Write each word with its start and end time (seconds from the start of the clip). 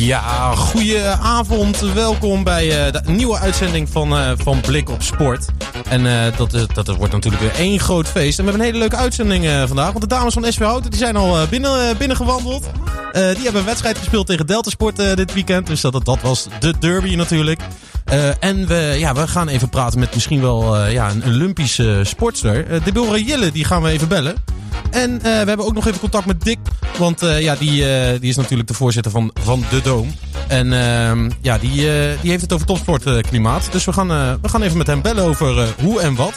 Ja, 0.00 0.54
goedenavond. 0.54 1.80
Welkom 1.80 2.44
bij 2.44 2.86
uh, 2.86 2.92
de 2.92 3.10
nieuwe 3.10 3.38
uitzending 3.38 3.88
van, 3.88 4.12
uh, 4.12 4.30
van 4.36 4.60
Blik 4.60 4.88
op 4.88 5.02
Sport. 5.02 5.46
En 5.88 6.04
uh, 6.04 6.36
dat, 6.36 6.66
dat 6.74 6.96
wordt 6.96 7.12
natuurlijk 7.12 7.42
weer 7.42 7.54
één 7.54 7.80
groot 7.80 8.08
feest. 8.08 8.38
En 8.38 8.44
we 8.44 8.50
hebben 8.50 8.66
een 8.66 8.72
hele 8.72 8.78
leuke 8.78 9.02
uitzending 9.02 9.46
vandaag. 9.66 9.86
Want 9.86 10.00
de 10.00 10.06
dames 10.06 10.34
van 10.34 10.52
SV 10.52 10.58
Houten 10.58 10.90
die 10.90 11.00
zijn 11.00 11.16
al 11.16 11.46
binnen, 11.46 11.96
binnengewandeld. 11.96 12.62
die 13.12 13.20
hebben 13.22 13.60
een 13.60 13.64
wedstrijd 13.64 13.98
gespeeld 13.98 14.26
tegen 14.26 14.46
Delta 14.46 14.70
Sport 14.70 14.96
dit 14.96 15.32
weekend. 15.34 15.66
Dus 15.66 15.80
dat, 15.80 16.04
dat 16.04 16.20
was 16.20 16.46
de 16.60 16.74
derby 16.78 17.14
natuurlijk. 17.14 17.60
en 18.40 18.66
we, 18.66 18.94
ja, 18.98 19.14
we 19.14 19.28
gaan 19.28 19.48
even 19.48 19.68
praten 19.68 19.98
met 19.98 20.14
misschien 20.14 20.40
wel 20.40 20.86
ja, 20.86 21.10
een 21.10 21.24
Olympische 21.24 22.00
sportster. 22.04 22.84
Deborah 22.84 23.26
Jille, 23.26 23.52
die 23.52 23.64
gaan 23.64 23.82
we 23.82 23.90
even 23.90 24.08
bellen. 24.08 24.34
En 24.90 25.10
uh, 25.10 25.20
we 25.20 25.28
hebben 25.28 25.66
ook 25.66 25.74
nog 25.74 25.86
even 25.86 26.00
contact 26.00 26.26
met 26.26 26.40
Dick. 26.42 26.58
Want 26.98 27.22
uh, 27.22 27.40
ja, 27.40 27.54
die, 27.54 27.82
uh, 27.82 28.20
die 28.20 28.30
is 28.30 28.36
natuurlijk 28.36 28.68
de 28.68 28.74
voorzitter 28.74 29.12
van, 29.12 29.30
van 29.40 29.64
De 29.70 29.80
Doom. 29.82 30.14
En 30.48 30.72
ehm, 30.72 31.30
ja, 31.40 31.58
die, 31.58 31.74
die 32.20 32.30
heeft 32.30 32.42
het 32.42 32.52
over 32.52 32.66
topsportklimaat. 32.66 33.72
dus 33.72 33.84
we 33.84 33.92
gaan, 33.92 34.08
we 34.42 34.48
gaan 34.48 34.62
even 34.62 34.78
met 34.78 34.86
hem 34.86 35.02
bellen 35.02 35.24
over 35.24 35.74
hoe 35.82 36.00
en 36.00 36.14
wat. 36.14 36.34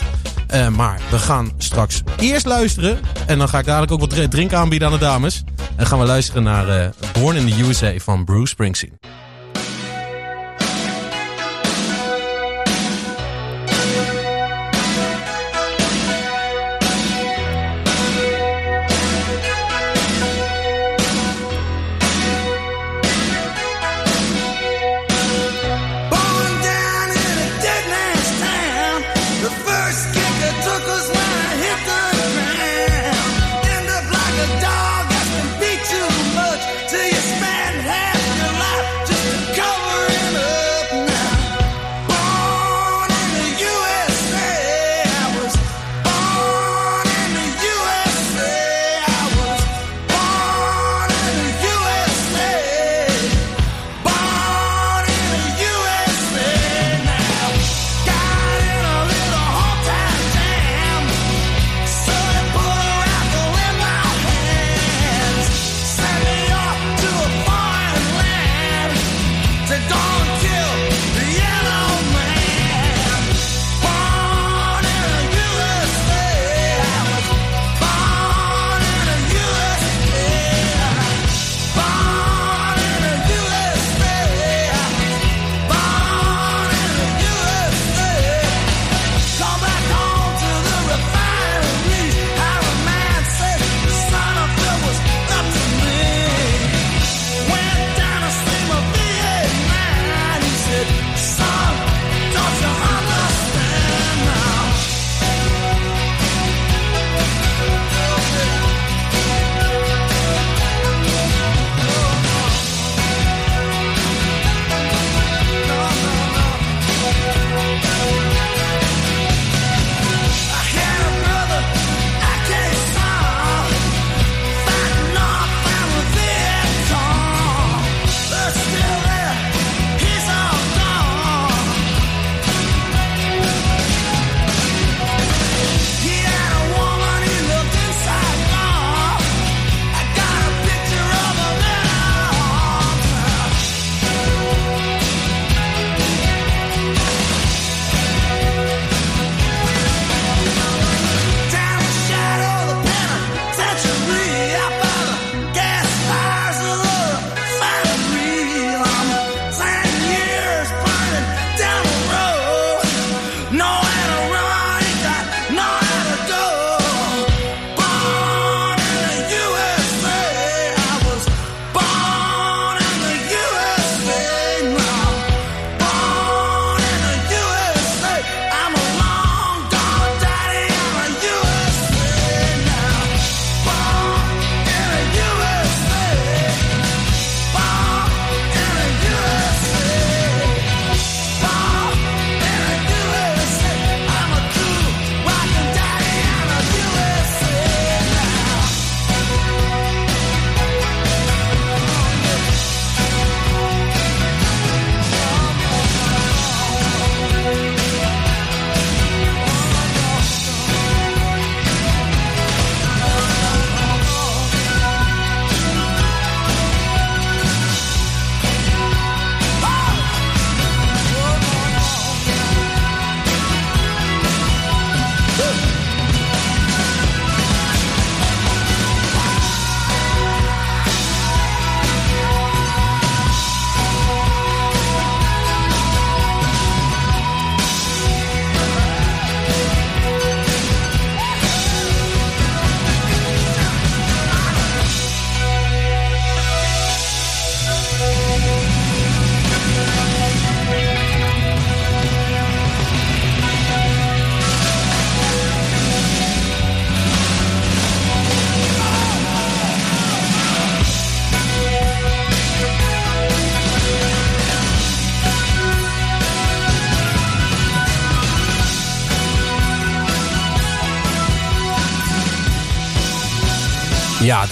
maar 0.76 1.00
we 1.10 1.18
gaan 1.18 1.52
straks 1.58 2.02
eerst 2.20 2.46
luisteren. 2.46 3.00
En 3.26 3.38
dan 3.38 3.50
ga 3.50 3.60
ik 3.60 3.66
dadelijk 3.66 3.92
ook 3.92 4.00
wat 4.00 4.32
drinken 4.32 4.58
aanbieden 4.58 4.88
aan 4.88 4.94
de 4.94 5.00
dames. 5.00 5.44
En 5.76 5.86
gaan 5.86 6.00
we 6.00 6.06
luisteren 6.06 6.44
naar 6.44 6.94
Born 7.20 7.36
in 7.36 7.48
the 7.48 7.62
USA 7.62 7.94
van 7.98 8.26
Bruce 8.26 8.48
Springsteen. 8.48 9.00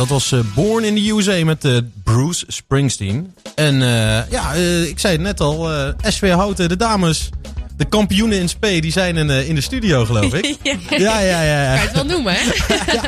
Dat 0.02 0.10
was 0.10 0.32
eh, 0.32 0.40
Born 0.56 0.84
in 0.84 0.96
the 0.96 1.10
USA 1.10 1.46
met 1.46 1.66
uh, 1.66 1.78
Bruce 2.04 2.46
Springsteen. 2.48 3.34
En 3.56 3.76
uh, 3.76 4.30
ja, 4.30 4.54
ik 4.88 5.00
zei 5.00 5.14
het 5.14 5.22
net 5.22 5.40
al, 5.40 5.70
SW 6.08 6.26
Houten, 6.26 6.70
de 6.70 6.76
dames, 6.76 7.30
de 7.82 7.90
kampioenen 7.90 8.40
in 8.40 8.50
spe, 8.50 8.80
die 8.80 8.92
zijn 8.92 9.18
in, 9.18 9.30
in 9.30 9.56
de 9.56 9.62
studio 9.62 10.06
geloof 10.06 10.34
ik. 10.34 10.46
ja. 10.64 10.78
ja, 10.98 11.20
ja, 11.20 11.42
ja. 11.42 11.74
Kan 11.74 11.82
je 11.82 11.88
het 11.88 11.96
wel 11.96 12.06
noemen, 12.06 12.34
hè? 12.34 12.44
ja. 12.94 13.02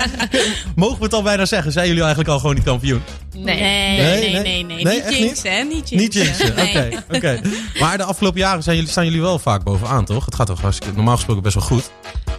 Mogen 0.75 0.97
we 0.97 1.03
het 1.03 1.13
al 1.13 1.21
bijna 1.21 1.45
zeggen? 1.45 1.71
Zijn 1.71 1.87
jullie 1.87 2.01
eigenlijk 2.01 2.31
al 2.31 2.39
gewoon 2.39 2.55
die 2.55 2.63
kampioen? 2.63 3.01
Nee, 3.35 3.61
nee, 3.61 3.97
nee. 3.97 4.31
nee, 4.31 4.41
nee, 4.41 4.63
nee. 4.63 4.83
nee 4.83 5.03
niet 5.03 5.17
jinxen, 5.17 5.51
hè? 5.51 5.63
Niet 5.63 5.89
jinxen. 5.89 5.97
Niet 5.97 6.13
jinxen, 6.13 6.51
oké. 6.51 7.03
oké. 7.11 7.41
Maar 7.79 7.97
de 7.97 8.03
afgelopen 8.03 8.39
jaren 8.39 8.63
zijn 8.63 8.75
jullie, 8.75 8.91
staan 8.91 9.05
jullie 9.05 9.21
wel 9.21 9.39
vaak 9.39 9.63
bovenaan, 9.63 10.05
toch? 10.05 10.25
Het 10.25 10.35
gaat 10.35 10.47
toch 10.47 10.61
hartstikke, 10.61 10.95
normaal 10.95 11.15
gesproken 11.15 11.43
best 11.43 11.55
wel 11.55 11.63
goed? 11.63 11.91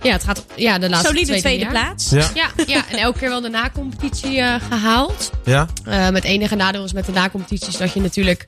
Ja, 0.02 0.12
het 0.12 0.24
gaat 0.24 0.44
ja, 0.56 0.78
de 0.78 0.88
laatste 0.88 1.08
Solide 1.08 1.38
tweede, 1.38 1.66
plaats. 1.66 2.10
Ja. 2.10 2.30
Ja, 2.34 2.50
ja, 2.66 2.84
en 2.90 2.98
elke 2.98 3.18
keer 3.18 3.28
wel 3.28 3.40
de 3.40 3.48
na-competitie 3.48 4.36
uh, 4.36 4.54
gehaald. 4.68 5.30
Ja? 5.44 5.66
Uh, 5.88 6.08
met 6.08 6.24
enige 6.24 6.54
nadeel 6.54 6.84
is 6.84 6.92
met 6.92 7.06
de 7.06 7.12
na-competities 7.12 7.76
dat 7.76 7.92
je 7.92 8.00
natuurlijk 8.00 8.46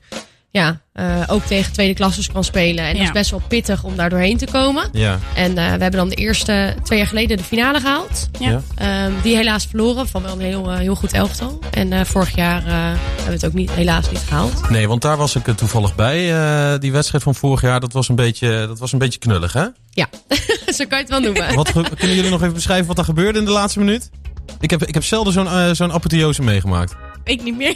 ja, 0.57 0.79
uh, 0.95 1.23
ook 1.27 1.43
tegen 1.43 1.73
tweede 1.73 1.93
klassers 1.93 2.31
kan 2.31 2.43
spelen. 2.43 2.85
En 2.85 2.91
Ja. 2.91 2.97
dat 2.97 3.03
is 3.07 3.11
best 3.11 3.31
wel 3.31 3.41
pittig 3.47 3.83
om 3.83 3.95
daar 3.95 4.09
doorheen 4.09 4.37
te 4.37 4.45
komen. 4.51 4.89
Ja. 4.91 5.19
En 5.35 5.49
uh, 5.49 5.55
we 5.55 5.61
hebben 5.61 5.91
dan 5.91 6.09
de 6.09 6.15
eerste 6.15 6.75
twee 6.83 6.97
jaar 6.99 7.07
geleden 7.07 7.37
de 7.37 7.43
finale 7.43 7.79
gehaald. 7.79 8.29
Ja. 8.39 8.61
Um, 9.05 9.13
die 9.21 9.35
helaas 9.35 9.65
verloren 9.65 10.07
van 10.07 10.21
wel 10.21 10.33
een 10.33 10.39
heel, 10.41 10.71
uh, 10.71 10.77
heel 10.77 10.95
goed 10.95 11.13
elftal. 11.13 11.59
En 11.71 11.91
uh, 11.91 11.99
vorig 12.03 12.35
jaar 12.35 12.61
hebben 12.65 12.99
we 13.25 13.31
het 13.31 13.45
ook 13.45 13.53
niet, 13.53 13.71
helaas 13.71 14.11
niet 14.11 14.23
gehaald. 14.27 14.69
Nee, 14.69 14.87
want 14.87 15.01
daar 15.01 15.17
was 15.17 15.35
ik 15.35 15.43
toevallig 15.45 15.95
bij. 15.95 16.31
uh, 16.73 16.79
die 16.79 16.91
wedstrijd 16.91 17.23
van 17.23 17.35
vorig 17.35 17.61
jaar, 17.61 17.79
dat 17.79 17.93
was 17.93 18.09
een 18.09 18.15
beetje, 18.15 18.65
dat 18.67 18.79
was 18.79 18.91
een 18.91 18.99
beetje 18.99 19.19
knullig, 19.19 19.53
hè? 19.53 19.65
Ja, 19.89 20.07
zo 20.77 20.85
kan 20.85 20.97
je 20.97 21.03
het 21.03 21.09
wel 21.09 21.19
noemen. 21.19 21.55
Wat, 21.55 21.71
kunnen 21.71 22.15
jullie 22.15 22.31
nog 22.31 22.41
even 22.41 22.53
beschrijven 22.53 22.87
wat 22.87 22.97
er 22.97 23.03
gebeurde 23.03 23.39
in 23.39 23.45
de 23.45 23.51
laatste 23.51 23.79
minuut? 23.79 24.09
Ik 24.59 24.69
heb, 24.69 24.83
ik 24.83 24.93
heb 24.93 25.03
zelden 25.03 25.33
zo'n 25.33 25.45
uh, 25.45 25.69
zo'n 25.71 25.91
apotheose 25.91 26.41
meegemaakt. 26.41 26.95
Ik 27.27 27.43
niet 27.43 27.57
meer. 27.57 27.75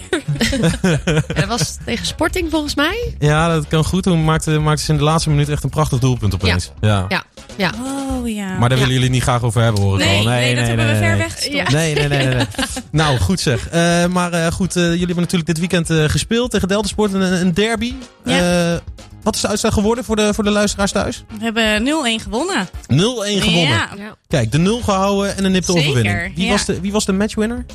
dat 1.28 1.46
was 1.58 1.78
tegen 1.86 2.06
Sporting 2.06 2.50
volgens 2.50 2.76
mij. 2.76 3.14
Ja, 3.20 3.54
dat 3.54 3.68
kan 3.68 3.84
goed. 3.84 4.04
Toen 4.04 4.24
maakte, 4.24 4.60
maakte 4.60 4.84
ze 4.84 4.92
in 4.92 4.98
de 4.98 5.04
laatste 5.04 5.30
minuut 5.30 5.50
echt 5.50 5.64
een 5.64 5.70
prachtig 5.70 6.00
doelpunt 6.00 6.34
opeens. 6.34 6.72
Ja. 6.80 7.06
Ja. 7.10 7.24
ja. 7.58 7.72
Oh 7.82 8.30
ja. 8.30 8.58
Maar 8.58 8.70
daar 8.70 8.78
willen 8.78 8.94
jullie 8.94 9.10
niet 9.10 9.22
graag 9.22 9.44
over 9.44 9.62
hebben, 9.62 9.82
hoor 9.82 10.00
ik 10.00 10.06
nee, 10.06 10.18
al. 10.18 10.24
Nee, 10.24 10.46
nee, 10.46 10.56
dat 10.56 10.68
hebben 10.68 10.88
we 10.88 10.96
ver 10.96 11.10
nee. 11.10 11.18
weg. 11.18 11.50
Nee, 11.72 11.94
nee, 11.96 12.08
nee, 12.08 12.26
nee. 12.26 12.36
nee. 12.36 12.46
nou, 12.92 13.18
goed 13.18 13.40
zeg. 13.40 13.74
Uh, 13.74 14.06
maar 14.06 14.34
uh, 14.34 14.48
goed, 14.48 14.76
uh, 14.76 14.84
jullie 14.84 15.06
hebben 15.06 15.16
natuurlijk 15.16 15.46
dit 15.46 15.60
weekend 15.60 16.12
gespeeld 16.12 16.52
tegen 16.52 16.68
Delta 16.68 16.88
Sport. 16.88 17.14
Een, 17.14 17.22
een 17.22 17.54
derby. 17.54 17.94
Ja. 18.26 18.80
wat 19.24 19.36
is 19.36 19.42
de 19.42 19.48
uitslag 19.48 19.74
geworden 19.74 20.04
voor 20.04 20.16
de, 20.16 20.34
voor 20.34 20.44
de 20.44 20.50
luisteraars 20.50 20.92
thuis? 20.92 21.24
We 21.28 21.44
hebben 21.44 21.86
0-1 22.20 22.24
gewonnen. 22.24 22.68
0-1 22.68 22.74
gewonnen. 22.88 23.68
Ja. 23.68 23.90
Kijk, 24.28 24.52
de 24.52 24.58
0 24.58 24.82
gehouden 24.82 25.38
en 25.38 25.46
een 25.46 25.52
nipte 25.52 25.72
Zeker, 25.72 25.90
overwinning. 25.90 26.36
Wie, 26.36 26.46
ja. 26.46 26.52
was 26.52 26.66
de, 26.66 26.82
wie 26.82 26.92
was 26.92 27.06
de 27.06 27.14
matchwinner? 27.14 27.66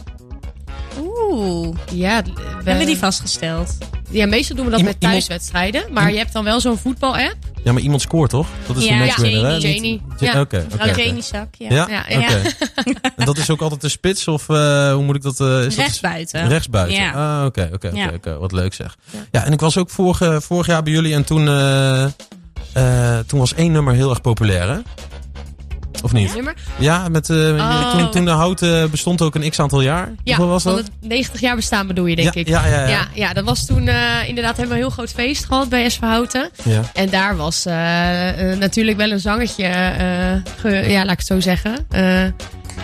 Oeh. 1.30 1.76
Ja, 1.92 2.22
we 2.22 2.30
hebben 2.54 2.78
we 2.78 2.84
die 2.84 2.98
vastgesteld. 2.98 3.76
Ja, 4.10 4.26
meestal 4.26 4.56
doen 4.56 4.64
we 4.64 4.70
dat 4.70 4.80
Iemand- 4.80 5.00
met 5.00 5.10
thuiswedstrijden. 5.10 5.84
Maar 5.92 6.10
je 6.12 6.18
hebt 6.18 6.32
dan 6.32 6.44
wel 6.44 6.60
zo'n 6.60 6.78
voetbal-app. 6.78 7.36
Ja, 7.64 7.72
maar 7.72 7.82
iemand 7.82 8.00
scoort 8.02 8.30
toch? 8.30 8.46
Dat 8.66 8.76
is 8.76 8.84
Ja, 8.84 8.98
de 8.98 9.04
matchwinner, 9.04 9.40
ja, 9.40 9.46
hè? 9.46 9.54
Janie. 9.56 9.80
Niet- 9.80 10.02
Ja. 10.18 10.28
Oké, 10.30 10.40
oké, 10.40 10.66
Mevrouw 10.70 10.88
oké. 10.88 11.00
Jenny 11.02 11.20
Zak, 11.20 11.54
ja. 11.58 11.68
Ja? 11.70 11.86
Ja, 11.88 12.00
Oké. 12.18 12.34
ja. 12.34 12.40
En 13.16 13.24
dat 13.24 13.36
is 13.38 13.50
ook 13.50 13.60
altijd 13.60 13.80
de 13.80 13.88
spits 13.88 14.28
of 14.28 14.48
uh, 14.48 14.92
hoe 14.92 15.02
moet 15.02 15.16
ik 15.16 15.22
dat... 15.22 15.40
Uh, 15.40 15.58
is 15.64 15.74
dat 15.74 15.84
Rechtsbuiten. 15.84 16.48
Rechtsbuiten. 16.48 16.96
Ja. 17.02 17.38
Ah, 17.40 17.44
oké, 17.44 17.70
oké, 17.72 17.92
oké. 18.14 18.38
Wat 18.38 18.52
leuk 18.52 18.74
zeg. 18.74 18.96
Ja, 19.30 19.44
en 19.44 19.52
ik 19.52 19.60
was 19.60 19.76
ook 19.76 19.90
vorig, 19.90 20.44
vorig 20.44 20.66
jaar 20.66 20.82
bij 20.82 20.92
jullie 20.92 21.14
en 21.14 21.24
toen, 21.24 21.46
uh, 21.46 22.04
uh, 22.76 23.18
toen 23.26 23.38
was 23.38 23.54
één 23.54 23.72
nummer 23.72 23.94
heel 23.94 24.10
erg 24.10 24.20
populair, 24.20 24.68
hè? 24.68 24.78
Of 26.02 26.12
niet? 26.12 26.34
Nummer? 26.34 26.54
Ja, 26.78 27.08
met, 27.08 27.28
uh, 27.28 27.54
Oh. 27.56 27.90
toen, 27.98 28.10
toen 28.10 28.24
de 28.24 28.30
hout 28.30 28.62
uh, 28.62 28.84
bestond 28.84 29.22
ook 29.22 29.34
een 29.34 29.50
x-aantal 29.50 29.80
jaar. 29.80 30.06
Ja, 30.24 30.36
Hoeveel 30.36 30.46
was 30.52 30.62
dat? 30.62 30.76
het 30.78 30.90
90 31.00 31.40
jaar 31.40 31.56
bestaan 31.56 31.86
bedoel 31.86 32.06
je, 32.06 32.16
denk 32.16 32.34
ja, 32.34 32.40
ik. 32.40 32.48
Ja, 32.48 32.66
ja, 32.66 32.80
ja. 32.80 32.86
Ja, 32.88 33.06
ja, 33.14 33.32
dat 33.32 33.44
was 33.44 33.66
toen 33.66 33.86
uh, 33.86 34.28
inderdaad 34.28 34.56
hebben 34.56 34.68
we 34.76 34.80
een 34.82 34.86
heel 34.86 34.90
groot 34.96 35.10
feest 35.10 35.44
gehad 35.44 35.68
bij 35.68 35.88
SV 35.90 36.00
Houten. 36.00 36.50
ja. 36.64 36.80
En 36.94 37.10
daar 37.10 37.36
was 37.36 37.64
natuurlijk 38.58 38.96
wel 38.96 39.10
een 39.10 39.20
zangertje, 39.20 39.64
ge, 40.58 40.68
ja, 40.68 41.04
laat 41.04 41.12
ik 41.12 41.18
het 41.18 41.26
zo 41.26 41.40
zeggen, 41.40 41.86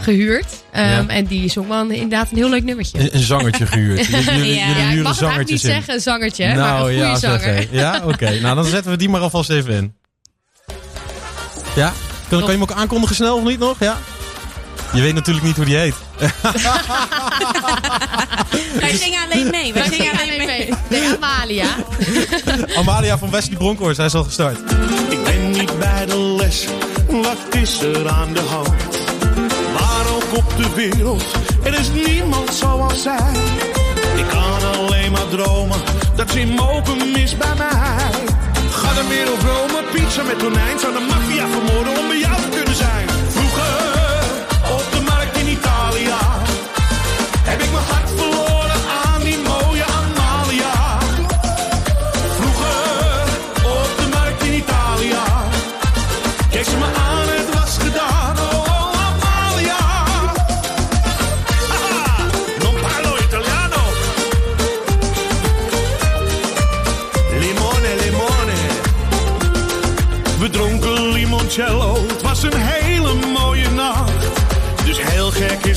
gehuurd. 0.00 0.46
Um, 0.76 0.80
Ja. 0.82 1.06
En 1.08 1.24
die 1.24 1.50
zong 1.50 1.68
wel 1.68 1.90
inderdaad 1.90 2.30
een 2.30 2.36
heel 2.36 2.50
leuk 2.50 2.64
nummertje. 2.64 2.98
Een, 2.98 3.08
een 3.16 3.22
zangertje 3.22 3.66
gehuurd. 3.66 4.06
Jullie, 4.06 4.24
jullie, 4.24 4.54
Ja. 4.54 4.66
jullie 4.66 4.82
ja, 4.82 4.90
ik 4.90 5.02
mag 5.02 5.12
het 5.12 5.20
eigenlijk 5.20 5.50
niet 5.50 5.64
in. 5.64 5.70
zeggen, 5.70 5.94
een 5.94 6.00
zangertje, 6.00 6.46
maar 6.46 6.56
nou 6.56 6.76
een 6.76 6.82
goede 6.82 6.96
ja, 6.96 7.16
zanger. 7.16 7.66
Ja, 7.70 8.02
oké. 8.04 8.40
Nou, 8.40 8.54
dan 8.54 8.64
zetten 8.64 8.90
we 8.90 8.96
die 8.96 9.08
maar 9.08 9.20
alvast 9.20 9.50
even 9.50 9.74
in. 9.74 9.94
Ja? 11.76 11.92
Kan, 12.32 12.40
kan 12.40 12.50
je 12.50 12.58
hem 12.58 12.70
ook 12.70 12.76
aankondigen 12.76 13.16
snel 13.16 13.36
of 13.36 13.44
niet 13.44 13.58
nog? 13.58 13.76
Ja? 13.78 13.98
Je 14.92 15.00
weet 15.00 15.14
natuurlijk 15.14 15.46
niet 15.46 15.56
hoe 15.56 15.64
die 15.64 15.76
heet. 15.76 15.94
Wij 18.80 18.96
zingen 18.96 19.20
alleen 19.24 19.50
mee. 19.50 19.72
Wij 19.72 19.88
zingen 19.92 20.12
alleen 20.12 20.46
mee. 20.46 20.72
Nee, 20.88 21.08
Amalia. 21.16 21.66
Amalia 22.80 23.18
van 23.18 23.30
Wesley 23.30 23.56
Bronkhorst, 23.56 23.96
hij 23.96 24.06
is 24.06 24.14
al 24.14 24.24
gestart. 24.24 24.58
Ik 25.08 25.24
ben 25.24 25.50
niet 25.50 25.78
bij 25.78 26.06
de 26.06 26.18
les, 26.18 26.66
wat 27.10 27.38
is 27.50 27.80
er 27.80 28.08
aan 28.08 28.32
de 28.32 28.40
hand? 28.40 28.98
Waar 29.72 30.14
ook 30.14 30.36
op 30.36 30.56
de 30.56 30.74
wereld, 30.74 31.24
er 31.62 31.74
is 31.78 31.88
niemand 32.06 32.54
zoals 32.54 33.02
zij. 33.02 33.32
Ik 34.16 34.28
kan 34.28 34.74
alleen 34.76 35.12
maar 35.12 35.28
dromen, 35.30 35.80
dat 36.16 36.30
ze 36.30 36.46
mogen 36.46 37.12
mis 37.12 37.36
bij 37.36 37.54
mij. 37.56 38.30
Ga 38.72 38.92
de 38.94 39.08
wereld 39.08 39.42
Rome, 39.42 39.82
pizza 39.92 40.22
met 40.22 40.38
tonijn. 40.38 40.78
Zou 40.78 40.92
de 40.92 41.06
maffia 41.08 41.46
vermoorden 41.48 41.98
om 41.98 42.11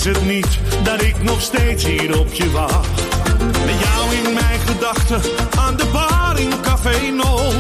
het 0.06 0.26
niet 0.26 0.60
dat 0.84 1.02
ik 1.02 1.24
nog 1.24 1.42
steeds 1.42 1.86
hier 1.86 2.20
op 2.20 2.34
je 2.34 2.52
wacht. 2.52 3.02
Met 3.66 3.80
jou 3.80 4.16
in 4.16 4.34
mijn 4.34 4.60
gedachten, 4.60 5.22
aan 5.58 5.78
de 5.78 5.86
bar 5.92 6.40
in 6.40 6.52
Café 6.62 7.12
No. 7.12 7.52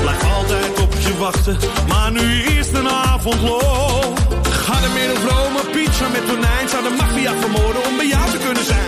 Blijf 0.00 0.34
altijd 0.34 0.80
op 0.80 0.94
je 0.98 1.16
wachten, 1.18 1.58
maar 1.88 2.12
nu 2.12 2.42
is 2.42 2.70
de 2.70 2.88
avond 2.88 3.40
lol. 3.40 4.14
Ga 4.50 4.82
er 4.82 4.90
meer 4.90 5.10
op 5.10 5.22
Rome, 5.28 5.70
pizza 5.72 6.08
met 6.08 6.26
tonijn. 6.26 6.68
Zou 6.68 6.82
de 6.82 6.94
maffia 6.98 7.32
vermoorden 7.40 7.84
om 7.86 7.96
bij 7.96 8.06
jou 8.06 8.30
te 8.30 8.38
kunnen 8.38 8.64
zijn. 8.64 8.79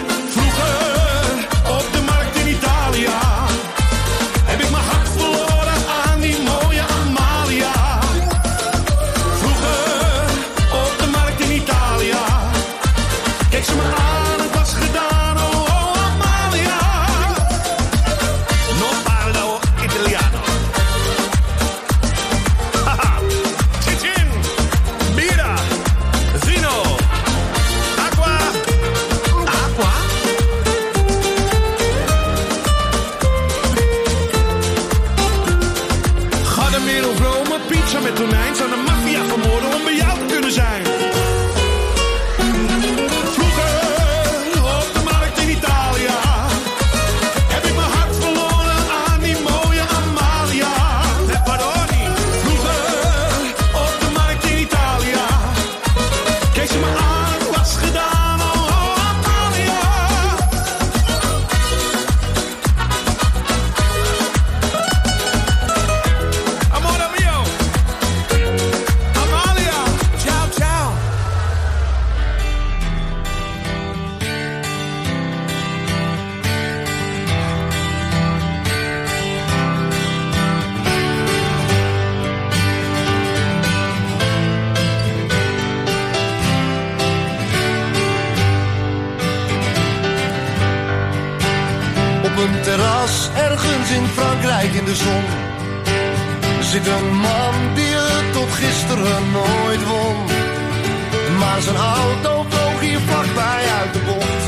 Maar 101.53 101.63
zijn 101.63 101.77
auto 101.77 102.45
vloog 102.49 102.81
hier 102.81 103.01
vlakbij 103.01 103.65
uit 103.81 103.93
de 103.93 104.01
bocht. 104.07 104.45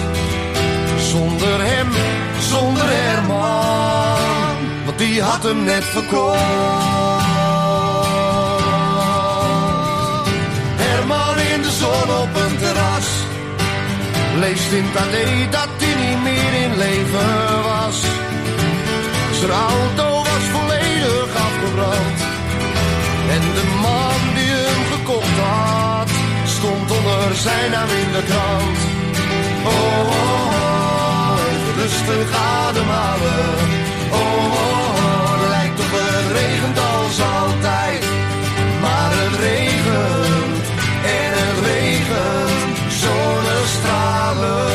Zonder 1.02 1.64
hem, 1.64 1.88
zonder 2.40 2.84
Herman, 2.86 4.84
want 4.84 4.98
die 4.98 5.22
had 5.22 5.42
hem 5.42 5.64
net 5.64 5.84
verkocht. 5.84 6.38
Herman 10.84 11.38
in 11.38 11.62
de 11.62 11.70
zon 11.70 12.16
op 12.22 12.36
een 12.44 12.58
terras. 12.58 13.08
Leest 14.38 14.72
in 14.72 14.84
het 14.92 15.52
dat 15.52 15.68
hij 15.76 15.94
niet 16.06 16.22
meer 16.22 16.52
in 16.64 16.76
leven 16.76 17.62
was. 17.62 18.00
Zijn 19.40 19.50
auto 19.50 20.13
zijn 27.32 27.70
naam 27.70 27.88
in 27.88 28.12
de 28.12 28.22
krant. 28.22 28.78
Oh, 29.64 29.72
oh, 29.72 30.46
oh 30.56 31.38
even 31.50 31.74
rustig 31.82 32.28
ademhalen. 32.36 33.54
Oh, 34.10 34.18
oh, 34.18 34.94
oh, 35.04 35.40
het 35.40 35.48
lijkt 35.48 35.80
op 35.80 35.90
het 35.90 36.32
regent 36.38 36.78
als 36.78 37.20
altijd. 37.20 38.04
Maar 38.80 39.10
het 39.20 39.36
regent 39.48 40.64
en 41.18 41.30
het 41.40 41.58
regent 41.70 42.92
zonnestralen. 43.02 44.72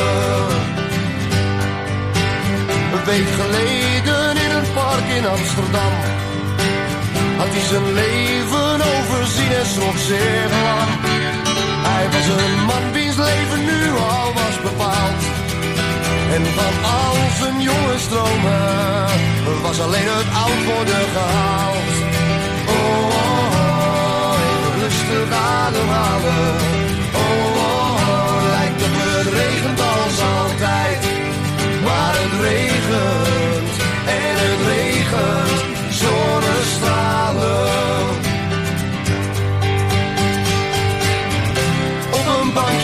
Een 2.93 3.05
week 3.05 3.29
geleden 3.41 4.37
in 4.45 4.51
een 4.57 4.71
park 4.73 5.07
in 5.17 5.27
Amsterdam 5.27 5.93
had 7.37 7.47
hij 7.51 7.65
zijn 7.71 7.93
leven 7.93 8.81
overzien 8.95 9.51
en 9.51 9.65
schrok 9.65 9.97
zich 9.97 10.51
lang. 10.63 11.48
Hij 11.99 12.09
was 12.09 12.27
een 12.27 12.65
man 12.65 12.91
wiens 12.91 13.15
leven 13.15 13.61
nu 13.65 13.81
al 13.91 14.33
was 14.33 14.55
bepaald. 14.69 15.21
En 16.35 16.43
van 16.57 16.75
al 16.99 17.15
zijn 17.39 17.61
jonge 17.61 17.97
stromen 17.97 19.61
was 19.61 19.79
alleen 19.81 20.09
het 20.17 20.29
oud 20.43 20.61
worden 20.73 21.05
gehaald. 21.15 21.93
Oh, 22.75 23.05
oh, 23.21 23.53
oh 24.21 24.35
rustig 24.81 25.29
ademhalen. 25.63 26.55
Oh, 27.23 27.45
oh, 27.65 27.93
oh, 28.09 28.41
lijkt 28.55 28.81
op 28.87 28.95
het 29.03 29.27
regent 29.39 29.79
als 29.93 30.17
altijd. 30.37 31.01
Maar 31.85 32.13
het 32.21 32.35
regent 32.47 33.71
en 34.19 34.35
het 34.43 34.61
regent 34.73 35.61
zonnestralen. 36.01 37.28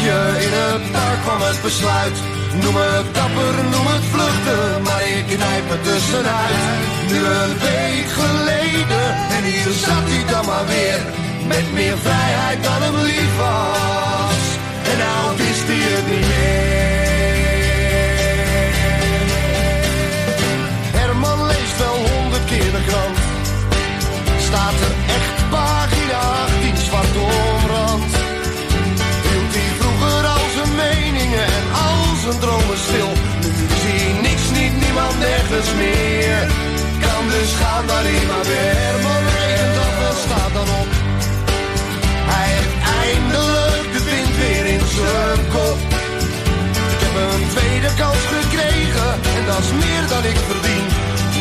Bankje 0.06 0.46
in 0.46 0.54
het 0.54 0.92
park 0.92 1.22
kwam 1.22 1.42
het 1.42 1.62
besluit. 1.62 2.18
Noem 2.62 2.76
het 2.76 3.14
dapper, 3.14 3.54
noem 3.72 3.88
het 3.88 4.04
vluchten, 4.12 4.82
maar 4.84 5.04
ik 5.08 5.26
knijp 5.26 5.70
het 5.70 5.84
tussenuit. 5.84 6.62
Nu 7.10 7.18
een 7.18 7.58
week 7.60 8.10
geleden 8.22 9.06
en 9.36 9.44
hier 9.44 9.72
zat 9.74 10.06
hij 10.12 10.26
dan 10.32 10.46
maar 10.46 10.66
weer. 10.68 11.02
Met 11.48 11.74
meer 11.74 11.98
vrijheid 11.98 12.64
dan 12.64 12.82
hem 12.82 12.96
lief 12.96 13.38
was. 13.38 14.25
Waar 37.62 38.04
hij 38.04 38.26
maar 38.32 38.46
weer. 38.52 38.76
Herman 38.84 39.24
regent 39.36 39.78
af 39.86 39.98
en 40.10 40.18
staat 40.26 40.54
dan 40.58 40.70
op. 40.82 40.90
Hij 42.32 42.48
heeft 42.54 42.76
eindelijk 43.04 43.88
de 43.96 44.02
wind 44.10 44.34
weer 44.42 44.66
in 44.76 44.84
zijn 44.98 45.42
kop. 45.56 45.80
Ik 46.94 47.00
heb 47.06 47.16
een 47.26 47.44
tweede 47.56 47.92
kans 48.02 48.24
gekregen 48.36 49.12
en 49.38 49.44
dat 49.50 49.62
is 49.66 49.72
meer 49.84 50.04
dan 50.14 50.24
ik 50.32 50.40
verdien. 50.50 50.86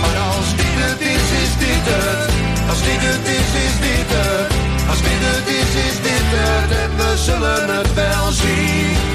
Maar 0.02 0.18
als 0.32 0.48
dit 0.60 0.76
het 0.86 1.00
is, 1.14 1.26
is 1.42 1.52
dit 1.64 1.84
het. 1.92 2.30
Als 2.70 2.80
dit 2.88 3.02
het 3.10 3.26
is, 3.38 3.50
is 3.66 3.76
dit 3.86 4.08
het. 4.16 4.50
Als 4.90 5.00
dit 5.06 5.22
het 5.30 5.46
is, 5.60 5.70
is 5.88 5.96
dit 6.08 6.28
het. 6.36 6.70
En 6.82 6.90
we 7.00 7.10
zullen 7.26 7.66
het 7.76 7.90
wel 7.94 8.26
zien. 8.42 9.13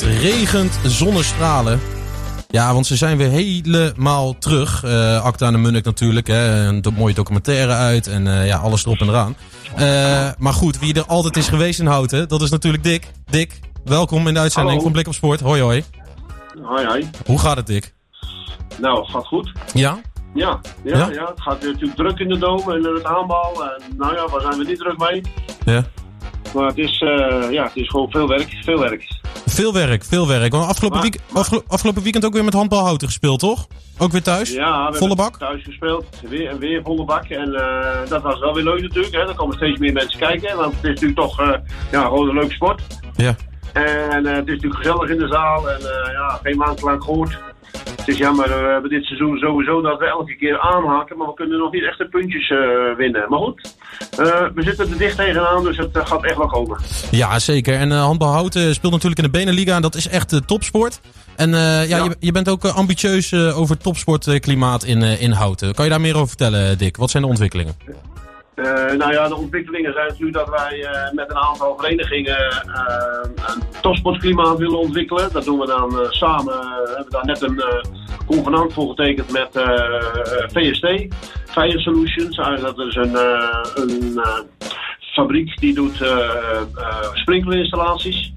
Het 0.00 0.02
regent 0.02 0.78
zonnestralen. 0.84 1.80
Ja, 2.48 2.72
want 2.72 2.86
ze 2.86 2.96
zijn 2.96 3.16
weer 3.16 3.28
helemaal 3.28 4.38
terug. 4.38 4.84
Eh 4.84 5.24
Acta 5.24 5.46
en 5.46 5.52
de 5.52 5.58
Munnik 5.58 5.84
natuurlijk. 5.84 6.26
Hè. 6.26 6.66
Een 6.66 6.82
mooie 6.96 7.14
documentaire 7.14 7.72
uit. 7.72 8.06
En 8.06 8.26
eh, 8.26 8.46
ja, 8.46 8.56
alles 8.56 8.84
erop 8.84 8.98
en 9.00 9.08
eraan. 9.08 9.36
Eh, 9.76 10.28
maar 10.38 10.52
goed, 10.52 10.78
wie 10.78 10.94
er 10.94 11.04
altijd 11.06 11.36
is 11.36 11.48
geweest 11.48 11.80
in 11.80 11.86
Houten, 11.86 12.28
dat 12.28 12.42
is 12.42 12.50
natuurlijk 12.50 12.82
Dick. 12.82 13.10
Dick, 13.30 13.60
welkom 13.84 14.26
in 14.28 14.34
de 14.34 14.40
uitzending 14.40 14.74
Hallo. 14.74 14.82
van 14.82 14.92
Blik 14.92 15.06
op 15.06 15.14
Sport. 15.14 15.40
Hoi 15.40 15.62
hoi. 15.62 15.84
Hoi, 16.62 16.86
hoi. 16.86 17.10
Hoe 17.26 17.38
gaat 17.38 17.56
het 17.56 17.66
Dick? 17.66 17.94
Nou, 18.80 19.00
het 19.00 19.10
gaat 19.10 19.26
goed. 19.26 19.52
Ja? 19.74 19.98
Ja, 20.34 20.60
ja, 20.84 20.96
Ja? 20.96 21.08
ja? 21.12 21.26
het 21.26 21.40
gaat 21.42 21.62
natuurlijk 21.62 21.94
druk 21.96 22.18
in 22.18 22.28
de 22.28 22.38
doom 22.38 22.70
en 22.70 22.76
in 22.86 22.94
het 22.94 23.04
aanbal. 23.04 23.64
En 23.64 23.82
nou 23.96 24.14
ja, 24.14 24.28
waar 24.28 24.40
zijn 24.40 24.58
we 24.58 24.64
niet 24.64 24.78
druk 24.78 24.98
mee? 24.98 25.20
Ja. 25.64 25.84
Maar 26.54 26.66
het 26.66 26.78
is, 26.78 26.98
ja, 27.50 27.62
het 27.62 27.76
is 27.76 27.88
gewoon 27.88 28.10
veel 28.10 28.28
werk, 28.28 28.58
veel 28.64 28.78
werk. 28.78 29.22
Veel 29.46 29.72
werk, 29.72 30.04
veel 30.04 30.28
werk. 30.28 30.52
Want 30.52 30.68
afgelopen, 30.68 30.98
Maar- 30.98 31.10
week, 31.10 31.20
afgelo- 31.32 31.62
afgelopen 31.66 32.02
weekend 32.02 32.24
ook 32.24 32.32
weer 32.32 32.44
met 32.44 32.54
handbalhouten 32.54 33.06
gespeeld, 33.08 33.38
toch? 33.38 33.66
Ook 33.98 34.12
weer 34.12 34.22
thuis? 34.22 34.52
Ja, 34.52 34.86
we 34.90 34.96
Volle 34.96 35.08
hebben 35.08 35.16
bak? 35.16 35.38
thuis 35.38 35.62
gespeeld, 35.62 36.04
weer 36.28 36.48
en 36.48 36.58
weer 36.58 36.82
volle 36.82 37.04
bak. 37.04 37.24
En 37.24 37.54
eh, 37.54 38.08
dat 38.08 38.22
was 38.22 38.38
wel 38.40 38.54
weer 38.54 38.64
leuk 38.64 38.82
natuurlijk. 38.82 39.14
Hè. 39.14 39.20
Er 39.28 39.34
komen 39.34 39.56
steeds 39.56 39.78
meer 39.78 39.92
mensen 39.92 40.18
kijken, 40.18 40.56
want 40.56 40.74
het 40.74 40.84
is 40.84 40.88
natuurlijk 40.90 41.20
toch 41.20 41.40
eh, 41.40 41.48
ja, 41.90 42.02
gewoon 42.04 42.28
een 42.28 42.34
leuke 42.34 42.54
sport. 42.54 42.82
Ja. 43.16 43.34
En 43.72 44.26
eh, 44.26 44.34
het 44.34 44.46
is 44.48 44.54
natuurlijk 44.54 44.76
gezellig 44.76 45.08
in 45.10 45.18
de 45.18 45.28
zaal 45.28 45.70
en 45.70 45.80
ja, 46.12 46.38
geen 46.42 46.56
maand 46.56 46.82
lang 46.82 47.02
gehoord. 47.04 47.38
Het 48.04 48.08
is 48.08 48.18
jammer, 48.18 48.48
we 48.48 48.72
hebben 48.72 48.90
dit 48.90 49.04
seizoen 49.04 49.38
sowieso 49.38 49.80
dat 49.80 49.98
we 49.98 50.06
elke 50.06 50.36
keer 50.36 50.60
aanhaken, 50.60 51.16
maar 51.16 51.26
we 51.26 51.34
kunnen 51.34 51.58
nog 51.58 51.72
niet 51.72 51.84
echt 51.84 51.98
de 51.98 52.08
puntjes 52.08 52.50
eh, 52.50 52.58
winnen. 52.96 53.28
Maar 53.28 53.38
goed, 53.38 53.74
eh, 54.18 54.46
we 54.54 54.62
zitten 54.62 54.90
er 54.90 54.98
dicht 54.98 55.16
tegenaan, 55.16 55.64
dus 55.64 55.76
het 55.76 55.96
eh, 55.96 56.06
gaat 56.06 56.24
echt 56.24 56.36
wel 56.36 56.46
komen. 56.46 56.78
Ja, 57.10 57.38
zeker. 57.38 57.74
En 57.74 57.90
handbal 57.90 58.32
Houten 58.32 58.74
speelt 58.74 58.92
natuurlijk 58.92 59.20
in 59.20 59.30
de 59.30 59.38
Beneliga 59.38 59.76
en 59.76 59.82
dat 59.82 59.94
is 59.94 60.08
echt 60.08 60.46
topsport. 60.46 61.00
En 61.36 61.50
ja, 61.50 61.82
Ja. 61.82 62.04
Je, 62.04 62.16
je 62.20 62.32
bent 62.32 62.48
ook 62.48 62.64
ambitieus 62.64 63.34
over 63.34 63.78
topsportklimaat 63.78 64.84
in, 64.84 65.02
in 65.02 65.30
Houten. 65.30 65.74
Kan 65.74 65.84
je 65.84 65.90
daar 65.90 66.00
meer 66.00 66.14
over 66.14 66.28
vertellen, 66.28 66.78
Dick? 66.78 66.96
Wat 66.96 67.10
zijn 67.10 67.22
de 67.22 67.28
ontwikkelingen? 67.28 67.74
Eh, 68.54 68.92
nou 68.92 69.12
ja, 69.12 69.28
de 69.28 69.36
ontwikkelingen 69.36 69.92
zijn 69.92 70.06
natuurlijk 70.06 70.36
dat 70.36 70.48
wij 70.48 70.84
eh, 70.84 71.12
met 71.12 71.30
een 71.30 71.36
aantal 71.36 71.76
verenigingen 71.76 72.50
eh, 72.50 73.30
een 73.46 73.62
topsportklimaat 73.80 74.58
willen 74.58 74.78
ontwikkelen. 74.78 75.32
Dat 75.32 75.44
doen 75.44 75.58
we 75.58 75.66
dan 75.66 76.06
samen. 76.10 76.54
we 76.54 76.92
hebben 76.94 77.10
daar 77.10 77.24
net 77.24 77.42
een 77.42 77.62
convenant 78.26 78.72
voor 78.72 78.88
getekend 78.88 79.32
met 79.32 79.48
VST, 80.52 81.14
Fire 81.44 81.80
Solutions. 81.80 82.36
Dat 82.36 82.78
is 82.78 82.94
een, 82.94 83.14
een 83.74 84.20
fabriek 85.00 85.60
die 85.60 85.74
doet 85.74 86.04
sprinklerinstallaties. 87.12 88.32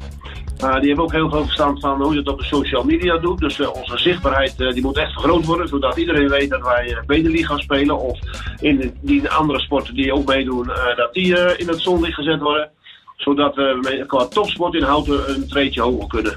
Uh, 0.64 0.80
die 0.80 0.88
hebben 0.88 1.06
ook 1.06 1.12
heel 1.12 1.30
veel 1.30 1.44
verstand 1.44 1.80
van 1.80 2.02
hoe 2.02 2.16
je 2.16 2.22
dat 2.22 2.34
op 2.34 2.40
de 2.40 2.46
social 2.46 2.84
media 2.84 3.18
doet. 3.18 3.40
Dus 3.40 3.60
eh, 3.60 3.74
onze 3.74 3.98
zichtbaarheid 3.98 4.62
eh, 4.62 4.74
die 4.74 4.82
moet 4.82 4.98
echt 4.98 5.12
vergroot 5.12 5.46
worden. 5.46 5.68
Zodat 5.68 5.98
iedereen 5.98 6.30
weet 6.30 6.50
dat 6.50 6.62
wij 6.62 6.90
uh, 6.90 6.98
Beneliga 7.06 7.58
spelen. 7.58 8.00
Of 8.00 8.20
in 8.60 8.98
die 9.02 9.30
andere 9.30 9.60
sporten 9.60 9.94
die 9.94 10.14
ook 10.14 10.28
meedoen, 10.28 10.72
dat 10.96 11.14
die 11.14 11.58
in 11.58 11.68
het 11.68 11.82
zonlicht 11.82 12.14
gezet 12.14 12.40
worden. 12.40 12.70
Zodat 13.16 13.56
we 13.56 14.04
qua 14.08 14.26
topsport 14.26 14.74
in 14.74 14.84
Houten 14.84 15.36
een 15.36 15.48
treedje 15.48 15.82
hoger 15.82 16.08
kunnen. 16.08 16.36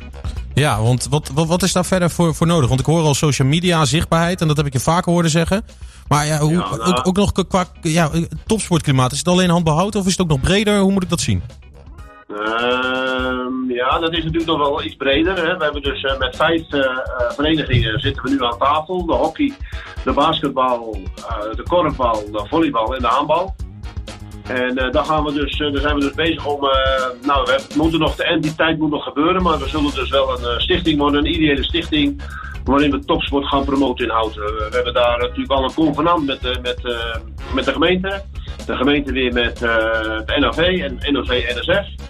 Ja, 0.55 0.83
want 0.83 1.07
wat, 1.11 1.31
wat, 1.35 1.47
wat 1.47 1.63
is 1.63 1.73
daar 1.73 1.85
verder 1.85 2.11
voor, 2.11 2.35
voor 2.35 2.47
nodig? 2.47 2.69
Want 2.69 2.81
ik 2.81 2.87
hoor 2.87 3.03
al 3.03 3.15
social 3.15 3.49
media, 3.49 3.85
zichtbaarheid, 3.85 4.41
en 4.41 4.49
dat 4.49 4.57
heb 4.57 4.67
ik 4.67 4.73
je 4.73 4.81
vaker 4.81 5.13
horen 5.13 5.31
zeggen. 5.31 5.65
Maar 6.09 6.27
ja, 6.27 6.39
hoe, 6.39 6.51
Ja, 6.51 6.57
nou- 6.57 6.83
ook, 6.83 7.07
ook 7.07 7.17
nog 7.17 7.33
qua 7.49 7.65
ja, 7.81 8.11
topsportklimaat. 8.47 9.13
Is 9.13 9.19
het 9.19 9.29
alleen 9.29 9.51
handbehoud 9.51 9.95
of 9.95 10.07
is 10.07 10.13
het 10.13 10.21
ook 10.21 10.29
nog 10.29 10.41
breder? 10.41 10.79
Hoe 10.79 10.93
moet 10.93 11.03
ik 11.03 11.09
dat 11.09 11.21
zien? 11.21 11.43
Ehm, 12.35 13.71
ja, 13.71 13.99
dat 13.99 14.13
is 14.13 14.25
natuurlijk 14.25 14.51
nog 14.51 14.59
wel 14.59 14.83
iets 14.85 14.97
breder. 14.97 15.37
Hè. 15.37 15.57
We 15.57 15.65
hebben 15.65 15.83
dus 15.83 16.03
eh, 16.03 16.19
met 16.19 16.37
vijf 16.37 16.73
eh, 16.73 16.81
eh, 16.81 16.97
verenigingen 17.31 18.01
zitten 18.01 18.23
we 18.23 18.31
nu 18.31 18.45
aan 18.45 18.59
tafel. 18.59 19.07
De 19.07 19.13
hockey, 19.13 19.53
de 20.05 20.13
basketbal, 20.13 20.97
de 21.57 21.63
korfbal, 21.69 22.31
de 22.33 22.47
volleybal 22.49 22.95
en 22.95 23.01
de 23.01 23.07
handbal. 23.07 23.55
En 24.49 24.75
daar, 24.75 25.05
gaan 25.05 25.25
we 25.25 25.33
dus, 25.33 25.59
daar 25.59 25.77
zijn 25.77 25.95
we 25.95 26.01
dus 26.01 26.15
bezig 26.15 26.47
om. 26.47 26.65
eh, 26.65 27.07
nou, 27.23 27.45
we 27.45 27.61
moeten 27.77 28.01
nog, 28.01 28.15
de 28.17 28.25
entiteit 28.25 28.79
moet 28.79 28.91
nog 28.91 29.05
gebeuren, 29.05 29.43
maar 29.43 29.59
we 29.59 29.69
zullen 29.69 29.95
dus 29.95 30.11
wel 30.11 30.31
een 30.45 30.61
stichting 30.61 30.99
worden, 30.99 31.21
een 31.21 31.35
ideële 31.35 31.65
stichting. 31.65 32.23
Waarin 32.65 32.91
we 32.91 33.05
topsport 33.05 33.47
gaan 33.47 33.65
promoten 33.65 34.05
in 34.05 34.11
Houten. 34.11 34.43
We 34.43 34.69
hebben 34.71 34.95
daar 34.95 35.19
natuurlijk 35.19 35.51
al 35.51 35.65
een 35.65 35.75
convenant 35.75 36.27
met, 36.27 36.43
met, 36.43 36.83
met 37.55 37.65
de 37.65 37.73
gemeente. 37.73 38.23
De 38.67 38.77
gemeente 38.77 39.13
weer 39.13 39.33
met 39.33 39.59
de 39.59 40.37
NAV 40.39 40.59
en 40.59 41.13
NOC-NSF. 41.13 42.10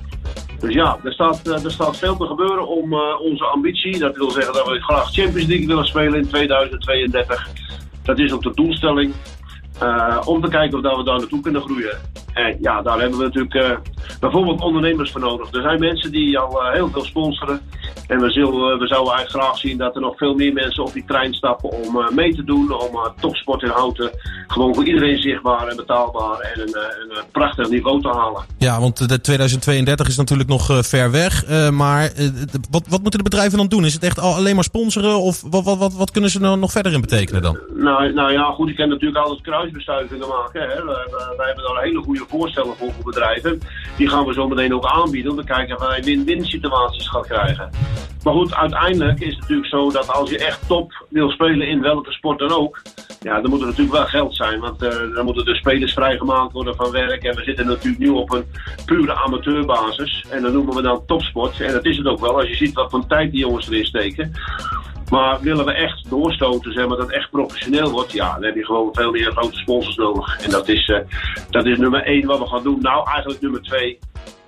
Dus 0.60 0.74
ja, 0.74 0.98
er 1.04 1.12
staat, 1.12 1.48
eh, 1.48 1.64
er 1.64 1.70
staat 1.70 1.96
veel 1.96 2.16
te 2.16 2.26
gebeuren 2.26 2.68
om 2.68 2.92
eh, 2.92 3.20
onze 3.20 3.44
ambitie. 3.44 3.98
Dat 3.98 4.16
wil 4.16 4.30
zeggen 4.30 4.52
dat 4.52 4.68
we 4.68 4.80
graag 4.80 5.12
Champions 5.12 5.48
League 5.48 5.66
willen 5.66 5.86
spelen 5.86 6.18
in 6.18 6.28
2032. 6.28 7.48
Dat 8.02 8.18
is 8.18 8.32
ook 8.32 8.42
de 8.42 8.54
doelstelling. 8.54 9.14
eh, 9.78 10.20
om 10.24 10.40
te 10.40 10.48
kijken 10.48 10.76
of 10.78 10.84
dat 10.84 10.96
we 10.96 11.04
daar 11.04 11.18
naartoe 11.18 11.40
kunnen 11.40 11.62
groeien. 11.62 11.98
En 12.32 12.56
ja, 12.60 12.82
daar 12.82 13.00
hebben 13.00 13.18
we 13.18 13.24
natuurlijk 13.24 13.80
bijvoorbeeld 14.20 14.60
ondernemers 14.60 15.10
voor 15.10 15.20
nodig. 15.20 15.52
Er 15.52 15.62
zijn 15.62 15.80
mensen 15.80 16.10
die 16.10 16.38
al 16.38 16.62
eh, 16.62 16.72
heel 16.72 16.88
veel 16.88 17.04
sponsoren. 17.04 17.60
En 18.06 18.20
we, 18.20 18.30
zullen, 18.30 18.78
we 18.78 18.86
zouden 18.86 19.12
eigenlijk 19.14 19.44
graag 19.44 19.58
zien 19.58 19.78
dat 19.78 19.94
er 19.94 20.00
nog 20.00 20.16
veel 20.16 20.34
meer 20.34 20.52
mensen 20.52 20.84
op 20.84 20.92
die 20.92 21.04
trein 21.06 21.34
stappen 21.34 21.70
om 21.70 22.00
eh, 22.00 22.08
mee 22.10 22.34
te 22.34 22.44
doen. 22.44 22.72
Om 22.72 22.94
eh, 22.94 23.06
topsport 23.20 23.62
in 23.62 23.68
houten 23.68 24.10
gewoon 24.46 24.74
voor 24.74 24.84
iedereen 24.84 25.18
zichtbaar 25.22 25.66
en 25.66 25.76
betaalbaar 25.76 26.38
en 26.38 26.60
een, 26.60 26.74
eh, 26.74 26.82
een, 27.02 27.16
eh, 27.16 27.22
prachtig 27.32 27.68
niveau 27.68 28.00
te 28.02 28.08
halen. 28.08 28.42
Ja, 28.58 28.80
want 28.80 29.08
de 29.08 29.20
2032 29.20 30.08
is 30.08 30.16
natuurlijk 30.16 30.48
nog 30.48 30.70
eh, 30.70 30.78
ver 30.82 31.10
weg. 31.10 31.44
eh, 31.44 31.70
maar 31.70 32.04
eh, 32.04 32.28
wat, 32.70 32.84
wat 32.88 33.00
moeten 33.00 33.18
de 33.18 33.30
bedrijven 33.30 33.58
dan 33.58 33.68
doen? 33.68 33.84
Is 33.84 33.94
het 33.94 34.02
echt 34.02 34.18
al, 34.20 34.34
alleen 34.34 34.54
maar 34.54 34.64
sponsoren? 34.64 35.20
Of 35.20 35.42
wat, 35.50 35.64
wat, 35.64 35.78
wat, 35.78 35.94
wat 35.94 36.10
kunnen 36.10 36.30
ze 36.30 36.40
nou 36.40 36.58
nog 36.58 36.70
verder 36.70 36.92
in 36.92 37.00
betekenen 37.00 37.42
dan? 37.42 37.58
Nou, 37.74 38.12
nou 38.12 38.32
ja, 38.32 38.42
goed, 38.44 38.68
je 38.68 38.74
kan 38.74 38.88
natuurlijk 38.88 39.24
altijd 39.24 39.40
kruisbestuivingen 39.42 40.28
maken. 40.28 40.60
Hè. 40.60 40.84
Wij 41.36 41.46
hebben 41.46 41.64
daar 41.64 41.82
hele 41.82 42.02
goede 42.02 42.24
voorstellen 42.28 42.76
voor 42.76 42.92
voor 42.92 43.04
bedrijven. 43.04 43.60
Die 43.96 44.08
gaan 44.08 44.26
we 44.26 44.32
zo 44.32 44.48
meteen 44.48 44.74
ook 44.74 44.86
aanbieden 44.86 45.30
om 45.30 45.38
te 45.38 45.44
kijken 45.44 45.76
of 45.76 45.86
wij 45.86 46.02
win-win 46.02 46.44
situaties 46.44 47.08
gaan 47.08 47.22
krijgen. 47.22 47.70
Maar 48.24 48.34
goed, 48.34 48.54
uiteindelijk 48.54 49.20
is 49.20 49.30
het 49.30 49.40
natuurlijk 49.40 49.68
zo 49.68 49.90
dat 49.90 50.12
als 50.12 50.30
je 50.30 50.38
echt 50.38 50.66
top 50.66 51.06
wil 51.08 51.30
spelen 51.30 51.68
in 51.68 51.80
welke 51.80 52.12
sport 52.12 52.38
dan 52.38 52.50
ook, 52.50 52.82
ja, 53.20 53.40
dan 53.40 53.50
moet 53.50 53.60
er 53.60 53.66
natuurlijk 53.66 53.96
wel 53.96 54.06
geld 54.06 54.36
zijn. 54.36 54.60
Want 54.60 54.82
eh, 54.82 55.14
dan 55.14 55.24
moeten 55.24 55.44
de 55.44 55.54
spelers 55.54 55.92
vrijgemaakt 55.92 56.52
worden 56.52 56.76
van 56.76 56.90
werk. 56.90 57.22
En 57.22 57.36
we 57.36 57.42
zitten 57.42 57.66
natuurlijk 57.66 58.02
nu 58.02 58.08
op 58.08 58.32
een 58.32 58.44
pure 58.86 59.14
amateurbasis. 59.14 60.26
En 60.30 60.42
dat 60.42 60.52
noemen 60.52 60.74
we 60.74 60.82
dan 60.82 61.06
topsport. 61.06 61.60
En 61.60 61.72
dat 61.72 61.84
is 61.84 61.96
het 61.96 62.06
ook 62.06 62.20
wel, 62.20 62.38
als 62.38 62.48
je 62.48 62.56
ziet 62.56 62.74
wat 62.74 62.90
voor 62.90 63.06
tijd 63.06 63.30
die 63.30 63.40
jongens 63.40 63.70
erin 63.70 63.84
steken. 63.84 64.32
Maar 65.10 65.40
willen 65.40 65.64
we 65.64 65.72
echt 65.72 66.10
doorstoten, 66.10 66.72
zeg 66.72 66.86
maar, 66.86 66.96
dat 66.96 67.06
het 67.06 67.16
echt 67.16 67.30
professioneel 67.30 67.90
wordt, 67.90 68.12
ja, 68.12 68.32
dan 68.34 68.42
heb 68.44 68.54
je 68.54 68.64
gewoon 68.64 68.88
veel 68.92 69.10
meer 69.10 69.32
grote 69.32 69.56
sponsors 69.56 69.96
nodig. 69.96 70.40
En 70.44 70.50
dat 70.50 70.68
is, 70.68 70.88
eh, 70.88 70.98
dat 71.50 71.66
is 71.66 71.78
nummer 71.78 72.02
één 72.02 72.26
wat 72.26 72.38
we 72.38 72.46
gaan 72.46 72.62
doen. 72.62 72.78
Nou, 72.80 73.08
eigenlijk 73.08 73.40
nummer 73.40 73.62
twee. 73.62 73.98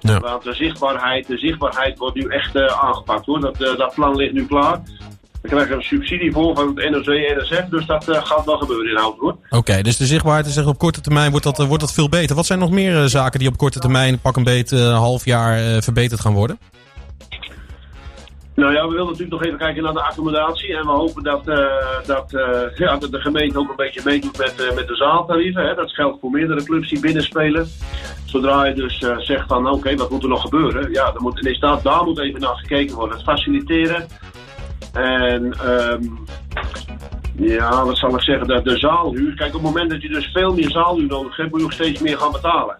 Ja. 0.00 0.20
Want 0.20 0.42
de 0.42 0.54
zichtbaarheid, 0.54 1.26
de 1.26 1.38
zichtbaarheid 1.38 1.98
wordt 1.98 2.16
nu 2.16 2.26
echt 2.26 2.54
eh, 2.54 2.84
aangepakt 2.84 3.26
hoor. 3.26 3.40
Dat, 3.40 3.62
eh, 3.62 3.76
dat 3.76 3.94
plan 3.94 4.16
ligt 4.16 4.32
nu 4.32 4.46
klaar. 4.46 4.80
We 5.42 5.48
krijgen 5.48 5.76
een 5.76 5.82
subsidie 5.82 6.32
voor 6.32 6.54
van 6.54 6.66
het 6.74 6.90
NOC 6.90 7.06
en 7.06 7.36
NSF, 7.38 7.64
dus 7.68 7.86
dat 7.86 8.04
gaat 8.06 8.44
wel 8.44 8.58
gebeuren 8.58 8.90
in 8.90 9.14
hoor. 9.18 9.36
Oké, 9.50 9.82
dus 9.82 9.96
de 9.96 10.06
zichtbaarheid 10.06 10.46
is 10.46 10.56
echt 10.56 10.66
op 10.66 10.78
korte 10.78 11.00
termijn 11.00 11.30
wordt 11.30 11.44
dat, 11.44 11.66
wordt 11.66 11.80
dat 11.80 11.92
veel 11.92 12.08
beter. 12.08 12.36
Wat 12.36 12.46
zijn 12.46 12.58
nog 12.58 12.70
meer 12.70 13.08
zaken 13.08 13.38
die 13.38 13.48
op 13.48 13.56
korte 13.56 13.78
termijn, 13.78 14.18
pak 14.18 14.36
een 14.36 14.44
beet, 14.44 14.70
half 14.80 15.24
jaar 15.24 15.82
verbeterd 15.82 16.20
gaan 16.20 16.32
worden? 16.32 16.58
Nou 18.54 18.72
ja, 18.72 18.82
we 18.82 18.90
willen 18.90 19.06
natuurlijk 19.06 19.30
nog 19.30 19.44
even 19.44 19.58
kijken 19.58 19.82
naar 19.82 19.92
de 19.92 20.02
accommodatie. 20.02 20.76
En 20.76 20.82
we 20.82 20.90
hopen 20.90 21.22
dat, 21.22 21.48
eh, 21.48 22.06
dat, 22.06 22.34
eh, 22.34 22.76
ja, 22.76 22.96
dat 22.96 23.10
de 23.10 23.20
gemeente 23.20 23.58
ook 23.58 23.70
een 23.70 23.76
beetje 23.76 24.00
meedoet 24.04 24.38
met, 24.38 24.60
eh, 24.60 24.74
met 24.74 24.88
de 24.88 24.96
zaaltarieven. 24.96 25.66
Hè. 25.66 25.74
Dat 25.74 25.92
geldt 25.92 26.20
voor 26.20 26.30
meerdere 26.30 26.64
clubs 26.64 26.88
die 26.88 27.00
binnenspelen. 27.00 27.68
Zodra 28.24 28.64
je 28.64 28.74
dus 28.74 28.98
zegt 29.18 29.46
van 29.46 29.70
oké, 29.70 29.96
wat 29.96 30.10
moet 30.10 30.22
er 30.22 30.28
nog 30.28 30.40
gebeuren? 30.40 30.92
Ja, 30.92 31.10
dan 31.12 31.22
moet, 31.22 31.36
inderdaad, 31.36 31.82
daar 31.82 32.04
moet 32.04 32.18
even 32.18 32.40
naar 32.40 32.56
gekeken 32.56 32.94
worden. 32.94 33.16
Het 33.16 33.24
faciliteren. 33.24 34.06
En 34.92 35.52
ehm, 35.52 36.02
ja, 37.36 37.84
wat 37.84 37.98
zal 37.98 38.14
ik 38.14 38.20
zeggen? 38.20 38.46
De, 38.46 38.62
de 38.62 38.78
zaalhuur. 38.78 39.34
Kijk, 39.34 39.54
op 39.54 39.62
het 39.62 39.72
moment 39.72 39.90
dat 39.90 40.02
je 40.02 40.08
dus 40.08 40.26
veel 40.26 40.54
meer 40.54 40.70
zaalhuur 40.70 41.06
nodig 41.06 41.36
hebt, 41.36 41.50
moet 41.50 41.60
je 41.60 41.66
ook 41.66 41.72
steeds 41.72 42.00
meer 42.00 42.18
gaan 42.18 42.32
betalen. 42.32 42.78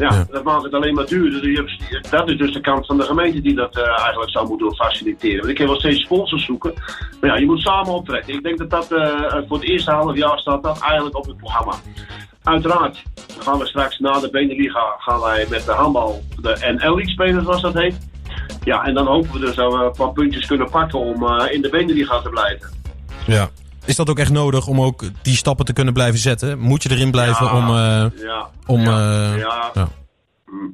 Ja, 0.00 0.12
Ja. 0.12 0.26
dat 0.30 0.44
maakt 0.44 0.62
het 0.62 0.74
alleen 0.74 0.94
maar 0.94 1.06
duurder. 1.06 1.40
Dus 1.42 1.78
dat 2.10 2.28
is 2.28 2.36
dus 2.38 2.52
de 2.52 2.60
kant 2.60 2.86
van 2.86 2.96
de 2.96 3.02
gemeente 3.04 3.40
die 3.40 3.54
dat 3.54 3.76
eh, 3.76 3.98
eigenlijk 4.00 4.30
zou 4.30 4.48
moeten 4.48 4.74
faciliteren. 4.74 5.36
Want 5.38 5.48
ik 5.48 5.54
kan 5.56 5.66
wel 5.66 5.78
steeds 5.78 6.00
sponsors 6.00 6.44
zoeken. 6.44 6.72
Maar 7.20 7.30
ja, 7.30 7.36
je 7.36 7.46
moet 7.46 7.60
samen 7.60 7.92
optrekken. 7.94 8.34
Ik 8.34 8.42
denk 8.42 8.58
dat 8.58 8.70
dat 8.70 8.92
eh, 8.92 9.32
voor 9.48 9.58
het 9.58 9.68
eerste 9.68 9.90
half 9.90 10.16
jaar 10.16 10.38
staat 10.38 10.62
dat 10.62 10.80
eigenlijk 10.80 11.16
op 11.16 11.26
het 11.26 11.36
programma. 11.36 11.74
Uiteraard 12.42 13.02
gaan 13.40 13.58
we 13.58 13.66
straks 13.66 13.98
na 13.98 14.20
de 14.20 14.30
Beneliga 14.30 14.94
gaan 14.98 15.20
wij 15.20 15.46
met 15.50 15.64
de 15.64 15.72
handbal 15.72 16.22
de 16.42 16.56
NL 16.78 16.94
League 16.96 17.08
spelen, 17.08 17.42
zoals 17.44 17.62
dat 17.62 17.74
heet. 17.74 18.08
Ja, 18.64 18.84
en 18.84 18.94
dan 18.94 19.06
hopen 19.06 19.32
we 19.32 19.38
dus 19.38 19.54
dat 19.54 19.72
we 19.72 19.78
een 19.84 19.92
paar 19.96 20.12
puntjes 20.12 20.46
kunnen 20.46 20.70
pakken 20.70 20.98
om 20.98 21.26
eh, 21.26 21.52
in 21.54 21.62
de 21.62 21.68
Beneliga 21.68 22.20
te 22.20 22.28
blijven. 22.28 22.70
Ja. 23.26 23.48
Is 23.86 23.96
dat 23.96 24.10
ook 24.10 24.18
echt 24.18 24.30
nodig 24.32 24.66
om 24.66 24.80
ook 24.80 25.02
die 25.22 25.36
stappen 25.36 25.64
te 25.64 25.72
kunnen 25.72 25.92
blijven 25.94 26.18
zetten? 26.18 26.58
Moet 26.58 26.82
je 26.82 26.90
erin 26.90 27.10
blijven 27.10 27.46
Ja. 27.46 27.56
om... 27.56 27.68
eh, 27.68 28.22
Ja, 28.24 28.48
om 28.66 28.80
ja, 28.80 29.32
eh, 29.32 29.38
ja. 29.38 29.70
ja. 29.74 29.88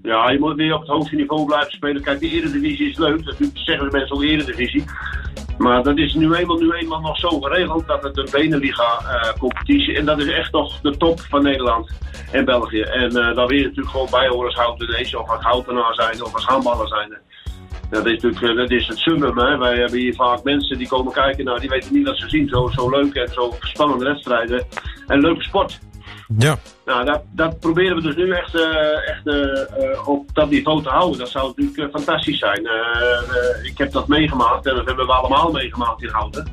Ja, 0.03 0.31
je 0.31 0.38
moet 0.38 0.55
weer 0.57 0.75
op 0.75 0.81
het 0.81 0.88
hoogste 0.88 1.16
niveau 1.16 1.47
blijven 1.47 1.73
spelen. 1.73 2.03
Kijk, 2.03 2.21
de 2.21 2.29
Eredivisie 2.31 2.90
is 2.90 2.97
leuk. 2.97 3.25
Dat 3.25 3.35
zeggen 3.55 3.90
de 3.90 3.97
mensen 3.99 4.16
ook 4.16 4.23
Eredivisie. 4.23 4.85
Maar 5.59 5.83
dat 5.83 5.99
is 5.99 6.14
nu 6.14 6.35
eenmaal, 6.35 6.57
nu 6.57 6.73
eenmaal 6.73 7.01
nog 7.01 7.19
zo 7.19 7.40
geregeld 7.40 7.87
dat 7.87 8.03
het 8.03 8.16
een 8.19 8.29
Beneliga-competitie... 8.31 9.97
en 9.97 10.05
dat 10.05 10.19
is 10.19 10.29
echt 10.29 10.53
nog 10.53 10.81
de 10.81 10.97
top 10.97 11.21
van 11.21 11.42
Nederland 11.42 11.90
en 12.33 12.45
België. 12.45 12.81
En 12.81 13.09
eh 13.09 13.35
daar 13.37 13.47
wil 13.47 13.57
je 13.57 13.62
natuurlijk 13.62 13.88
gewoon 13.90 14.11
bij 14.11 14.29
horen 14.29 14.47
als 14.47 14.55
Houtenees... 14.55 15.14
of 15.14 15.29
als 15.31 15.42
Houtenaar 15.45 15.95
zijn 15.95 16.25
of 16.25 16.35
als 16.35 16.45
handballer 16.45 16.88
zijn. 16.88 17.16
Dat 17.90 18.07
is 18.07 18.12
natuurlijk 18.12 18.42
eh, 18.42 18.57
dat 18.57 18.70
is 18.70 18.87
het 18.87 18.99
summum. 18.99 19.38
Hè. 19.38 19.57
Wij 19.57 19.79
hebben 19.79 19.99
hier 19.99 20.14
vaak 20.14 20.42
mensen 20.42 20.79
die 20.79 20.88
komen 20.88 21.12
kijken... 21.12 21.44
nou, 21.44 21.61
die 21.61 21.68
weten 21.68 21.94
niet 21.94 22.07
wat 22.07 22.18
ze 22.18 22.29
zien. 22.29 22.49
Zo, 22.49 22.68
zo 22.68 22.90
leuk 22.90 23.14
en 23.14 23.29
zo 23.29 23.55
spannende 23.61 24.05
wedstrijden. 24.05 24.66
En 25.07 25.20
leuke 25.20 25.42
sport. 25.42 25.79
ja. 26.38 26.59
Nou, 26.85 27.05
dat, 27.05 27.22
dat 27.33 27.61
proberen 27.61 27.96
we 27.96 28.03
dus 28.03 28.16
nu 28.16 28.31
echt, 28.31 28.55
eh, 28.55 29.09
echt 29.09 29.27
eh, 29.27 30.09
op 30.09 30.35
dat 30.35 30.51
niveau 30.51 30.83
te 30.83 30.88
houden. 30.88 31.18
Dat 31.18 31.29
zou 31.29 31.53
natuurlijk 31.57 31.92
fantastisch 31.92 32.38
zijn. 32.38 32.68
Ik 33.62 33.79
heb 33.79 33.92
dat 33.92 34.09
meegemaakt 34.09 34.66
en 34.66 34.75
dat 34.75 34.87
hebben 34.87 35.07
we 35.07 35.12
allemaal 35.12 35.53
meegemaakt 35.53 36.03
in 36.03 36.09
Houten. 36.09 36.49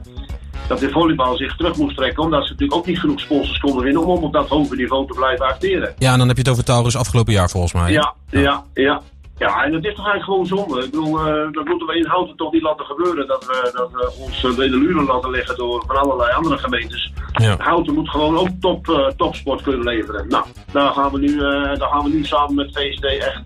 Dat 0.67 0.79
de 0.79 0.89
volleybal 0.89 1.37
zich 1.37 1.55
terug 1.55 1.77
moest 1.77 1.95
trekken, 1.95 2.23
omdat 2.23 2.43
ze 2.43 2.51
natuurlijk 2.51 2.79
ook 2.79 2.85
niet 2.85 2.99
genoeg 2.99 3.19
sponsors 3.19 3.59
konden 3.59 3.83
winnen 3.83 4.05
om 4.05 4.23
op 4.23 4.33
dat 4.33 4.47
hoge 4.47 4.75
niveau 4.75 5.07
te 5.07 5.13
blijven 5.13 5.45
acteren. 5.45 5.93
ja, 5.97 6.11
en 6.11 6.17
dan 6.17 6.27
heb 6.27 6.35
je 6.37 6.43
het 6.43 6.51
over 6.51 6.63
Taurus 6.63 6.97
afgelopen 6.97 7.33
jaar 7.33 7.49
volgens 7.49 7.73
mij. 7.73 7.91
Ja, 7.91 8.13
ja, 8.29 8.63
ja. 8.73 9.01
Ja, 9.37 9.63
en 9.63 9.71
dat 9.71 9.85
is 9.85 9.95
toch 9.95 10.07
eigenlijk 10.07 10.23
gewoon 10.23 10.45
zonde. 10.45 10.85
Ik 10.85 10.91
bedoel, 10.91 11.19
eh, 11.19 11.51
dat 11.51 11.65
moeten 11.65 11.87
we 11.87 11.97
in 11.97 12.05
Houten 12.05 12.35
toch 12.35 12.51
niet 12.51 12.61
laten 12.61 12.85
gebeuren. 12.85 13.27
Dat 13.27 13.45
we, 13.45 13.71
dat 13.73 13.91
we 13.91 14.13
ons 14.19 14.43
uh, 14.43 14.57
luren 14.57 15.05
laten 15.05 15.29
leggen 15.29 15.55
door 15.55 15.83
van 15.87 15.95
allerlei 15.95 16.31
andere 16.31 16.57
gemeentes. 16.57 17.13
Ja. 17.33 17.55
Houten 17.57 17.93
moet 17.93 18.09
gewoon 18.09 18.37
ook 18.37 18.49
top, 18.59 18.89
eh, 18.89 19.07
topsport 19.07 19.61
kunnen 19.61 19.83
leveren. 19.83 20.27
Nou, 20.27 20.45
daar 20.71 20.93
gaan 20.93 21.11
we 21.11 21.19
nu, 21.19 21.37
daar 21.77 21.89
gaan 21.91 22.03
we 22.03 22.09
nu 22.09 22.25
samen 22.25 22.55
met 22.55 22.69
VSD 22.73 23.03
echt 23.03 23.41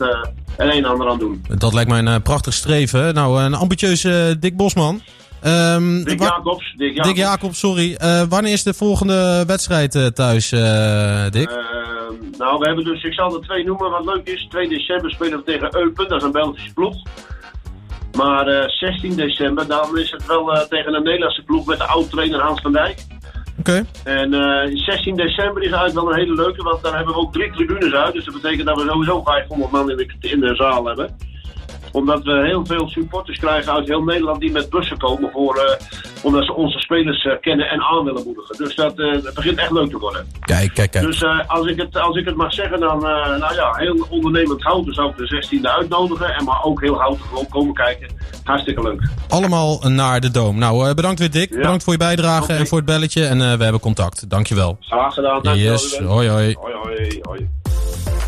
een 0.57 0.69
en 0.69 0.85
ander 0.85 1.09
aan 1.09 1.19
doen. 1.19 1.45
Dat 1.57 1.73
lijkt 1.73 1.89
mij 1.89 2.05
een 2.05 2.21
prachtig 2.21 2.53
streven. 2.53 3.13
Nou, 3.13 3.41
een 3.41 3.53
ambitieuze 3.53 4.35
Dick 4.39 4.57
Bosman. 4.57 5.01
Ehm, 5.41 6.03
Dick 6.03 6.19
Jacobs, 6.19 6.73
Dick 6.77 6.95
Jacobs. 6.95 7.39
Dick 7.41 7.53
sorry. 7.53 7.93
Eh, 7.93 8.21
wanneer 8.29 8.51
is 8.51 8.63
de 8.63 8.73
volgende 8.73 9.43
wedstrijd 9.47 9.95
eh, 9.95 10.05
thuis, 10.05 10.51
eh, 10.51 11.29
Dick? 11.29 11.49
Eh, 11.49 11.57
nou, 12.37 12.59
we 12.59 12.65
hebben 12.65 12.83
dus, 12.83 13.03
ik 13.03 13.13
zal 13.13 13.35
er 13.35 13.41
twee 13.41 13.63
noemen 13.63 13.89
wat 13.89 14.05
leuk 14.05 14.27
is. 14.27 14.47
2 14.49 14.69
december 14.69 15.11
spelen 15.11 15.37
we 15.37 15.43
tegen 15.43 15.75
Eupen, 15.75 16.07
dat 16.07 16.17
is 16.17 16.23
een 16.23 16.31
Belgische 16.31 16.73
ploeg. 16.73 16.95
Maar 18.17 18.47
eh, 18.47 18.67
16 18.67 19.15
december, 19.15 19.67
dan 19.67 19.97
is 19.97 20.11
het 20.11 20.25
wel 20.25 20.65
tegen 20.69 20.93
een 20.93 21.03
Nederlandse 21.03 21.43
ploeg 21.43 21.65
met 21.65 21.77
de 21.77 21.83
oud-trainer 21.87 22.41
Hans 22.41 22.61
van 22.61 22.71
Dijk. 22.71 23.05
Oké. 23.59 23.85
En 24.03 24.33
eh, 24.33 24.75
16 24.75 25.15
december 25.15 25.63
is 25.63 25.71
eigenlijk 25.71 25.93
wel 25.93 26.11
een 26.11 26.19
hele 26.19 26.33
leuke, 26.33 26.63
want 26.63 26.83
dan 26.83 26.95
hebben 26.95 27.13
we 27.13 27.19
ook 27.19 27.33
drie 27.33 27.51
tribunes 27.51 27.93
uit. 27.93 28.13
Dus 28.13 28.25
dat 28.25 28.33
betekent 28.33 28.67
dat 28.67 28.81
we 28.81 28.89
sowieso 28.89 29.21
500 29.23 29.71
man 29.71 29.89
in 29.89 29.97
de, 29.97 30.07
in 30.19 30.39
de 30.39 30.55
zaal 30.55 30.85
hebben. 30.85 31.15
Omdat 31.97 32.23
we 32.23 32.45
heel 32.45 32.65
veel 32.65 32.87
supporters 32.89 33.39
krijgen 33.39 33.73
uit 33.73 33.87
heel 33.87 34.03
Nederland 34.03 34.39
die 34.39 34.51
met 34.51 34.69
bussen 34.69 34.97
komen 34.97 35.31
voor, 35.31 35.55
eh, 35.55 36.23
omdat 36.23 36.45
ze 36.45 36.53
onze 36.53 36.79
spelers 36.79 37.25
eh, 37.25 37.31
kennen 37.41 37.69
en 37.69 37.81
aan 37.81 38.03
willen 38.03 38.23
moedigen. 38.23 38.57
Dus 38.57 38.75
dat, 38.75 38.99
eh, 38.99 39.23
dat 39.23 39.33
begint 39.33 39.57
echt 39.57 39.71
leuk 39.71 39.89
te 39.89 39.97
worden. 39.97 40.27
Kijk, 40.39 40.73
kijk, 40.73 40.91
kijk. 40.91 41.05
Dus 41.05 41.23
als, 41.47 41.67
ik 41.67 41.77
het, 41.77 41.99
als 41.99 42.15
ik 42.17 42.25
het 42.25 42.35
mag 42.35 42.53
zeggen, 42.53 42.79
dan 42.79 42.99
nou 43.39 43.53
ja, 43.55 43.73
heel 43.75 44.05
ondernemend 44.09 44.63
houten 44.63 44.93
zou 44.93 45.09
ik 45.09 45.17
de 45.17 45.27
16e 45.27 45.69
uitnodigen. 45.69 46.33
En 46.33 46.43
maar 46.43 46.63
ook 46.63 46.81
heel 46.81 46.99
houten 46.99 47.25
gewoon 47.25 47.47
komen 47.49 47.73
kijken. 47.73 48.07
Hartstikke 48.43 48.81
leuk. 48.81 49.09
Allemaal 49.27 49.79
naar 49.83 50.19
de 50.19 50.31
Doom. 50.31 50.57
Nou, 50.57 50.93
bedankt 50.93 51.19
weer 51.19 51.31
Dick. 51.31 51.49
Ja. 51.49 51.57
Bedankt 51.57 51.83
voor 51.83 51.93
je 51.93 51.99
bijdrage 51.99 52.53
en 52.53 52.67
voor 52.67 52.77
het 52.77 52.87
belletje. 52.87 53.25
En 53.25 53.37
we 53.37 53.63
hebben 53.63 53.81
contact. 53.81 54.29
Dankjewel. 54.29 54.77
Graag 54.79 55.13
gedaan. 55.13 55.41
Dankjewel, 55.41 55.71
Yes, 55.71 55.93
Ruben. 55.97 56.13
hoi 56.13 56.29
hoi. 56.29 56.55
Hoi, 56.59 56.73
hoi, 56.73 57.19
hoi. 57.21 57.49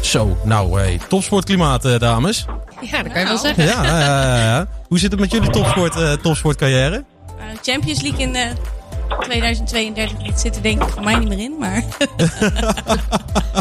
Zo, 0.09 0.37
nou, 0.43 0.79
hey, 0.79 0.99
topsportklimaat, 1.07 1.85
eh, 1.85 1.99
dames. 1.99 2.45
Ja, 2.81 3.03
dat 3.03 3.11
kan 3.11 3.21
je 3.21 3.27
wel 3.27 3.35
Nou. 3.35 3.37
zeggen. 3.37 3.63
Ja, 3.63 3.83
ja, 3.83 3.99
ja, 3.99 4.35
ja. 4.37 4.67
Hoe 4.87 4.99
zit 4.99 5.11
het 5.11 5.19
met 5.19 5.31
jullie 5.31 5.49
topsport, 5.49 5.95
eh, 5.95 6.11
topsportcarrière? 6.13 7.03
Eh, 7.37 7.45
Champions 7.61 8.01
League 8.01 8.19
in 8.21 8.35
eh 8.35 8.49
2032 9.19 10.17
dit 10.17 10.39
zit 10.39 10.55
er 10.55 10.61
denk 10.61 10.83
ik 10.83 10.89
voor 10.89 11.03
mij 11.03 11.15
niet 11.19 11.27
meer 11.29 11.39
in, 11.39 11.55
maar 11.59 11.83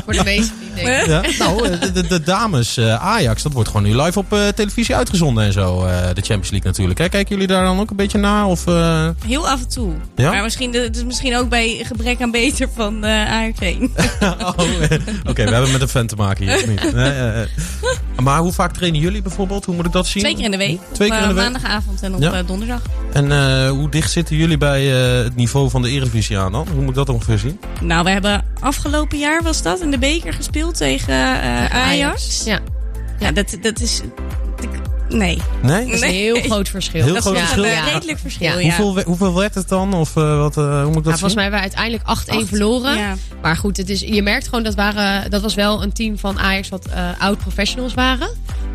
Voor 0.04 0.12
de 0.12 0.24
meesten 0.24 0.56
die 0.74 0.84
denken. 0.84 1.10
Ja? 1.10 1.22
Nou, 1.38 1.68
eh, 1.68 1.80
de, 1.80 1.92
de, 1.92 2.06
de 2.06 2.20
dames 2.20 2.76
eh, 2.76 2.94
Ajax, 3.06 3.42
dat 3.42 3.52
wordt 3.52 3.68
gewoon 3.68 3.86
nu 3.86 3.96
live 4.02 4.18
op 4.18 4.32
eh, 4.32 4.48
televisie 4.48 4.94
uitgezonden 4.96 5.44
en 5.44 5.52
zo. 5.52 5.84
eh, 5.84 5.96
de 5.96 6.20
Champions 6.20 6.50
League 6.50 6.70
natuurlijk. 6.70 6.98
Hè? 6.98 7.08
Kijken 7.08 7.34
jullie 7.34 7.46
daar 7.46 7.64
dan 7.64 7.80
ook 7.80 7.90
een 7.90 7.96
beetje 7.96 8.18
naar? 8.18 8.46
Of, 8.46 8.66
eh, 8.66 9.08
heel 9.26 9.48
af 9.48 9.60
en 9.60 9.68
toe. 9.68 9.92
Ja? 10.16 10.30
Maar 10.30 10.42
misschien, 10.42 10.72
het 10.74 10.96
is 10.96 11.04
misschien 11.04 11.36
ook 11.36 11.48
bij 11.48 11.80
gebrek 11.82 12.20
aan 12.22 12.30
beter 12.30 12.68
van 12.74 13.04
uh, 13.06 13.32
ARK. 13.32 13.60
oh, 14.40 14.48
Oké, 15.28 15.44
we 15.44 15.50
hebben 15.52 15.72
met 15.72 15.80
een 15.80 15.88
fan 15.88 16.06
te 16.06 16.16
maken 16.16 16.44
hier. 16.44 16.54
of 16.56 16.66
niet? 16.66 16.92
Nee. 16.98 17.46
Maar 18.22 18.38
hoe 18.40 18.52
vaak 18.52 18.72
trainen 18.72 19.00
jullie 19.00 19.22
bijvoorbeeld? 19.22 19.64
Hoe 19.64 19.74
moet 19.74 19.86
ik 19.86 19.92
dat 19.92 20.06
zien? 20.06 20.22
Twee 20.22 20.34
keer 20.34 20.44
in 20.44 20.50
de 20.50 20.56
week. 20.56 20.80
Twee 20.92 21.08
keer 21.10 21.22
in 21.22 21.28
de 21.28 21.34
week? 21.34 21.42
maandagavond 21.44 22.02
en 22.02 22.14
op 22.14 22.20
Ja. 22.20 22.32
eh, 22.32 22.46
donderdag. 22.46 22.80
En 23.12 23.32
eh, 23.32 23.70
hoe 23.70 23.90
dicht 23.90 24.10
zitten 24.10 24.36
jullie 24.36 24.58
bij 24.58 24.92
eh, 24.92 25.24
het 25.24 25.36
niveau 25.36 25.70
van 25.70 25.82
de 25.82 25.90
Eredivisie 25.90 26.38
aan 26.38 26.52
dan? 26.52 26.68
Hoe 26.68 26.80
moet 26.80 26.88
ik 26.88 26.94
dat 26.94 27.08
ongeveer 27.08 27.38
zien? 27.38 27.60
Nou, 27.80 28.04
we 28.04 28.10
hebben 28.10 28.44
afgelopen 28.60 29.18
jaar 29.18 29.42
was 29.42 29.62
dat 29.62 29.80
in 29.80 29.90
de 29.90 29.98
beker 29.98 30.32
gespeeld 30.32 30.76
tegen 30.76 31.14
eh, 31.14 31.64
Ajax. 31.64 32.44
Ja, 32.44 32.60
Ja, 33.18 33.32
dat, 33.32 33.56
dat 33.60 33.80
is... 33.80 34.00
Nee. 35.08 35.38
Nee? 35.62 35.84
dat 35.84 35.94
is 35.94 36.00
een 36.00 36.08
heel 36.08 36.40
groot 36.40 36.68
verschil. 36.68 37.04
Heel 37.04 37.14
dat 37.14 37.22
groot 37.22 37.34
is 37.34 37.40
verschil? 37.40 37.64
een 37.64 37.70
Ja. 37.70 37.86
eh, 37.86 37.92
redelijk 37.92 38.18
verschil, 38.18 38.58
Ja. 38.58 38.58
ja. 38.58 38.76
Hoeveel, 38.76 39.02
hoeveel 39.04 39.34
werd 39.34 39.54
het 39.54 39.68
dan? 39.68 39.94
Of 39.94 40.16
eh, 40.16 40.38
wat, 40.38 40.56
eh, 40.56 40.64
hoe 40.64 40.86
moet 40.86 40.86
ik 40.86 40.94
dat 40.94 41.04
Ja, 41.04 41.10
zien? 41.10 41.18
volgens 41.18 41.34
mij 41.34 41.42
hebben 41.42 41.60
we 41.60 41.66
uiteindelijk 41.66 42.04
8-1 42.44 42.46
verloren. 42.48 42.96
Ja. 42.98 43.14
Maar 43.42 43.56
goed, 43.56 43.76
het 43.76 43.90
is, 43.90 44.00
je 44.00 44.22
merkt 44.22 44.44
gewoon 44.44 44.64
dat 44.64 44.74
waren, 44.74 45.30
dat 45.30 45.42
was 45.42 45.54
wel 45.54 45.82
een 45.82 45.92
team 45.92 46.18
van 46.18 46.38
Ajax 46.38 46.68
wat 46.68 46.86
eh, 46.86 47.08
oud-professionals 47.18 47.94
waren. 47.94 48.28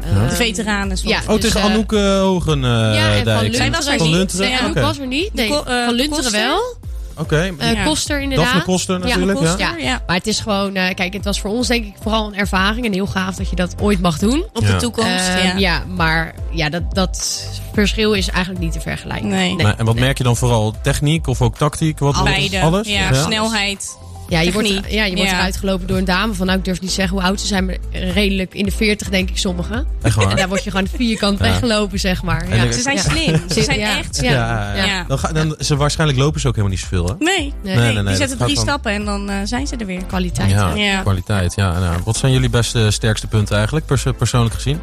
Eh, 0.03 0.29
De 0.29 0.35
veteranen. 0.35 0.97
Ja, 1.03 1.19
Oh, 1.27 1.33
dus, 1.41 1.51
tegen 1.51 1.61
Anouk 1.61 1.91
Hogen. 1.91 2.63
eh, 2.63 2.69
ja, 2.69 3.13
en 3.13 3.23
van. 3.23 3.33
Lunteren. 3.41 3.53
Zij 3.55 3.71
was 3.71 3.87
er 3.87 3.97
Van 3.97 4.07
niet. 4.07 4.15
Lunteren? 4.15 4.49
Ja, 4.49 4.59
Anouk 4.59 4.79
was 4.79 4.99
er 4.99 5.07
niet. 5.07 5.33
Nee, 5.33 5.47
van 5.47 5.93
Lunteren 5.93 6.31
wel. 6.31 6.77
Oké. 7.17 7.53
Eh 7.57 7.73
Ja. 7.73 7.83
Koster 7.83 8.21
inderdaad. 8.21 8.45
Daphne 8.45 8.63
Koster 8.63 8.99
natuurlijk, 8.99 9.39
ja. 9.39 9.55
Ja. 9.57 9.75
ja. 9.77 10.01
Maar 10.07 10.15
het 10.15 10.27
is 10.27 10.39
gewoon, 10.39 10.75
eh, 10.75 10.93
kijk, 10.95 11.13
het 11.13 11.25
was 11.25 11.39
voor 11.39 11.49
ons 11.49 11.67
denk 11.67 11.85
ik 11.85 11.93
vooral 12.01 12.27
een 12.27 12.35
ervaring. 12.35 12.85
En 12.85 12.93
heel 12.93 13.05
gaaf 13.07 13.35
dat 13.35 13.49
je 13.49 13.55
dat 13.55 13.75
ooit 13.81 14.01
mag 14.01 14.17
doen. 14.17 14.45
Op 14.53 14.61
Ja. 14.63 14.67
de 14.71 14.75
toekomst, 14.75 15.27
Ehm, 15.27 15.47
ja. 15.47 15.57
ja, 15.57 15.83
maar 15.95 16.33
ja, 16.51 16.69
dat, 16.69 16.83
dat 16.95 17.43
verschil 17.73 18.13
is 18.13 18.29
eigenlijk 18.29 18.63
niet 18.63 18.73
te 18.73 18.79
vergelijken. 18.81 19.27
Nee. 19.27 19.55
Maar- 19.55 19.77
en 19.77 19.85
wat 19.85 19.95
merk 19.95 20.17
je 20.17 20.23
dan 20.23 20.37
vooral? 20.37 20.73
Techniek 20.81 21.27
of 21.27 21.41
ook 21.41 21.57
tactiek? 21.57 21.99
Wat, 21.99 22.15
wat- 22.15 22.23
Beide. 22.23 22.61
Alles? 22.61 22.87
Ja, 22.87 23.13
snelheid. 23.13 23.97
Ja, 24.33 24.41
je 24.41 24.51
wordt, 24.51 24.67
ja, 24.89 25.05
je 25.05 25.15
wordt 25.15 25.29
Ja. 25.31 25.37
eruit 25.37 25.57
gelopen 25.57 25.87
door 25.87 25.97
een 25.97 26.05
dame 26.05 26.33
van, 26.33 26.45
nou, 26.45 26.57
ik 26.59 26.65
durf 26.65 26.79
niet 26.81 26.89
te 26.89 26.95
zeggen 26.95 27.17
hoe 27.17 27.25
oud 27.25 27.41
ze 27.41 27.47
zijn, 27.47 27.65
maar 27.65 27.75
redelijk 27.91 28.53
in 28.53 28.65
de 28.65 28.71
40 28.71 29.09
denk 29.09 29.29
ik 29.29 29.37
sommigen. 29.37 29.85
Echt 30.01 30.15
waar? 30.15 30.29
En 30.29 30.35
daar 30.35 30.47
word 30.47 30.63
je 30.63 30.69
gewoon 30.71 30.87
vierkant 30.95 31.37
Ja. 31.39 31.43
weggelopen, 31.45 31.99
zeg 31.99 32.23
maar. 32.23 32.55
Ja. 32.55 32.71
Ze 32.71 32.81
zijn 32.81 32.95
Ja. 32.95 33.01
slim. 33.01 33.41
Ze 33.49 33.63
zijn 33.63 33.79
Ja. 33.79 33.97
echt 33.97 34.15
Ja. 34.15 34.21
slim. 34.21 34.31
Ja, 34.31 34.75
ja. 34.75 34.85
Ja. 34.85 35.03
Dan 35.07 35.19
ga, 35.19 35.31
dan, 35.31 35.55
ze 35.59 35.75
waarschijnlijk 35.75 36.19
lopen 36.19 36.41
ze 36.41 36.47
ook 36.47 36.55
helemaal 36.55 36.75
niet 36.77 36.87
zoveel, 36.89 37.05
hè? 37.07 37.13
Nee. 37.19 37.35
Nee. 37.39 37.53
Nee, 37.63 37.75
nee, 37.75 37.85
nee, 37.85 37.93
die 37.95 38.03
dat 38.03 38.17
zetten 38.17 38.37
drie 38.37 38.57
stappen 38.59 38.91
en 38.91 39.05
dan 39.05 39.29
eh, 39.29 39.35
zijn 39.43 39.67
ze 39.67 39.75
er 39.75 39.85
weer. 39.85 40.05
Kwaliteit. 40.05 40.49
Ja, 40.49 41.01
kwaliteit. 41.01 41.53
Ja, 41.55 41.79
nou, 41.79 42.01
wat 42.05 42.17
zijn 42.17 42.31
jullie 42.31 42.49
beste, 42.49 42.91
sterkste 42.91 43.27
punten 43.27 43.55
eigenlijk, 43.55 43.85
pers- 43.85 44.05
persoonlijk 44.17 44.55
gezien? 44.55 44.79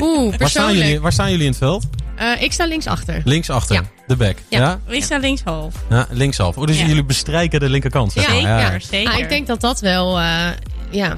Oeh, 0.00 0.16
Waar 0.16 0.24
staan, 0.26 0.38
persoonlijk. 0.38 0.78
jullie, 0.78 1.00
waar 1.00 1.12
staan 1.12 1.30
jullie 1.30 1.44
in 1.44 1.50
het 1.50 1.58
veld? 1.58 1.86
Eh, 2.16 2.42
ik 2.42 2.52
sta 2.52 2.66
linksachter. 2.66 3.20
Linksachter, 3.24 3.74
Ja. 3.76 3.82
De 4.08 4.16
back. 4.16 4.36
Ja. 4.48 4.58
Ja. 4.58 4.94
Ik 4.94 5.04
sta 5.04 5.18
linkshalf. 5.18 5.74
Ja, 5.90 6.06
linkshalf. 6.10 6.56
Oh, 6.56 6.66
dus 6.66 6.78
Ja. 6.80 6.86
jullie 6.86 7.04
bestrijken 7.04 7.60
de 7.60 7.68
linkerkant, 7.68 8.12
zeg 8.12 8.26
Ja, 8.26 8.32
maar. 8.32 8.40
Zeker, 8.40 8.72
Ja. 8.72 8.78
zeker. 8.90 9.12
Ah, 9.12 9.18
ik 9.18 9.28
denk 9.28 9.46
dat 9.46 9.60
dat 9.60 9.80
wel, 9.80 10.18
eh, 10.18 10.46
ja, 10.90 11.16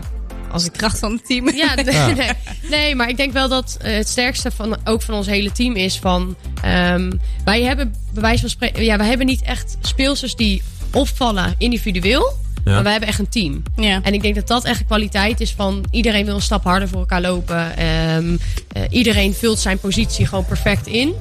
als 0.53 0.65
de 0.65 0.71
kracht 0.71 0.99
van 0.99 1.13
het 1.13 1.27
team. 1.27 1.51
Ja. 1.55 1.75
Nee, 1.83 2.31
nee, 2.71 2.95
maar 2.95 3.09
ik 3.09 3.17
denk 3.17 3.33
wel 3.33 3.49
dat 3.49 3.77
eh, 3.81 3.95
het 3.97 4.09
sterkste 4.09 4.51
van 4.51 4.77
ook 4.85 5.03
van 5.03 5.15
ons 5.15 5.27
hele 5.27 5.53
team 5.53 5.75
is 5.77 5.99
van 5.99 6.37
ehm, 6.63 7.11
wij 7.45 7.63
hebben 7.63 7.95
bij 8.13 8.23
wijze 8.23 8.41
van 8.41 8.49
spreken, 8.51 8.85
ja, 8.85 8.97
wij 8.97 9.07
hebben 9.09 9.27
niet 9.27 9.43
echt 9.43 9.77
speelsters 9.81 10.37
die 10.37 10.63
opvallen 10.93 11.55
individueel, 11.59 12.33
Ja. 12.65 12.73
maar 12.73 12.83
wij 12.83 12.91
hebben 12.93 13.09
echt 13.09 13.19
een 13.19 13.29
team. 13.29 13.63
Ja. 13.77 14.01
En 14.03 14.15
ik 14.15 14.23
denk 14.23 14.35
dat 14.35 14.47
dat 14.47 14.65
echt 14.65 14.79
de 14.79 14.85
kwaliteit 14.85 15.41
is 15.41 15.53
van 15.53 15.85
iedereen 15.91 16.25
wil 16.25 16.35
een 16.35 16.41
stap 16.43 16.65
harder 16.65 16.89
voor 16.89 16.99
elkaar 17.01 17.21
lopen. 17.21 17.77
Ehm, 17.77 18.37
eh, 18.73 18.83
iedereen 18.91 19.35
vult 19.35 19.59
zijn 19.59 19.79
positie 19.79 20.27
gewoon 20.27 20.45
perfect 20.45 20.87
in. 20.87 21.15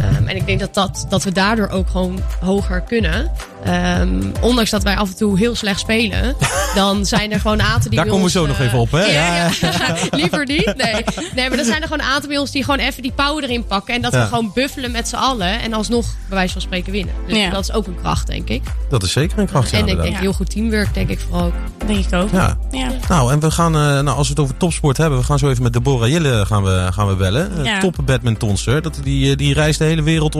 Ehm, 0.00 0.26
en 0.28 0.36
ik 0.36 0.46
denk 0.46 0.60
dat, 0.60 0.74
dat, 0.74 1.06
dat 1.08 1.24
we 1.24 1.32
daardoor 1.32 1.68
ook 1.68 1.88
gewoon 1.90 2.20
hoger 2.40 2.80
kunnen. 2.80 3.30
Ehm, 3.64 4.22
ondanks 4.40 4.70
dat 4.70 4.82
wij 4.82 4.96
af 4.96 5.08
en 5.08 5.16
toe 5.16 5.38
heel 5.38 5.54
slecht 5.54 5.80
spelen, 5.80 6.36
dan 6.74 7.06
zijn 7.06 7.32
er 7.32 7.40
gewoon 7.40 7.58
een 7.58 7.66
aantal 7.66 7.90
die 7.90 7.98
Daar 7.98 8.08
komen 8.08 8.24
we 8.24 8.30
zo 8.30 8.46
nog 8.46 8.58
eh, 8.58 8.66
even 8.66 8.78
op, 8.78 8.90
hè? 8.90 9.02
Ja, 9.04 9.34
Ja, 9.34 9.50
ja. 9.60 9.94
liever 10.16 10.46
niet. 10.46 10.72
Nee. 10.76 11.04
nee, 11.34 11.48
maar 11.48 11.58
er 11.58 11.64
zijn 11.64 11.82
er 11.82 11.88
gewoon 11.88 11.98
een 12.06 12.12
aantal 12.12 12.28
bij 12.28 12.38
ons 12.38 12.50
die 12.50 12.64
gewoon 12.64 12.78
even 12.80 13.02
die 13.02 13.12
power 13.12 13.42
erin 13.44 13.64
pakken. 13.66 13.94
En 13.94 14.02
dat 14.02 14.12
Ja. 14.12 14.20
we 14.20 14.26
gewoon 14.28 14.50
buffelen 14.54 14.90
met 14.90 15.08
z'n 15.08 15.16
allen. 15.16 15.60
En 15.60 15.72
alsnog, 15.72 16.06
bij 16.28 16.36
wijze 16.36 16.52
van 16.52 16.62
spreken, 16.62 16.92
winnen. 16.92 17.14
Dus 17.26 17.36
Ja. 17.36 17.50
dat 17.50 17.62
is 17.62 17.72
ook 17.72 17.86
een 17.86 17.96
kracht, 18.02 18.26
denk 18.26 18.48
ik. 18.48 18.62
Dat 18.90 19.02
is 19.02 19.12
zeker 19.12 19.38
een 19.38 19.46
kracht, 19.46 19.70
ja, 19.70 19.78
en 19.78 19.88
ik 19.88 20.02
denk 20.02 20.16
heel 20.16 20.32
goed 20.32 20.50
teamwork, 20.50 20.94
denk 20.94 21.08
ik 21.08 21.20
vooral 21.20 21.44
ook. 21.46 21.52
denk 21.86 22.04
ik 22.06 22.14
ook. 22.14 22.30
Ja. 22.32 22.58
Ja. 22.70 22.88
Nou, 23.08 23.32
en 23.32 23.40
we 23.40 23.50
gaan, 23.50 23.74
eh, 23.74 23.80
nou, 23.80 24.08
als 24.08 24.26
we 24.28 24.32
het 24.32 24.42
over 24.42 24.56
topsport 24.56 24.96
hebben, 24.96 25.18
we 25.18 25.24
gaan 25.24 25.38
zo 25.38 25.48
even 25.50 25.62
met 25.62 25.72
Deborah 25.72 26.08
Jille 26.08 26.46
gaan 26.46 26.62
we, 26.62 26.88
gaan 26.92 27.08
we 27.08 27.14
bellen. 27.14 27.64
Ja. 27.64 27.78
Top 27.80 27.96
badmintonster. 28.04 28.82
Dat, 28.82 28.98
die, 29.02 29.30
eh, 29.30 29.36
die 29.36 29.54
reist 29.54 29.80
hele 29.88 30.02
wereld 30.02 30.34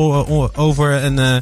over 0.57 1.03
en 1.03 1.19
eh, 1.19 1.37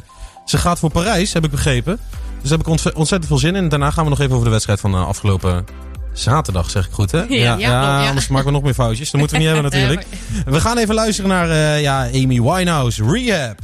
ze 0.45 0.57
gaat 0.57 0.79
voor 0.79 0.89
Parijs, 0.91 1.33
heb 1.33 1.43
ik 1.45 1.51
begrepen. 1.51 1.99
Dus 2.41 2.49
daar 2.49 2.57
heb 2.57 2.67
ik 2.67 2.67
ontze- 2.67 2.93
ontzettend 2.95 3.27
veel 3.31 3.37
zin 3.37 3.55
in. 3.55 3.69
Daarna 3.69 3.91
gaan 3.91 4.03
we 4.03 4.09
nog 4.09 4.19
even 4.19 4.31
over 4.33 4.45
de 4.45 4.51
wedstrijd 4.51 4.79
van 4.79 4.93
eh, 4.93 5.07
afgelopen 5.07 5.65
zaterdag, 6.13 6.69
zeg 6.69 6.85
ik 6.85 6.91
goed, 6.93 7.11
hè? 7.11 7.23
Ja. 7.29 7.55
Ja, 7.57 8.07
anders 8.07 8.27
maken 8.27 8.47
we 8.47 8.53
nog 8.53 8.63
meer 8.63 8.73
foutjes. 8.73 9.11
Dat 9.11 9.19
moeten 9.19 9.37
we 9.37 9.43
niet 9.43 9.53
hebben 9.53 9.71
natuurlijk. 9.71 10.05
We 10.45 10.59
gaan 10.61 10.77
even 10.77 10.95
luisteren 10.95 11.29
naar 11.29 11.49
eh, 11.49 11.81
ja, 11.81 12.01
Amy 12.13 12.41
Winehouse, 12.41 13.03
Rehab. 13.11 13.59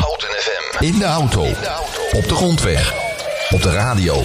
Houten 0.00 0.28
FM. 0.28 0.84
In 0.84 0.98
de 0.98 1.04
auto. 1.04 1.42
Op 2.12 2.28
de 2.28 2.34
grondweg. 2.34 2.92
Op 3.50 3.62
de 3.62 3.70
radio. 3.70 4.22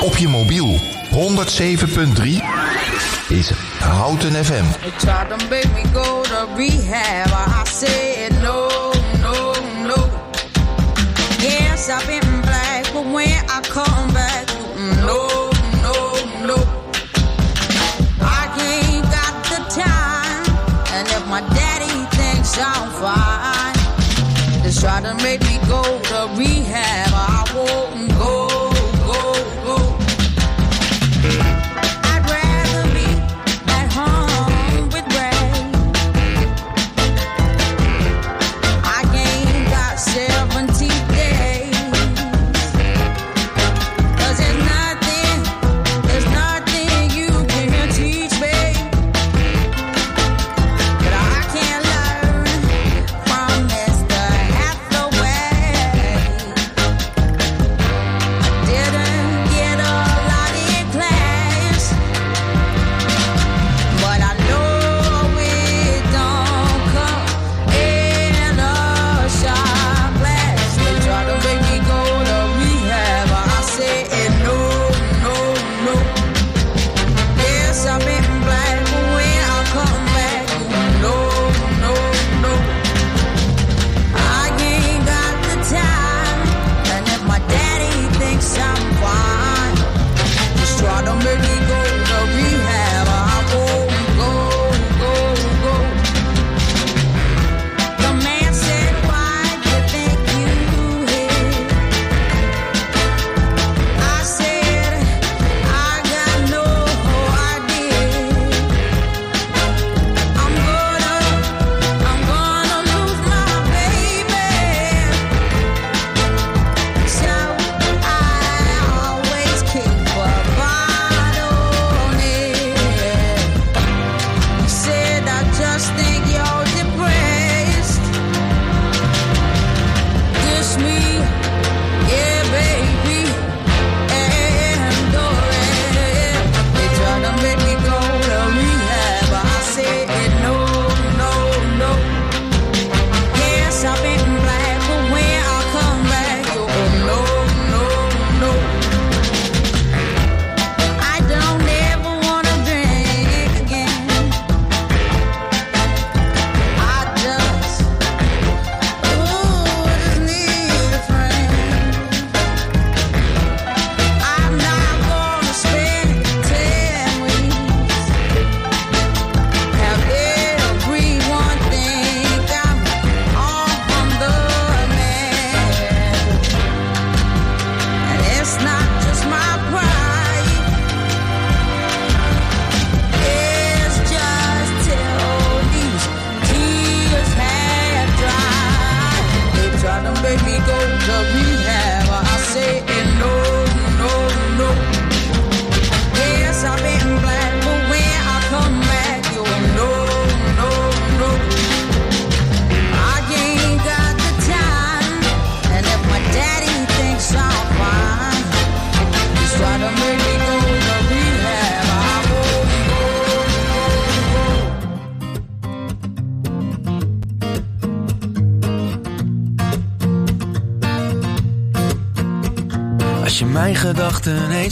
Op 0.00 0.16
je 0.16 0.28
mobiel. 0.28 0.80
107.3 1.10 2.22
is 3.28 3.50
Houten 3.78 4.44
FM. 4.44 4.64
They 4.80 4.90
tried 4.96 5.28
to 5.28 5.36
make 5.50 5.68
me 5.74 5.82
go 5.92 6.20
to 6.22 6.46
rehab. 6.56 7.26
I 7.66 7.70
said 7.70 8.42
no, 8.42 8.66
no, 8.68 8.87
I've 11.90 12.06
been 12.06 12.42
black, 12.42 12.84
but 12.92 13.06
when 13.06 13.32
I 13.48 13.62
come 13.62 14.12
back, 14.12 14.46
mm, 14.76 14.96
no, 15.08 15.48
no, 15.80 15.94
no. 16.46 16.56
I 18.20 18.44
ain't 18.60 19.04
got 19.08 19.34
the 19.48 19.60
time, 19.72 20.44
and 20.92 21.08
if 21.08 21.26
my 21.28 21.40
daddy 21.40 22.04
thinks 22.14 22.58
I'm 22.58 22.90
fine, 23.00 24.62
they 24.62 24.70
try 24.70 25.00
to 25.00 25.14
make 25.22 25.40
me 25.40 25.58
go 25.66 25.82
to 26.10 26.28
rehab. 26.36 27.07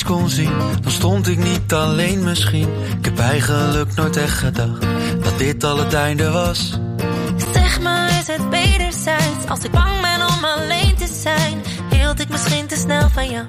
Kon 0.06 0.28
zien, 0.28 0.52
dan 0.80 0.90
stond 0.90 1.28
ik 1.28 1.38
niet 1.38 1.72
alleen 1.72 2.24
misschien. 2.24 2.68
Ik 2.98 3.04
heb 3.04 3.18
eigenlijk 3.18 3.94
nooit 3.94 4.16
echt 4.16 4.38
gedacht 4.38 4.86
dat 5.22 5.38
dit 5.38 5.64
al 5.64 5.78
het 5.78 5.94
einde 5.94 6.30
was. 6.30 6.78
Zeg 7.52 7.80
maar, 7.80 8.08
is 8.08 8.26
het 8.26 8.48
wederzijds? 8.48 9.48
Als 9.48 9.64
ik 9.64 9.70
bang 9.70 10.00
ben 10.00 10.26
om 10.26 10.44
alleen 10.44 10.94
te 10.94 11.06
zijn, 11.22 11.62
hield 11.90 12.20
ik 12.20 12.28
misschien 12.28 12.66
te 12.66 12.76
snel 12.76 13.08
van 13.08 13.30
jou. 13.30 13.46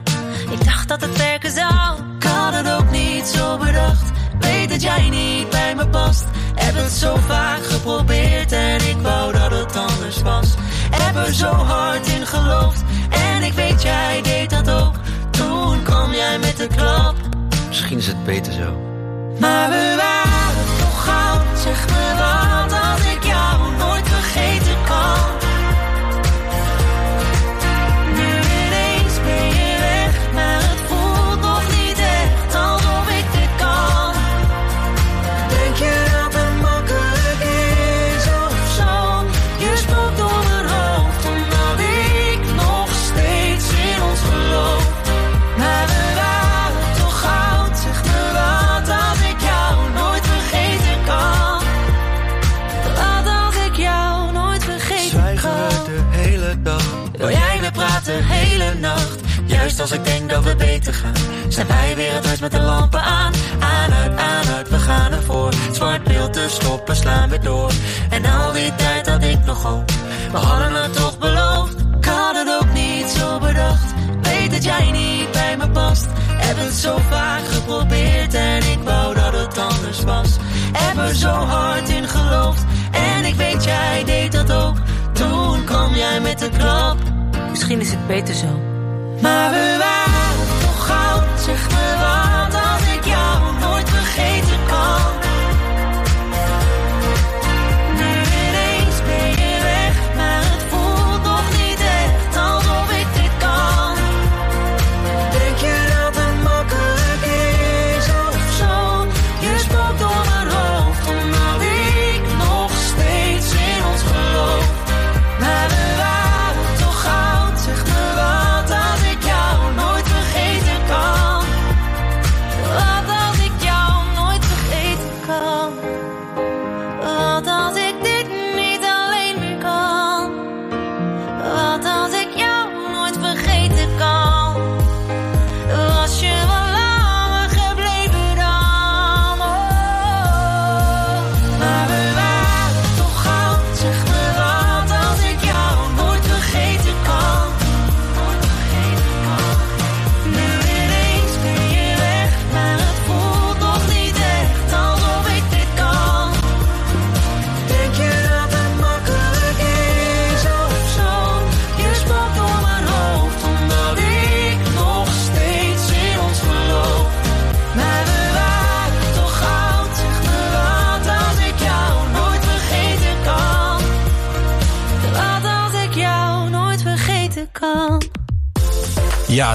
Ik 0.51 0.65
dacht 0.65 0.87
dat 0.87 1.01
het 1.01 1.17
werken 1.17 1.51
zou. 1.51 1.97
Ik 2.19 2.23
had 2.23 2.53
het 2.53 2.71
ook 2.71 2.91
niet 2.91 3.25
zo 3.25 3.57
bedacht. 3.57 4.11
Weet 4.39 4.69
dat 4.69 4.81
jij 4.81 5.09
niet 5.09 5.49
bij 5.49 5.75
me 5.75 5.87
past. 5.87 6.25
Heb 6.55 6.75
het 6.75 6.91
zo 6.91 7.15
vaak 7.15 7.65
geprobeerd 7.65 8.51
en 8.51 8.75
ik 8.75 8.97
wou 9.01 9.33
dat 9.33 9.51
het 9.51 9.75
anders 9.75 10.21
was. 10.21 10.53
Heb 10.91 11.15
er 11.15 11.33
zo 11.33 11.51
hard 11.51 12.07
in 12.07 12.27
geloofd 12.27 12.81
en 13.09 13.43
ik 13.43 13.53
weet 13.53 13.81
jij 13.81 14.21
deed 14.21 14.36
klap. 16.77 17.15
Misschien 17.67 17.97
is 17.97 18.07
het 18.07 18.23
beter 18.25 18.53
zo. 18.53 18.81
Maar 19.39 19.69
we 19.69 19.95
waren 19.97 20.77
toch 20.79 21.03
goud. 21.05 21.59
Zeg 21.59 21.85
me 21.85 22.13
wat 22.17 22.71
als 22.91 23.13
ik 23.15 23.23
jou 23.23 23.66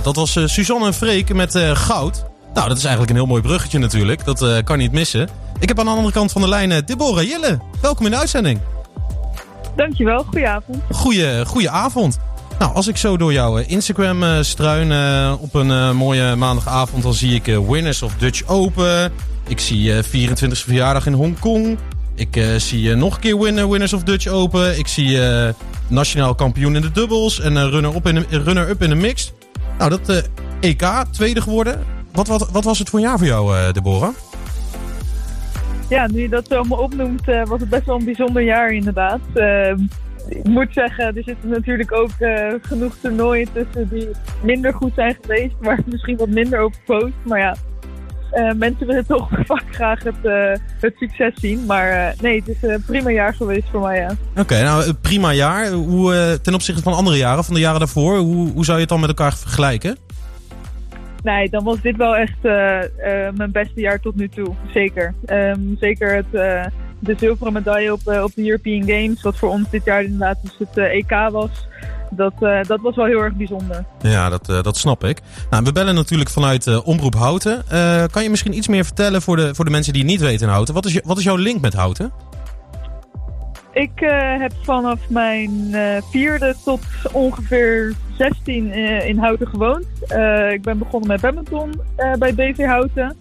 dat 0.02 0.16
was 0.16 0.36
eh, 0.36 0.46
Suzanne 0.46 0.86
en 0.86 0.94
Freek 0.94 1.34
met 1.34 1.54
eh, 1.54 1.76
goud. 1.76 2.24
Nou, 2.54 2.68
dat 2.68 2.76
is 2.76 2.82
eigenlijk 2.82 3.10
een 3.10 3.16
heel 3.18 3.26
mooi 3.26 3.42
bruggetje 3.42 3.78
natuurlijk. 3.78 4.24
Dat 4.24 4.42
eh, 4.42 4.56
kan 4.64 4.78
niet 4.78 4.92
missen. 4.92 5.28
Ik 5.60 5.68
heb 5.68 5.78
aan 5.78 5.84
de 5.84 5.90
andere 5.90 6.12
kant 6.12 6.32
van 6.32 6.40
de 6.42 6.48
lijn 6.48 6.82
Deborah 6.84 7.28
Jelle. 7.28 7.58
Welkom 7.80 8.04
in 8.04 8.10
de 8.10 8.18
uitzending. 8.18 8.60
Dankjewel, 9.76 10.22
goedenavond. 10.22 10.78
Goeie, 10.90 11.46
goeie 11.46 11.70
avond. 11.70 12.18
Nou, 12.58 12.74
als 12.74 12.88
ik 12.88 12.96
zo 12.96 13.16
door 13.16 13.32
jouw 13.32 13.56
Instagram 13.56 14.44
struin 14.44 14.92
op 15.38 15.54
een 15.54 15.96
mooie 15.96 16.36
maandagavond... 16.36 17.02
dan 17.02 17.14
zie 17.14 17.34
ik 17.34 17.44
Winners 17.68 18.02
of 18.02 18.14
Dutch 18.14 18.46
Open. 18.46 19.12
Ik 19.48 19.60
zie 19.60 19.96
eh 19.96 20.04
24e 20.04 20.48
verjaardag 20.50 21.06
in 21.06 21.12
Hongkong. 21.12 21.78
Ik 22.14 22.44
zie 22.56 22.94
nog 22.94 23.14
een 23.14 23.20
keer 23.20 23.38
winner, 23.38 23.70
Winners 23.70 23.92
of 23.92 24.02
Dutch 24.02 24.26
Open. 24.26 24.78
Ik 24.78 24.86
zie 24.86 25.18
nationaal 25.88 26.34
kampioen 26.34 26.76
in 26.76 26.82
de 26.82 26.92
dubbels 26.92 27.40
en 27.40 27.70
runner-up 27.70 28.06
in, 28.06 28.14
de- 28.14 28.42
runner-up 28.42 28.82
in 28.82 28.88
de 28.88 28.94
mixed. 28.94 29.32
Nou, 29.82 29.94
dat 29.94 30.08
eh, 30.08 30.70
EK, 30.70 31.04
tweede 31.10 31.40
geworden. 31.40 31.84
Wat, 32.12 32.26
wat, 32.26 32.50
wat 32.50 32.64
was 32.64 32.78
het 32.78 32.88
voor 32.88 32.98
een 32.98 33.04
jaar 33.04 33.18
voor 33.18 33.26
jou, 33.26 33.56
eh, 33.56 33.72
Deborah? 33.72 34.14
Ja, 35.88 36.06
nu 36.06 36.20
je 36.20 36.28
dat 36.28 36.46
zo 36.48 36.54
allemaal 36.54 36.78
opnoemt, 36.78 37.28
eh, 37.28 37.44
was 37.44 37.60
het 37.60 37.68
best 37.68 37.84
wel 37.84 37.96
een 37.96 38.04
bijzonder 38.04 38.42
jaar 38.42 38.70
inderdaad. 38.70 39.20
Eh, 39.34 39.70
ik 40.28 40.44
moet 40.44 40.68
zeggen, 40.70 41.16
er 41.16 41.22
zitten 41.22 41.48
natuurlijk 41.48 41.92
ook 41.92 42.10
genoeg 42.62 42.96
toernooien 43.00 43.48
tussen 43.52 43.88
die 43.88 44.08
minder 44.42 44.74
goed 44.74 44.92
zijn 44.94 45.16
geweest, 45.20 45.54
waar 45.60 45.78
ik 45.78 45.86
misschien 45.92 46.16
wat 46.16 46.28
minder 46.28 46.58
over 46.60 46.80
post. 46.84 47.14
Maar 47.22 47.38
ja, 47.38 47.56
eh, 48.32 48.52
mensen 48.52 48.86
willen 48.86 49.06
toch 49.06 49.28
vaak 49.46 49.64
graag 49.70 50.02
het, 50.02 50.24
eh, 50.24 50.52
het 50.80 50.94
succes 50.96 51.32
zien. 51.34 51.66
Maar 51.66 51.90
eh, 51.90 52.20
nee, 52.20 52.38
het 52.38 52.48
is 52.48 52.62
een 52.62 52.82
prima 52.86 53.10
jaar 53.10 53.34
geweest 53.34 53.68
voor 53.70 53.80
mij, 53.80 53.98
ja. 53.98 54.10
Oké, 54.36 54.62
nou, 54.62 54.84
eh, 54.84 54.92
prima 55.00 55.32
jaar. 55.32 55.70
Hoe, 55.70 56.38
ten 56.42 56.54
opzichte 56.54 56.82
van 56.82 56.92
andere 56.92 57.16
jaren, 57.16 57.44
van 57.44 57.54
de 57.54 57.60
jaren 57.60 57.78
daarvoor, 57.78 58.16
hoe, 58.16 58.50
hoe 58.50 58.64
zou 58.64 58.76
je 58.76 58.82
het 58.82 58.88
dan 58.88 59.00
met 59.00 59.08
elkaar 59.08 59.36
vergelijken? 59.36 59.96
Nee, 61.22 61.48
dan 61.50 61.64
was 61.64 61.80
dit 61.80 61.96
wel 61.96 62.16
echt 62.16 62.42
mijn 63.36 63.52
beste 63.52 63.80
jaar 63.80 64.00
tot 64.00 64.16
nu 64.16 64.28
toe. 64.28 64.54
Zeker. 64.72 65.14
Ehm, 65.26 65.60
zeker 65.80 66.14
het, 66.14 66.30
de 66.98 67.14
zilveren 67.16 67.52
medaille 67.52 67.92
op, 67.92 68.00
op 68.06 68.32
de 68.34 68.46
European 68.46 68.82
Games, 68.82 69.22
wat 69.22 69.38
voor 69.38 69.48
ons 69.48 69.70
dit 69.70 69.84
jaar 69.84 70.02
inderdaad 70.02 70.38
dus 70.42 70.56
het 70.58 70.76
EK 70.76 71.10
was. 71.30 71.68
Dat, 72.16 72.32
eh, 72.40 72.62
dat 72.62 72.80
was 72.80 72.96
wel 72.96 73.04
heel 73.04 73.20
erg 73.20 73.34
bijzonder. 73.34 73.84
Ja, 74.00 74.28
dat, 74.28 74.48
eh, 74.48 74.62
dat 74.62 74.76
snap 74.76 75.04
ik. 75.04 75.20
Nou, 75.50 75.64
we 75.64 75.72
bellen 75.72 75.94
natuurlijk 75.94 76.30
vanuit 76.30 76.66
eh, 76.66 76.86
Omroep 76.86 77.14
Houten. 77.14 77.64
Kan 78.10 78.22
je 78.22 78.30
misschien 78.30 78.56
iets 78.56 78.68
meer 78.68 78.84
vertellen 78.84 79.22
voor 79.22 79.36
de, 79.36 79.54
voor 79.54 79.64
de 79.64 79.70
mensen 79.70 79.92
die 79.92 80.02
het 80.02 80.10
niet 80.10 80.20
weten 80.20 80.46
in 80.46 80.52
Houten? 80.52 80.74
Wat 80.74 80.84
is, 80.84 80.92
je, 80.92 81.02
wat 81.04 81.18
is 81.18 81.24
jouw 81.24 81.36
link 81.36 81.60
met 81.60 81.74
Houten? 81.74 82.12
Ik 83.72 83.92
heb 84.38 84.52
vanaf 84.62 84.98
mijn 85.08 85.50
vierde 86.10 86.54
tot 86.64 86.80
ongeveer 87.12 87.94
16 88.18 88.72
eh, 88.72 89.08
in 89.08 89.18
Houten 89.18 89.46
gewoond. 89.46 89.86
Ik 90.52 90.62
ben 90.62 90.78
begonnen 90.78 91.08
met 91.08 91.20
badminton 91.20 91.80
bij 92.18 92.34
BV 92.34 92.64
Houten. 92.64 93.16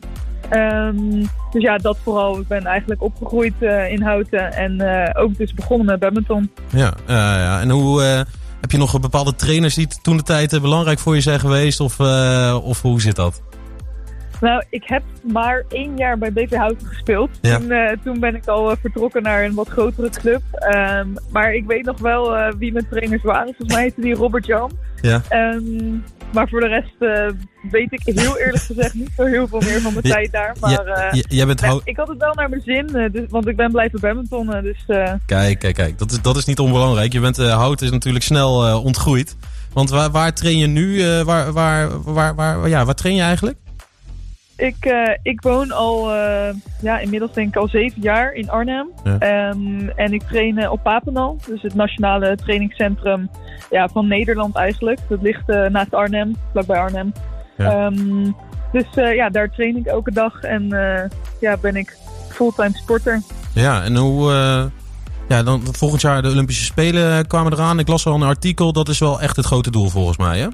Ehm, 0.50 1.26
dus 1.52 1.62
ja, 1.62 1.78
dat 1.78 1.98
vooral. 2.04 2.40
Ik 2.40 2.48
ben 2.48 2.66
eigenlijk 2.66 3.02
opgegroeid 3.02 3.54
in 3.90 4.02
Houten 4.02 4.54
en 4.54 4.82
eh, 4.82 5.22
ook 5.22 5.38
dus 5.38 5.54
begonnen 5.54 5.86
met 5.86 6.00
badminton. 6.00 6.52
Ja, 6.70 6.94
ja, 7.08 7.38
ja. 7.38 7.60
en 7.60 7.70
hoe... 7.70 8.26
heb 8.62 8.72
je 8.72 8.78
nog 8.78 9.00
bepaalde 9.00 9.36
trainers 9.36 9.76
die 9.76 9.88
toen 10.02 10.18
de 10.18 10.24
tijd 10.24 10.54
eh, 10.54 10.62
belangrijk 10.62 11.00
voor 11.00 11.16
je 11.16 11.22
zijn 11.22 11.40
geweest? 11.40 11.80
Of, 11.80 12.00
eh, 12.00 12.60
of 12.64 12.82
hoe 12.82 13.02
zit 13.02 13.16
dat? 13.16 13.42
Nou, 14.42 14.64
ik 14.70 14.84
heb 14.86 15.04
maar 15.22 15.64
één 15.70 15.98
jaar 15.98 16.18
bij 16.18 16.34
BV 16.34 16.54
Houten 16.54 16.88
gespeeld. 16.88 17.30
Ja. 17.42 17.58
Toen, 17.58 17.72
eh, 17.72 17.98
toen 18.04 18.20
ben 18.20 18.36
ik 18.36 18.48
al 18.48 18.76
vertrokken 18.82 19.24
naar 19.24 19.44
een 19.44 19.54
wat 19.54 19.68
grotere 19.68 20.10
club. 20.10 20.42
Ehm, 20.52 21.08
maar 21.32 21.54
ik 21.54 21.66
weet 21.66 21.86
nog 21.86 22.00
wel 22.00 22.54
wie 22.58 22.74
mijn 22.74 22.88
trainers 22.90 23.24
waren. 23.24 23.46
Volgens 23.46 23.74
mij 23.74 23.84
heette 23.84 24.02
die 24.02 24.14
Robert 24.14 24.46
Jan. 24.46 24.72
Ja. 25.02 25.22
Ehm, 25.30 25.96
maar 26.34 26.50
voor 26.50 26.60
de 26.60 26.68
rest 26.68 26.96
eh, 27.00 27.28
weet 27.72 27.92
ik 27.92 28.02
heel 28.16 28.38
eerlijk 28.38 28.64
gezegd 28.64 28.94
niet 28.94 29.10
zo 29.18 29.24
heel 29.26 29.48
veel 29.48 29.60
meer 29.62 29.82
van 29.82 29.94
mijn 29.94 30.08
Ja, 30.08 30.14
tijd 30.14 30.32
daar. 30.32 30.56
Maar 30.60 30.72
ja, 30.72 30.84
eh, 30.84 31.20
j- 31.20 31.36
jij 31.36 31.46
bent 31.46 31.62
nee, 31.62 31.70
hou- 31.70 31.82
ik 31.84 31.98
had 31.98 32.08
het 32.08 32.18
wel 32.18 32.34
naar 32.34 32.50
mijn 32.50 32.62
zin, 32.62 32.96
eh, 32.96 33.12
dus, 33.12 33.24
want 33.30 33.48
ik 33.48 33.56
ben 33.56 33.72
blijven 33.72 34.00
badmintonnen. 34.00 34.64
Dus 34.64 34.84
Kijk, 35.26 35.60
kijk, 35.60 35.76
kijk. 35.76 35.98
Dat 35.98 36.12
is, 36.12 36.22
dat 36.22 36.38
is 36.38 36.46
niet 36.46 36.60
onbelangrijk. 36.60 37.14
Je 37.14 37.20
bent, 37.20 37.38
Houten 37.38 37.86
is 37.86 37.92
natuurlijk 37.92 38.24
snel 38.26 38.82
ontgroeid. 38.82 39.36
Want 39.74 39.90
waar, 39.90 40.12
waar 40.12 40.34
train 40.34 40.58
je 40.58 40.68
nu? 40.68 41.04
waar, 41.24 41.52
waar, 41.54 41.90
waar, 42.04 42.36
waar, 42.36 42.68
ja, 42.70 42.86
waar 42.86 42.96
train 42.96 43.16
je 43.16 43.22
eigenlijk? 43.22 43.58
Ik, 44.62 44.86
eh, 44.86 45.18
ik 45.22 45.42
woon 45.42 45.72
al, 45.72 46.14
eh, 46.14 46.54
ja, 46.82 47.00
inmiddels 47.00 47.34
denk 47.34 47.48
ik 47.48 47.56
al 47.56 47.68
zeven 47.68 48.02
jaar 48.02 48.34
in 48.34 48.50
Arnhem. 48.50 48.90
Ja. 49.04 49.18
Ehm, 49.20 49.88
en 49.96 50.14
ik 50.14 50.22
train 50.22 50.58
eh, 50.58 50.72
op 50.72 50.84
Papendal, 50.84 51.38
dus 51.48 51.62
het 51.62 51.76
nationale 51.76 52.36
trainingscentrum 52.36 53.30
ja, 53.70 53.88
van 53.88 54.08
Nederland 54.08 54.56
eigenlijk. 54.56 55.00
Dat 55.10 55.22
ligt 55.22 55.48
naast 55.48 55.94
Arnhem, 55.94 56.36
vlakbij 56.52 56.80
Arnhem. 56.80 57.12
Ja. 57.58 57.72
Ehm, 57.72 58.32
dus 58.72 58.86
ja, 58.94 59.30
daar 59.30 59.50
train 59.50 59.78
ik 59.78 59.86
elke 59.86 60.12
dag 60.12 60.42
en 60.42 60.68
ja, 61.40 61.58
ben 61.62 61.76
ik 61.76 61.98
fulltime 62.30 62.78
sporter. 62.78 63.22
Ja, 63.54 63.84
en 63.84 63.96
hoe... 63.96 64.32
ja, 65.28 65.44
dan 65.44 65.62
volgend 65.72 66.02
jaar 66.02 66.22
de 66.22 66.30
Olympische 66.30 66.64
Spelen 66.64 67.28
kwamen 67.28 67.54
eraan. 67.54 67.80
Ik 67.80 67.88
las 67.88 68.06
al 68.06 68.16
een 68.16 68.24
artikel. 68.24 68.74
Dat 68.74 68.90
is 68.90 69.00
wel 69.00 69.22
echt 69.22 69.36
het 69.36 69.46
grote 69.46 69.72
doel 69.72 69.90
volgens 69.90 70.18
mij, 70.18 70.40
hè? 70.40 70.48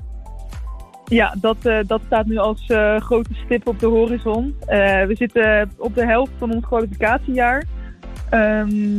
Ja, 1.09 1.35
dat, 1.41 1.65
eh, 1.65 1.79
dat 1.85 2.01
staat 2.05 2.25
nu 2.25 2.37
als 2.37 2.65
eh, 2.67 2.99
grote 2.99 3.33
stip 3.33 3.67
op 3.67 3.79
de 3.79 3.85
horizon. 3.85 4.55
Eh, 4.59 5.05
we 5.05 5.15
zitten 5.15 5.71
op 5.77 5.95
de 5.95 6.05
helft 6.05 6.31
van 6.37 6.51
ons 6.53 6.65
kwalificatiejaar. 6.65 7.63
Ehm, 8.29 8.97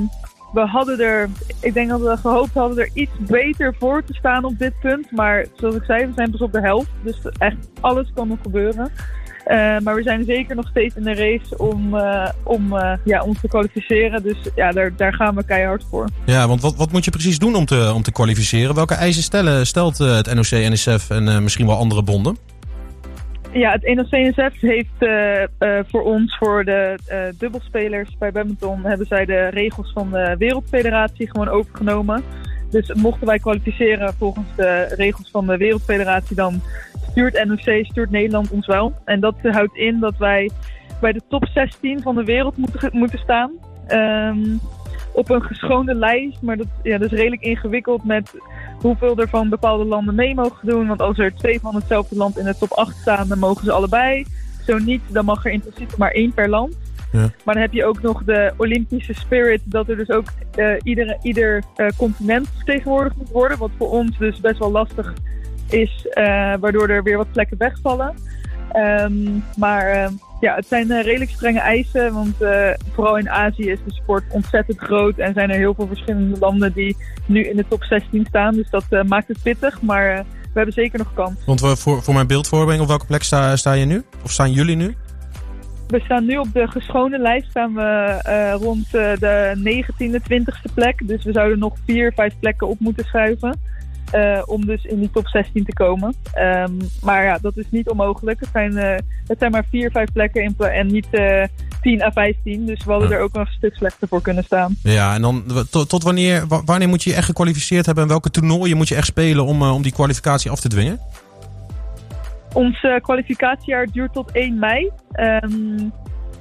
we 0.52 0.60
hadden 0.60 1.00
er, 1.00 1.28
ik 1.60 1.74
denk 1.74 1.88
dat 1.88 2.00
we 2.00 2.16
gehoopt 2.16 2.54
hadden 2.54 2.78
er 2.78 2.90
iets 2.94 3.18
beter 3.18 3.74
voor 3.78 4.04
te 4.04 4.14
staan 4.14 4.44
op 4.44 4.58
dit 4.58 4.72
punt. 4.80 5.10
Maar 5.10 5.46
zoals 5.54 5.74
ik 5.74 5.84
zei, 5.84 6.06
we 6.06 6.12
zijn 6.14 6.30
pas 6.30 6.40
op 6.40 6.52
de 6.52 6.60
helft. 6.60 6.90
Dus 7.02 7.28
echt 7.38 7.70
alles 7.80 8.12
kan 8.14 8.28
nog 8.28 8.38
gebeuren. 8.42 8.90
Eh, 9.44 9.78
maar 9.78 9.94
we 9.94 10.02
zijn 10.02 10.24
zeker 10.24 10.56
nog 10.56 10.68
steeds 10.68 10.94
in 10.94 11.02
de 11.02 11.14
race 11.14 11.58
om, 11.58 11.94
eh, 11.94 12.28
om 12.42 12.76
eh, 12.76 12.92
ja, 13.04 13.22
ons 13.22 13.40
te 13.40 13.48
kwalificeren. 13.48 14.22
Dus 14.22 14.36
ja, 14.54 14.70
daar, 14.70 14.92
daar 14.96 15.14
gaan 15.14 15.34
we 15.34 15.44
keihard 15.44 15.84
voor. 15.90 16.08
Ja, 16.24 16.48
want 16.48 16.60
wat, 16.60 16.76
wat 16.76 16.92
moet 16.92 17.04
je 17.04 17.10
precies 17.10 17.38
doen 17.38 17.54
om 17.54 17.64
te, 17.64 17.92
om 17.94 18.02
te 18.02 18.12
kwalificeren? 18.12 18.74
Welke 18.74 18.94
eisen 18.94 19.22
stellen, 19.22 19.66
stelt 19.66 19.98
het 19.98 20.34
NOC, 20.34 20.50
NSF 20.50 21.10
en 21.10 21.42
misschien 21.42 21.66
wel 21.66 21.76
andere 21.76 22.02
bonden? 22.02 22.36
Ja, 23.52 23.72
het 23.80 23.94
NOC-NSF 23.94 24.60
heeft 24.60 24.88
eh, 24.98 25.42
eh, 25.42 25.48
voor 25.86 26.02
ons, 26.02 26.36
voor 26.36 26.64
de 26.64 26.98
dubbelspelers 27.38 28.16
bij 28.18 28.32
badminton, 28.32 28.84
hebben 28.84 29.06
zij 29.06 29.24
de 29.24 29.48
regels 29.48 29.92
van 29.92 30.10
de 30.10 30.34
Wereldfederatie 30.38 31.30
gewoon 31.30 31.48
overgenomen. 31.48 32.22
Dus 32.70 32.92
mochten 32.94 33.26
wij 33.26 33.38
kwalificeren 33.38 34.14
volgens 34.14 34.46
de 34.56 34.94
regels 34.96 35.30
van 35.30 35.46
de 35.46 35.56
Wereldfederatie, 35.56 36.36
dan 36.36 36.60
stuurt 37.18 37.44
NOC, 37.44 37.84
stuurt 37.84 38.10
Nederland 38.10 38.50
ons 38.50 38.66
wel. 38.66 38.92
En 39.04 39.20
dat 39.20 39.34
houdt 39.42 39.76
in 39.76 39.98
dat 40.00 40.16
wij 40.16 40.50
bij 41.00 41.12
de 41.12 41.20
top 41.28 41.46
16 41.54 42.02
van 42.02 42.14
de 42.14 42.24
wereld 42.24 42.56
moeten, 42.56 42.90
moeten 42.92 43.18
staan. 43.18 43.52
Ehm, 43.86 44.56
op 45.12 45.30
een 45.30 45.42
geschoonde 45.42 45.94
lijst, 45.94 46.42
maar 46.42 46.56
dat, 46.56 46.66
ja, 46.82 46.98
dat 46.98 47.12
is 47.12 47.18
redelijk 47.18 47.42
ingewikkeld 47.42 48.04
met 48.04 48.34
hoeveel 48.80 49.16
er 49.16 49.28
van 49.28 49.48
bepaalde 49.48 49.84
landen 49.84 50.14
mee 50.14 50.34
mogen 50.34 50.68
doen. 50.68 50.86
Want 50.86 51.00
als 51.00 51.18
er 51.18 51.34
twee 51.34 51.60
van 51.60 51.74
hetzelfde 51.74 52.16
land 52.16 52.38
in 52.38 52.44
de 52.44 52.56
top 52.58 52.72
8 52.72 52.96
staan, 52.96 53.28
dan 53.28 53.38
mogen 53.38 53.64
ze 53.64 53.72
allebei. 53.72 54.24
Zo 54.66 54.78
niet, 54.78 55.02
dan 55.08 55.24
mag 55.24 55.44
er 55.44 55.52
in 55.52 55.60
principe 55.60 55.94
maar 55.98 56.10
één 56.10 56.32
per 56.32 56.48
land. 56.48 56.76
Ja. 57.12 57.30
Maar 57.44 57.54
dan 57.54 57.62
heb 57.62 57.72
je 57.72 57.84
ook 57.84 58.02
nog 58.02 58.24
de 58.24 58.52
Olympische 58.56 59.14
spirit, 59.14 59.60
dat 59.64 59.88
er 59.88 59.96
dus 59.96 60.10
ook 60.10 60.26
eh, 60.54 60.72
iedere, 60.82 61.18
ieder 61.22 61.62
eh, 61.76 61.86
continent 61.96 62.48
vertegenwoordigd 62.56 63.16
moet 63.16 63.30
worden. 63.30 63.58
Wat 63.58 63.70
voor 63.78 63.90
ons 63.90 64.18
dus 64.18 64.40
best 64.40 64.58
wel 64.58 64.70
lastig 64.70 65.14
is, 65.68 66.06
eh, 66.10 66.54
waardoor 66.60 66.88
er 66.88 67.02
weer 67.02 67.16
wat 67.16 67.32
plekken 67.32 67.58
wegvallen. 67.58 68.14
Ehm, 68.72 69.38
maar 69.56 69.86
eh, 69.86 70.08
ja, 70.40 70.54
het 70.54 70.66
zijn 70.66 70.90
eh, 70.90 71.04
redelijk 71.04 71.30
strenge 71.30 71.60
eisen, 71.60 72.12
want 72.12 72.42
eh, 72.42 72.70
vooral 72.92 73.18
in 73.18 73.30
Azië 73.30 73.70
is 73.70 73.78
de 73.84 73.92
sport 73.92 74.24
ontzettend 74.30 74.78
groot 74.78 75.18
en 75.18 75.34
zijn 75.34 75.50
er 75.50 75.56
heel 75.56 75.74
veel 75.74 75.86
verschillende 75.86 76.38
landen 76.38 76.72
die 76.72 76.96
nu 77.26 77.44
in 77.44 77.56
de 77.56 77.64
top 77.68 77.84
16 77.84 78.26
staan. 78.28 78.54
Dus 78.54 78.70
dat 78.70 79.06
maakt 79.06 79.28
het 79.28 79.42
pittig, 79.42 79.82
maar 79.82 80.24
we 80.42 80.54
hebben 80.54 80.74
zeker 80.74 80.98
nog 80.98 81.14
kans. 81.14 81.44
Want 81.46 81.60
we, 81.60 81.76
voor, 81.76 82.02
voor 82.02 82.14
mijn 82.14 82.26
beeldvorming, 82.26 82.80
op 82.80 82.88
welke 82.88 83.06
plek 83.06 83.22
sta, 83.22 83.56
sta 83.56 83.72
je 83.72 83.84
nu? 83.84 84.02
Of 84.24 84.30
staan 84.30 84.52
jullie 84.52 84.76
nu? 84.76 84.94
We 85.88 86.00
staan 86.00 86.26
nu 86.26 86.36
op 86.36 86.52
de 86.52 86.68
geschone 86.68 87.18
lijst, 87.18 87.50
staan 87.50 87.74
we 87.74 88.20
eh, 88.22 88.54
rond 88.60 88.90
de 88.90 89.52
19e, 89.56 90.20
20e 90.32 90.74
plek. 90.74 91.08
Dus 91.08 91.24
we 91.24 91.32
zouden 91.32 91.58
nog 91.58 91.76
vier, 91.84 92.12
vijf 92.12 92.34
plekken 92.40 92.68
op 92.68 92.80
moeten 92.80 93.04
schuiven. 93.04 93.60
Eh, 94.10 94.42
om 94.46 94.66
dus 94.66 94.84
in 94.84 94.98
die 94.98 95.10
top 95.10 95.28
16 95.28 95.64
te 95.64 95.72
komen. 95.72 96.14
Ehm, 96.32 96.72
maar 97.02 97.24
ja, 97.24 97.38
dat 97.40 97.56
is 97.56 97.66
niet 97.70 97.88
onmogelijk. 97.88 98.40
Het 98.40 98.48
zijn, 98.52 98.76
eh, 98.76 98.96
het 99.26 99.38
zijn 99.38 99.50
maar 99.50 99.64
vier, 99.70 99.90
vijf 99.90 100.12
plekken 100.12 100.42
in 100.42 100.54
en 100.58 100.86
niet 100.86 101.06
eh 101.10 101.44
10 101.80 102.02
à 102.02 102.10
15. 102.10 102.66
Dus 102.66 102.84
we 102.84 102.90
hadden 102.90 103.08
Ja. 103.08 103.14
er 103.16 103.20
ook 103.22 103.32
nog 103.32 103.46
een 103.46 103.52
stuk 103.52 103.74
slechter 103.74 104.08
voor 104.08 104.22
kunnen 104.22 104.44
staan. 104.44 104.76
Ja, 104.82 105.14
en 105.14 105.22
dan 105.22 105.44
tot, 105.70 105.88
tot 105.88 106.02
wanneer, 106.02 106.46
wa- 106.46 106.62
wanneer 106.64 106.88
moet 106.88 107.02
je 107.02 107.10
je 107.10 107.16
echt 107.16 107.26
gekwalificeerd 107.26 107.86
hebben 107.86 108.04
en 108.04 108.10
welke 108.10 108.30
toernooien 108.30 108.76
moet 108.76 108.88
je 108.88 108.94
echt 108.94 109.06
spelen 109.06 109.44
om, 109.44 109.62
om 109.62 109.82
die 109.82 109.92
kwalificatie 109.92 110.50
af 110.50 110.60
te 110.60 110.68
dwingen? 110.68 111.00
Ons 112.52 112.86
kwalificatiejaar 113.02 113.86
duurt 113.92 114.12
tot 114.12 114.30
1 114.32 114.58
mei. 114.58 114.90
Ehm, 115.12 115.78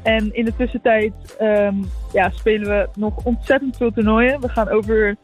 en 0.04 0.30
in 0.36 0.46
de 0.46 0.54
tussentijd 0.58 1.14
ehm, 1.40 1.76
ja, 2.14 2.30
spelen 2.30 2.68
we 2.70 2.90
nog 2.96 3.24
ontzettend 3.24 3.78
veel 3.78 3.92
toernooien. 3.92 4.42
We 4.42 4.50
gaan 4.50 4.70
over 4.70 5.16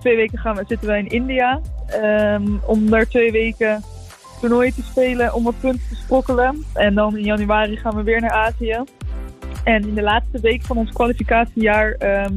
twee 0.00 0.16
weken 0.16 0.38
gaan 0.38 0.56
we, 0.56 0.64
zitten 0.68 0.88
we 0.88 0.98
in 0.98 1.08
India. 1.08 1.60
ehm, 1.86 2.46
om 2.66 2.90
daar 2.90 3.08
twee 3.08 3.32
weken 3.32 3.82
toernooien 4.40 4.74
te 4.74 4.82
spelen 4.82 5.34
om 5.34 5.44
wat 5.44 5.60
punten 5.60 5.88
te 5.88 5.94
sprokkelen. 5.94 6.64
En 6.74 6.94
dan 6.94 7.16
in 7.16 7.24
januari 7.24 7.76
gaan 7.76 7.96
we 7.96 8.02
weer 8.02 8.20
naar 8.20 8.30
Azië. 8.30 8.84
En 9.64 9.88
in 9.88 9.94
de 9.94 10.02
laatste 10.02 10.40
week 10.40 10.62
van 10.62 10.76
ons 10.76 10.92
kwalificatiejaar 10.92 11.92
ehm, 11.92 12.32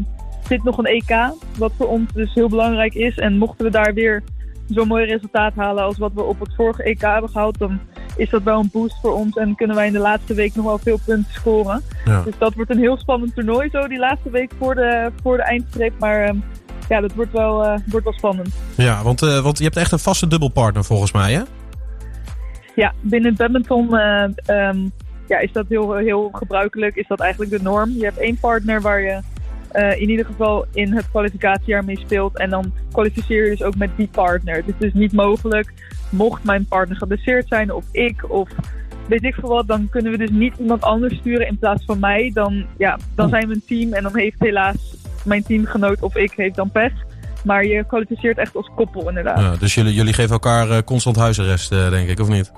zit 0.47 0.63
nog 0.63 0.77
een 0.77 0.85
EK. 0.85 1.33
Wat 1.57 1.71
voor 1.77 1.87
ons 1.87 2.13
dus 2.13 2.33
heel 2.33 2.49
belangrijk 2.49 2.93
is. 2.93 3.17
En 3.17 3.37
mochten 3.37 3.65
we 3.65 3.71
daar 3.71 3.93
weer 3.93 4.23
zo'n 4.69 4.87
mooi 4.87 5.05
resultaat 5.05 5.53
halen 5.55 5.83
als 5.83 5.97
wat 5.97 6.13
we 6.13 6.23
op 6.23 6.39
het 6.39 6.55
vorige 6.55 6.83
EK 6.83 7.01
hebben 7.01 7.29
gehaald, 7.29 7.57
dan 7.57 7.79
is 8.17 8.29
dat 8.29 8.43
wel 8.43 8.59
een 8.59 8.69
boost 8.71 8.99
voor 9.01 9.13
ons 9.13 9.35
en 9.35 9.55
kunnen 9.55 9.75
wij 9.75 9.87
in 9.87 9.93
de 9.93 9.99
laatste 9.99 10.33
week 10.33 10.55
nog 10.55 10.65
wel 10.65 10.77
veel 10.77 10.99
punten 11.05 11.33
scoren. 11.33 11.81
Ja. 12.05 12.21
Dus 12.21 12.37
dat 12.37 12.53
wordt 12.53 12.71
een 12.71 12.79
heel 12.79 12.97
spannend 12.97 13.35
toernooi 13.35 13.69
zo 13.69 13.87
die 13.87 13.99
laatste 13.99 14.29
week 14.29 14.51
voor 14.59 14.75
de, 14.75 15.11
voor 15.21 15.37
de 15.37 15.43
eindstreep. 15.43 15.93
Maar 15.99 16.23
ehm, 16.23 16.37
ja, 16.89 17.01
dat 17.01 17.13
wordt 17.13 17.31
wel, 17.31 17.65
eh, 17.65 17.79
wordt 17.85 18.05
wel 18.05 18.13
spannend. 18.13 18.55
Ja, 18.75 19.03
want, 19.03 19.21
eh, 19.21 19.39
want 19.39 19.57
je 19.57 19.63
hebt 19.63 19.77
echt 19.77 19.91
een 19.91 19.99
vaste 19.99 20.27
dubbelpartner 20.27 20.83
volgens 20.83 21.11
mij, 21.11 21.33
hè? 21.33 21.41
Ja, 22.75 22.93
binnen 23.01 23.29
het 23.29 23.39
badminton 23.39 23.97
eh, 23.97 24.23
ehm, 24.45 24.77
ja, 25.27 25.39
is 25.39 25.51
dat 25.51 25.65
heel, 25.69 25.95
heel 25.95 26.29
gebruikelijk. 26.33 26.95
Is 26.95 27.07
dat 27.07 27.19
eigenlijk 27.19 27.51
de 27.51 27.61
norm. 27.61 27.89
Je 27.89 28.03
hebt 28.03 28.17
één 28.17 28.37
partner 28.39 28.81
waar 28.81 29.01
je 29.01 29.21
in 29.97 30.09
ieder 30.09 30.25
geval 30.25 30.65
in 30.73 30.93
het 30.93 31.09
kwalificatiejaar 31.09 31.83
mee 31.83 31.99
speelt. 31.99 32.37
En 32.37 32.49
dan 32.49 32.73
kwalificeer 32.91 33.43
je 33.43 33.49
dus 33.49 33.63
ook 33.63 33.75
met 33.75 33.89
die 33.95 34.07
partner. 34.07 34.55
Het 34.55 34.67
is 34.67 34.73
dus 34.79 34.93
niet 34.93 35.13
mogelijk, 35.13 35.73
mocht 36.09 36.43
mijn 36.43 36.65
partner 36.65 36.97
geblesseerd 36.97 37.47
zijn 37.47 37.73
of 37.73 37.85
ik 37.91 38.29
of 38.29 38.49
weet 39.07 39.23
ik 39.23 39.35
veel 39.35 39.49
wat, 39.49 39.67
dan 39.67 39.89
kunnen 39.89 40.11
we 40.11 40.17
dus 40.17 40.29
niet 40.29 40.57
iemand 40.57 40.81
anders 40.81 41.17
sturen 41.17 41.47
in 41.47 41.57
plaats 41.57 41.85
van 41.85 41.99
mij. 41.99 42.31
Dan, 42.33 42.65
ja, 42.77 42.97
dan 43.15 43.29
zijn 43.29 43.47
we 43.47 43.53
een 43.53 43.63
team 43.65 43.93
en 43.93 44.03
dan 44.03 44.17
heeft 44.17 44.39
helaas 44.39 44.99
mijn 45.26 45.43
teamgenoot 45.43 46.01
of 46.01 46.15
ik 46.15 46.34
heeft 46.36 46.55
dan 46.55 46.72
pech. 46.72 46.91
Maar 47.43 47.65
je 47.65 47.84
kwalificeert 47.88 48.38
echt 48.38 48.55
als 48.55 48.70
koppel 48.76 49.07
inderdaad. 49.07 49.39
Ja, 49.39 49.55
dus 49.55 49.74
jullie, 49.74 49.93
jullie 49.93 50.13
geven 50.13 50.32
elkaar 50.32 50.70
eh, 50.70 50.78
constant 50.86 51.15
huisarrest, 51.15 51.72
eh, 51.72 51.89
denk 51.89 52.09
ik, 52.09 52.20
of 52.20 52.28
niet? 52.28 52.51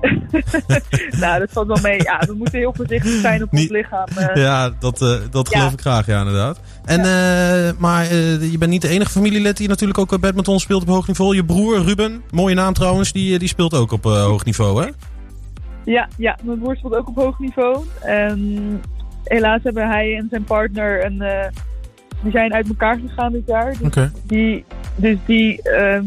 nou, 1.20 1.38
dat 1.38 1.52
valt 1.52 1.66
wel 1.66 1.78
mee. 1.82 2.02
Ja, 2.02 2.18
we 2.26 2.34
moeten 2.34 2.58
heel 2.58 2.72
voorzichtig 2.76 3.20
zijn 3.20 3.42
op 3.42 3.52
ons 3.52 3.68
lichaam. 3.68 4.08
eh. 4.16 4.34
Ja, 4.42 4.70
dat, 4.78 4.98
dat 5.30 5.48
Ja. 5.50 5.58
geloof 5.58 5.72
ik 5.72 5.80
graag, 5.80 6.06
ja, 6.06 6.18
inderdaad. 6.18 6.60
En, 6.84 7.00
maar 7.78 8.14
je 8.14 8.56
bent 8.58 8.70
niet 8.70 8.82
de 8.82 8.88
enige 8.88 9.10
familielid 9.10 9.56
die 9.56 9.68
natuurlijk 9.68 9.98
ook 9.98 10.20
badminton 10.20 10.60
speelt 10.60 10.82
op 10.82 10.88
hoog 10.88 11.06
niveau. 11.06 11.34
Je 11.34 11.44
broer 11.44 11.82
Ruben, 11.84 12.22
mooie 12.30 12.54
naam 12.54 12.72
trouwens, 12.72 13.12
die, 13.12 13.38
die 13.38 13.48
speelt 13.48 13.74
ook 13.74 13.92
op 13.92 14.04
hoog 14.04 14.44
niveau, 14.44 14.82
hè? 14.84 14.90
Ja, 15.84 16.08
ja, 16.16 16.38
mijn 16.42 16.58
broer 16.58 16.76
speelt 16.76 16.94
ook 16.94 17.08
op 17.08 17.16
hoog 17.16 17.38
niveau. 17.38 17.84
En 18.00 18.80
helaas 19.24 19.60
hebben 19.62 19.88
hij 19.88 20.16
en 20.16 20.26
zijn 20.30 20.44
partner 20.44 21.04
een, 21.04 21.22
die 22.22 22.32
zijn 22.32 22.54
uit 22.54 22.68
elkaar 22.68 22.98
gegaan 23.06 23.32
dit 23.32 23.46
jaar. 23.46 23.74
Dus 23.78 24.08
die, 24.26 24.64
dus 24.96 25.16
die 25.26 25.62
eh, 25.62 26.00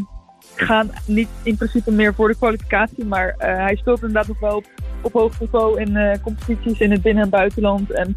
gaan 0.54 0.90
niet 1.06 1.28
in 1.42 1.56
principe 1.56 1.90
meer 1.92 2.14
voor 2.14 2.28
de 2.28 2.36
kwalificatie. 2.36 3.04
Maar 3.04 3.34
eh, 3.38 3.56
hij 3.56 3.76
speelt 3.76 4.00
inderdaad 4.00 4.28
nog 4.28 4.40
wel 4.40 4.56
op, 4.56 4.64
op 5.00 5.12
hoog 5.12 5.40
niveau 5.40 5.80
in 5.80 5.96
eh, 5.96 6.18
competities 6.22 6.78
in 6.80 6.90
het 6.90 7.02
binnen- 7.02 7.24
en 7.24 7.30
buitenland. 7.30 7.90
En 7.90 8.16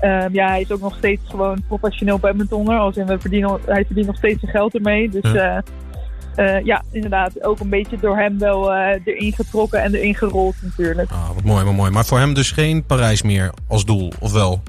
ehm, 0.00 0.32
ja, 0.32 0.48
hij 0.48 0.60
is 0.60 0.70
ook 0.70 0.80
nog 0.80 0.96
steeds 0.96 1.22
gewoon 1.28 1.62
professioneel 1.68 2.18
badmintonner. 2.18 2.78
Als 2.78 2.96
in 2.96 3.06
we 3.06 3.18
verdienen, 3.18 3.58
hij 3.66 3.84
verdient 3.84 4.06
nog 4.06 4.16
steeds 4.16 4.40
zijn 4.40 4.52
geld 4.52 4.74
ermee. 4.74 5.08
Dus 5.10 5.32
Ja. 5.32 5.62
ja. 6.36 6.60
ja, 6.64 6.82
inderdaad. 6.92 7.44
Ook 7.44 7.60
een 7.60 7.68
beetje 7.68 7.96
door 8.00 8.16
hem 8.16 8.38
wel 8.38 8.72
eh, 8.74 9.00
erin 9.04 9.32
getrokken 9.32 9.82
en 9.82 9.94
erin 9.94 10.14
gerold 10.14 10.54
natuurlijk. 10.62 11.10
Ah, 11.10 11.28
wat 11.34 11.44
mooi, 11.44 11.64
wat 11.64 11.74
mooi. 11.74 11.90
Maar 11.90 12.04
voor 12.04 12.18
hem 12.18 12.34
dus 12.34 12.50
geen 12.50 12.84
Parijs 12.84 13.22
meer 13.22 13.52
als 13.68 13.84
doel, 13.84 14.12
of 14.20 14.32
wel? 14.32 14.62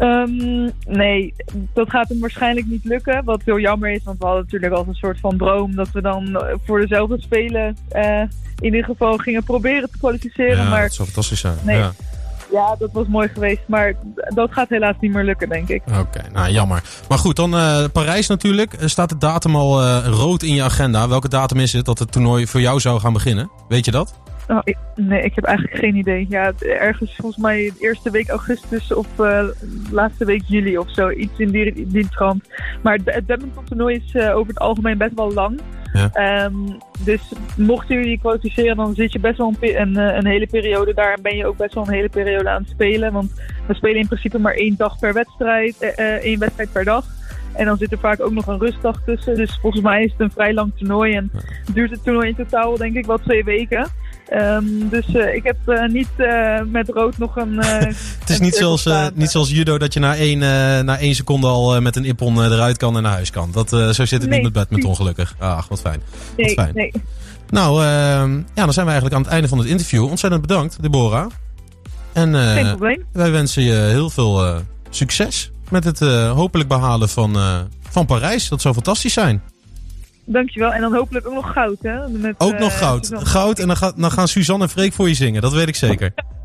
Ehm, 0.00 0.70
nee, 0.86 1.34
dat 1.74 1.90
gaat 1.90 2.08
hem 2.08 2.20
waarschijnlijk 2.20 2.66
niet 2.66 2.84
lukken. 2.84 3.24
Wat 3.24 3.42
heel 3.44 3.58
jammer 3.58 3.90
is, 3.90 4.02
want 4.04 4.18
we 4.18 4.24
hadden 4.24 4.42
natuurlijk 4.44 4.72
als 4.72 4.86
een 4.86 4.94
soort 4.94 5.20
van 5.20 5.36
droom 5.36 5.74
dat 5.74 5.90
we 5.90 6.00
dan 6.00 6.36
eh, 6.36 6.54
voor 6.64 6.80
dezelfde 6.80 7.20
spelen 7.20 7.76
eh, 7.88 8.20
in 8.58 8.64
ieder 8.64 8.84
geval 8.84 9.16
gingen 9.16 9.44
proberen 9.44 9.90
te 9.90 9.98
kwalificeren. 9.98 10.56
ja, 10.56 10.68
maar 10.68 10.82
dat 10.82 10.92
zou 10.92 11.08
fantastisch 11.08 11.40
zijn. 11.40 11.56
Nee. 11.62 11.76
Ja. 11.76 11.92
ja, 12.52 12.76
dat 12.78 12.92
was 12.92 13.06
mooi 13.06 13.28
geweest. 13.28 13.60
Maar 13.66 13.94
dat 14.14 14.52
gaat 14.52 14.68
helaas 14.68 14.96
niet 15.00 15.12
meer 15.12 15.24
lukken, 15.24 15.48
denk 15.48 15.68
ik. 15.68 15.82
Oké, 15.98 16.22
nou 16.32 16.50
jammer. 16.50 16.82
Maar 17.08 17.18
goed, 17.18 17.36
dan 17.36 17.56
eh, 17.56 17.84
Parijs 17.92 18.26
natuurlijk. 18.26 18.72
Er 18.72 18.90
staat 18.90 19.08
de 19.08 19.18
datum 19.18 19.56
al 19.56 19.84
rood 20.02 20.42
in 20.42 20.54
je 20.54 20.62
agenda. 20.62 21.08
Welke 21.08 21.28
datum 21.28 21.58
is 21.58 21.72
het 21.72 21.84
dat 21.84 21.98
het 21.98 22.12
toernooi 22.12 22.46
voor 22.46 22.60
jou 22.60 22.80
zou 22.80 23.00
gaan 23.00 23.12
beginnen? 23.12 23.50
Weet 23.68 23.84
je 23.84 23.90
dat? 23.90 24.14
Oh, 24.50 24.58
ik- 24.64 24.76
nee, 24.94 25.22
ik 25.22 25.34
heb 25.34 25.44
eigenlijk 25.44 25.78
geen 25.78 25.96
idee. 25.96 26.26
Ja, 26.28 26.52
ergens 26.58 27.14
volgens 27.16 27.42
mij 27.42 27.56
de 27.78 27.84
eerste 27.84 28.10
week 28.10 28.28
augustus 28.28 28.94
of 28.94 29.18
eh, 29.18 29.44
laatste 29.90 30.24
week 30.24 30.42
juli 30.46 30.78
of 30.78 30.90
zo. 30.92 31.10
Iets 31.10 31.38
in 31.38 31.50
die, 31.50 31.86
die 31.86 32.08
trant. 32.08 32.48
Maar 32.82 32.94
het, 32.96 33.14
het 33.14 33.26
badmintontoernooi 33.26 33.96
is 34.04 34.14
eh, 34.14 34.36
over 34.36 34.48
het 34.48 34.58
algemeen 34.58 34.98
best 34.98 35.14
wel 35.14 35.32
lang. 35.32 35.60
Ja. 35.92 36.10
Ehm, 36.12 36.54
dus 37.04 37.32
mochten 37.56 37.96
jullie 37.96 38.18
kwalificeren, 38.18 38.76
dan 38.76 38.94
zit 38.94 39.12
je 39.12 39.18
best 39.20 39.38
wel 39.38 39.54
een, 39.60 39.96
eh, 39.96 40.16
een 40.16 40.26
hele 40.26 40.46
periode 40.46 40.94
daar. 40.94 41.12
En 41.14 41.22
ben 41.22 41.36
je 41.36 41.46
ook 41.46 41.56
best 41.56 41.74
wel 41.74 41.86
een 41.86 41.92
hele 41.94 42.08
periode 42.08 42.48
aan 42.48 42.60
het 42.62 42.70
spelen. 42.70 43.12
Want 43.12 43.32
we 43.66 43.74
spelen 43.74 44.00
in 44.00 44.06
principe 44.06 44.38
maar 44.38 44.54
één 44.54 44.76
dag 44.76 44.98
per 44.98 45.12
wedstrijd. 45.12 45.94
één 46.22 46.38
wedstrijd 46.38 46.72
per 46.72 46.84
dag. 46.84 47.04
En 47.54 47.64
dan 47.66 47.76
zit 47.76 47.92
er 47.92 47.98
vaak 47.98 48.20
ook 48.20 48.32
nog 48.32 48.46
een 48.46 48.58
rustdag 48.58 49.00
tussen. 49.04 49.34
Dus 49.34 49.58
volgens 49.60 49.82
mij 49.82 50.04
is 50.04 50.10
het 50.12 50.20
een 50.20 50.30
vrij 50.30 50.54
lang 50.54 50.72
toernooi. 50.76 51.14
En 51.14 51.30
duurt 51.74 51.90
het 51.90 52.04
toernooi 52.04 52.28
in 52.28 52.34
totaal 52.34 52.76
denk 52.76 52.96
ik 52.96 53.06
wel 53.06 53.18
twee 53.18 53.44
weken. 53.44 53.86
Ehm, 54.30 54.64
dus 54.90 55.06
eh, 55.14 55.34
ik 55.34 55.42
heb 55.44 55.56
eh, 55.66 55.88
niet 55.88 56.08
eh, 56.16 56.60
met 56.66 56.88
rood 56.88 57.18
nog 57.18 57.36
een... 57.36 57.56
Het 58.20 58.28
is 58.30 58.40
niet 58.40 58.54
zoals, 58.54 58.88
niet 59.14 59.30
zoals 59.30 59.50
judo 59.50 59.78
dat 59.78 59.92
je 59.92 60.00
na 60.00 60.16
één, 60.16 60.38
na 60.84 60.98
één 60.98 61.14
seconde 61.14 61.46
al 61.46 61.80
met 61.80 61.96
een 61.96 62.04
ippon 62.04 62.44
eruit 62.44 62.76
kan 62.76 62.96
en 62.96 63.02
naar 63.02 63.12
huis 63.12 63.30
kan. 63.30 63.50
Dat, 63.52 63.68
zo 63.68 63.92
zit 63.92 64.10
het 64.10 64.20
Nee, 64.20 64.30
niet 64.30 64.42
met 64.42 64.52
badminton 64.52 64.96
gelukkig. 64.96 65.34
Ach, 65.38 65.68
wat 65.68 65.80
fijn. 65.80 66.02
nee, 66.36 66.46
wat 66.46 66.64
fijn. 66.64 66.74
nee. 66.74 66.92
Nou, 67.48 67.84
ehm, 67.84 68.36
ja, 68.54 68.64
dan 68.64 68.72
zijn 68.72 68.86
we 68.86 68.92
eigenlijk 68.92 69.14
aan 69.14 69.22
het 69.22 69.30
einde 69.30 69.48
van 69.48 69.58
het 69.58 69.66
interview. 69.66 70.04
Ontzettend 70.04 70.42
bedankt, 70.42 70.82
Deborah. 70.82 71.30
En 72.12 72.34
Geen 72.34 72.68
probleem. 72.68 73.04
wij 73.12 73.30
wensen 73.30 73.62
je 73.62 73.72
heel 73.72 74.10
veel 74.10 74.62
succes 74.90 75.50
met 75.70 75.84
het 75.84 75.98
hopelijk 76.34 76.68
behalen 76.68 77.08
van, 77.08 77.36
van 77.90 78.06
Parijs. 78.06 78.48
Dat 78.48 78.60
zou 78.60 78.74
fantastisch 78.74 79.12
zijn. 79.12 79.42
Dankjewel. 80.32 80.72
En 80.72 80.80
dan 80.80 80.94
hopelijk 80.94 81.26
ook 81.26 81.34
nog 81.34 81.52
goud, 81.52 81.76
hè? 81.82 82.08
Met, 82.08 82.34
Ook 82.38 82.52
eh, 82.52 82.60
nog 82.60 82.78
goud. 82.78 83.06
Suzanne. 83.06 83.26
Goud 83.26 83.58
en 83.58 83.66
dan, 83.68 83.92
dan 83.96 84.10
gaan 84.10 84.28
Suzanne 84.28 84.64
en 84.64 84.70
Freek 84.70 84.92
voor 84.92 85.08
je 85.08 85.14
zingen. 85.14 85.42
Dat 85.42 85.52
weet 85.52 85.68
ik 85.68 85.76
zeker. 85.76 86.12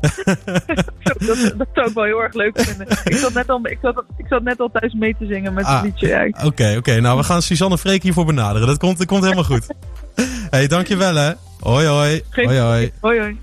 dat, 1.26 1.54
dat 1.56 1.68
zou 1.74 1.88
ik 1.88 1.94
wel 1.94 2.04
heel 2.04 2.22
erg 2.22 2.34
leuk 2.34 2.60
vinden. 2.60 2.86
ik, 3.04 3.16
zat 3.16 3.32
net 3.32 3.48
al, 3.48 3.60
ik, 3.62 3.78
zat, 3.82 4.04
ik 4.16 4.26
zat 4.28 4.42
net 4.42 4.60
al 4.60 4.70
thuis 4.72 4.92
mee 4.92 5.16
te 5.18 5.26
zingen 5.26 5.54
met 5.54 5.64
Ah. 5.64 5.74
het 5.74 5.84
liedje. 5.84 6.08
Ja. 6.08 6.44
Oké, 6.44 6.74
oké. 6.78 7.00
Nou, 7.00 7.16
we 7.18 7.24
gaan 7.24 7.42
Suzanne 7.42 7.74
en 7.74 7.80
Freek 7.80 8.02
hiervoor 8.02 8.24
benaderen. 8.24 8.66
Dat 8.66 8.78
komt, 8.78 8.98
dat 8.98 9.06
komt 9.06 9.22
helemaal 9.22 9.44
goed. 9.44 9.66
hey, 10.50 10.66
dankjewel 10.66 11.14
hè. 11.14 11.32
Hoi, 11.60 11.86
hoi. 11.86 12.22
Geen- 12.30 12.46
Hoi, 12.46 12.58
hoi. 12.58 12.92
Hoi, 13.00 13.18
hoi. 13.18 13.36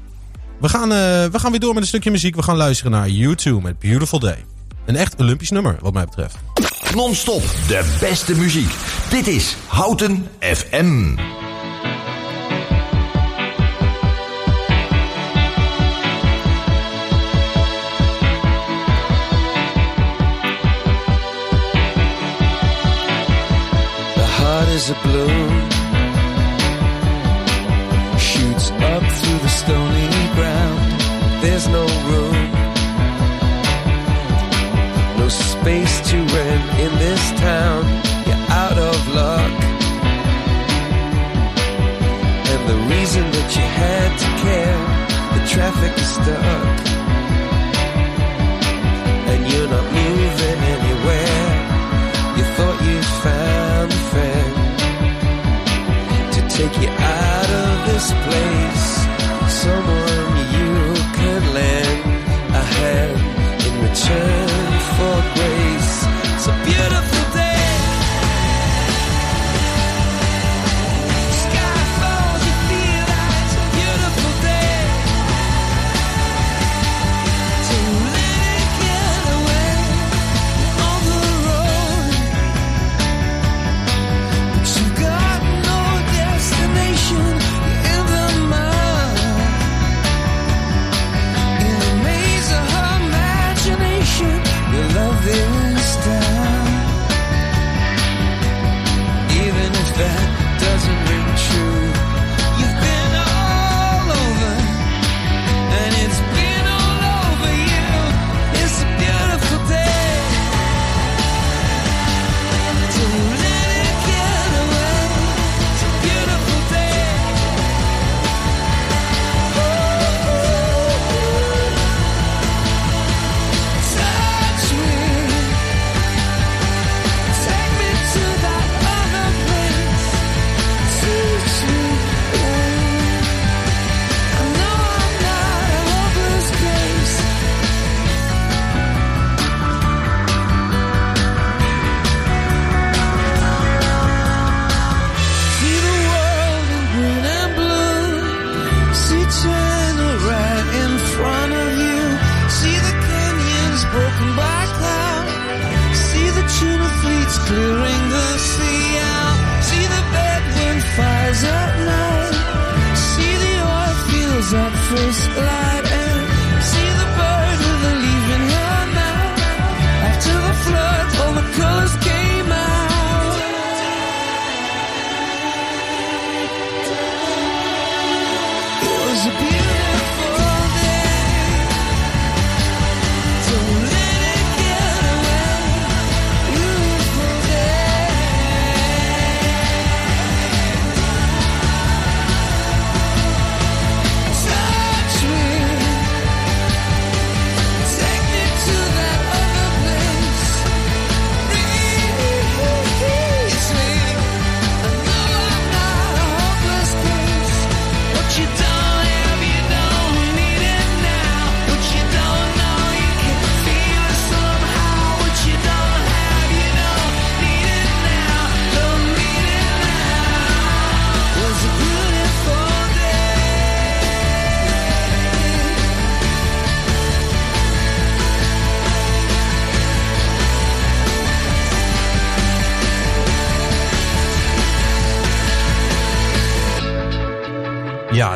We 0.60 0.70
gaan, 0.70 0.92
eh, 0.92 0.98
we 1.32 1.40
gaan 1.40 1.52
weer 1.52 1.60
door 1.60 1.74
met 1.74 1.82
een 1.82 1.88
stukje 1.90 2.12
muziek. 2.12 2.36
We 2.36 2.44
gaan 2.44 2.58
luisteren 2.58 2.92
naar 2.92 3.08
U2 3.10 3.62
met 3.62 3.80
Beautiful 3.80 4.20
Day. 4.20 4.46
Een 4.86 4.96
echt 4.96 5.16
Olympisch 5.20 5.50
nummer, 5.52 5.76
wat 5.82 5.94
mij 5.94 6.06
betreft. 6.06 6.36
Non-stop 6.96 7.44
de 7.68 7.96
beste 8.00 8.36
muziek. 8.36 8.72
Dit 9.10 9.28
is 9.28 9.56
Houten 9.68 10.28
FM. 10.40 11.16
The 24.16 24.26
heart 24.38 24.68
is 24.70 24.90
a 24.90 24.96
balloon, 25.04 25.73
care, 44.44 44.78
the 45.34 45.42
traffic 45.48 45.94
is 45.98 46.10
stuck, 46.16 46.93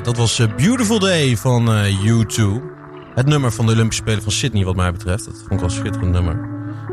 dat 0.08 0.18
was 0.18 0.40
eh, 0.40 0.48
Beautiful 0.56 1.00
Day 1.00 1.38
van 1.38 1.74
eh, 1.74 2.06
U2. 2.06 2.44
Het 3.16 3.26
nummer 3.26 3.52
van 3.52 3.66
de 3.66 3.72
Olympische 3.72 4.02
Spelen 4.04 4.24
van 4.24 4.32
Sydney 4.32 4.64
wat 4.66 4.76
mij 4.76 4.92
betreft. 4.92 5.26
Dat 5.26 5.34
vond 5.34 5.52
ik 5.52 5.60
wel 5.60 5.70
een 5.70 5.76
schitterend 5.76 6.12
nummer. 6.12 6.50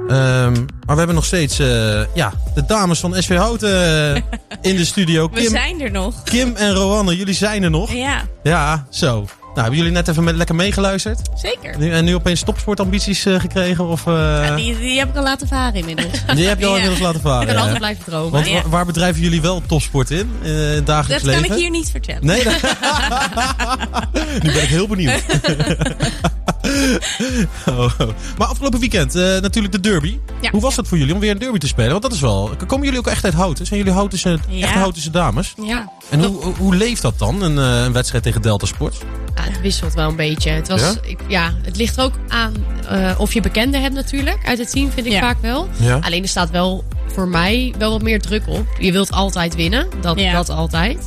Ehm, 0.08 0.52
maar 0.52 0.94
we 0.94 0.96
hebben 0.96 1.14
nog 1.14 1.24
steeds 1.24 1.58
eh, 1.58 2.14
ja, 2.14 2.32
de 2.54 2.64
dames 2.66 3.00
van 3.00 3.22
SV 3.22 3.36
Houten 3.36 4.14
in 4.60 4.76
de 4.76 4.84
studio. 4.84 5.28
We 5.32 5.40
Kim, 5.40 5.50
zijn 5.50 5.80
er 5.80 5.90
nog. 5.90 6.22
Kim 6.22 6.54
en 6.56 6.72
Roanne, 6.72 7.16
jullie 7.16 7.34
zijn 7.34 7.62
er 7.62 7.70
nog. 7.70 7.92
Ja, 7.92 8.22
Ja, 8.42 8.86
zo. 8.90 9.26
Nou, 9.54 9.66
hebben 9.66 9.76
jullie 9.76 9.92
net 9.92 10.08
even 10.08 10.24
met, 10.24 10.36
lekker 10.36 10.54
meegeluisterd? 10.54 11.20
zeker. 11.34 11.78
Nu, 11.78 11.90
en 11.92 12.04
nu 12.04 12.14
opeens 12.14 12.42
topsportambities 12.42 13.24
eh, 13.26 13.40
gekregen? 13.40 13.86
Of, 13.88 14.06
eh, 14.06 14.12
Ja, 14.14 14.56
die, 14.56 14.78
die 14.78 14.98
heb 14.98 15.08
ik 15.08 15.16
al 15.16 15.22
laten 15.22 15.48
varen 15.48 15.74
inmiddels. 15.74 16.10
die 16.36 16.46
heb 16.46 16.58
je 16.58 16.66
al 16.66 16.70
Ja. 16.76 16.82
inmiddels 16.82 17.00
laten 17.02 17.20
Ik 17.20 17.26
varen. 17.26 17.46
kan 17.46 17.54
ja. 17.54 17.60
altijd 17.60 17.78
blijven 17.78 18.04
dromen. 18.04 18.30
Want 18.30 18.50
wa- 18.50 18.68
waar 18.68 18.86
bedrijven 18.86 19.22
jullie 19.22 19.40
wel 19.40 19.62
topsport 19.66 20.10
in? 20.10 20.30
eh, 20.42 20.48
in 20.50 20.54
het 20.56 20.76
Dat 20.76 20.86
dagelijks 20.86 21.22
kan 21.24 21.32
leven? 21.32 21.50
ik 21.50 21.60
hier 21.60 21.70
niet 21.70 21.90
vertellen. 21.90 22.26
Nee, 22.26 22.44
nu 24.42 24.52
ben 24.52 24.62
ik 24.62 24.68
heel 24.68 24.86
benieuwd. 24.88 25.22
Oh, 27.66 27.78
oh. 27.98 28.08
Maar 28.38 28.46
afgelopen 28.48 28.80
weekend 28.80 29.14
natuurlijk 29.14 29.72
de 29.72 29.80
derby. 29.80 30.18
Hoe 30.50 30.60
was 30.60 30.74
dat 30.74 30.88
voor 30.88 30.98
jullie 30.98 31.14
om 31.14 31.20
weer 31.20 31.30
een 31.30 31.38
derby 31.38 31.58
te 31.58 31.66
spelen? 31.66 31.90
Want 31.90 32.02
dat 32.02 32.12
is 32.12 32.20
wel... 32.20 32.50
Komen 32.66 32.84
jullie 32.84 32.98
ook 32.98 33.06
echt 33.06 33.24
uit 33.24 33.34
Houten? 33.34 33.66
Zijn 33.66 33.78
jullie 33.78 33.94
Houtense, 33.94 34.38
Ja. 34.48 34.66
echt 34.66 34.74
Houtense 34.74 35.10
dames? 35.10 35.54
Ja. 35.64 35.92
En 36.10 36.24
hoe, 36.24 36.54
hoe- 36.58 36.74
leeft 36.76 37.02
dat 37.02 37.18
dan, 37.18 37.42
een, 37.42 37.56
een 37.56 37.92
wedstrijd 37.92 38.24
tegen 38.24 38.42
Delta 38.42 38.66
Sport? 38.66 38.96
Het 39.44 39.60
wisselt 39.60 39.94
wel 39.94 40.08
een 40.08 40.16
beetje. 40.16 40.50
Het, 40.50 40.68
was, 40.68 40.80
Ja? 40.80 40.92
ik- 41.02 41.20
ja, 41.28 41.52
het 41.62 41.76
ligt 41.76 41.96
er 41.96 42.02
ook 42.04 42.14
aan 42.28 42.52
eh, 42.90 43.10
of 43.18 43.32
je 43.34 43.40
bekenden 43.40 43.82
hebt 43.82 43.94
natuurlijk. 43.94 44.38
Uit 44.46 44.58
het 44.58 44.70
team 44.70 44.90
vind 44.90 45.06
ik 45.06 45.12
Ja. 45.12 45.20
vaak 45.20 45.36
wel. 45.40 45.68
Ja. 45.76 45.98
Alleen 46.00 46.22
er 46.22 46.28
staat 46.28 46.50
wel 46.50 46.84
voor 47.06 47.28
mij 47.28 47.74
wel 47.78 47.90
wat 47.90 48.02
meer 48.02 48.20
druk 48.20 48.42
op. 48.48 48.66
Je 48.78 48.92
wilt 48.92 49.12
altijd 49.12 49.54
winnen. 49.54 49.86
Dat, 50.00 50.20
Ja. 50.20 50.32
dat 50.32 50.48
altijd. 50.50 50.98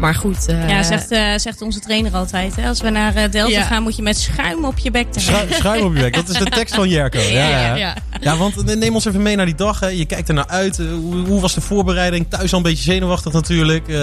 Maar 0.00 0.14
goed. 0.14 0.46
eh, 0.46 0.68
Ja, 0.68 0.82
zegt, 0.82 1.10
eh, 1.10 1.24
zegt 1.36 1.62
onze 1.62 1.80
trainer 1.80 2.12
altijd. 2.14 2.56
Hè? 2.56 2.68
Als 2.68 2.80
we 2.80 2.90
naar 2.90 3.14
eh, 3.14 3.30
Delta 3.30 3.50
Ja. 3.52 3.62
gaan, 3.62 3.82
moet 3.82 3.96
je 3.96 4.02
met 4.02 4.18
schuim 4.18 4.64
op 4.64 4.78
je 4.78 4.90
bek 4.90 5.12
te 5.12 5.20
Schu- 5.20 5.52
Schuim 5.52 5.84
op 5.84 5.94
je 5.94 6.00
bek, 6.02 6.14
dat 6.14 6.28
is 6.28 6.38
de 6.38 6.44
tekst 6.44 6.74
van 6.74 6.88
Jerko. 6.88 7.18
Ja, 7.38 7.48
ja, 7.48 7.48
ja. 7.48 7.74
ja. 7.74 7.94
Ja, 8.20 8.36
want 8.36 8.76
neem 8.78 8.94
ons 8.94 9.04
even 9.04 9.22
mee 9.22 9.36
naar 9.36 9.46
die 9.46 9.54
dag. 9.54 9.80
Hè. 9.80 9.86
Je 9.88 10.04
kijkt 10.04 10.28
er 10.28 10.34
naar 10.34 10.46
uit. 10.46 10.76
Hoe, 10.76 11.26
hoe 11.26 11.40
was 11.40 11.54
de 11.54 11.60
voorbereiding? 11.60 12.26
Thuis 12.28 12.52
al 12.52 12.58
een 12.58 12.64
beetje 12.64 12.82
zenuwachtig 12.82 13.32
natuurlijk. 13.32 13.88
Eh, 13.88 13.96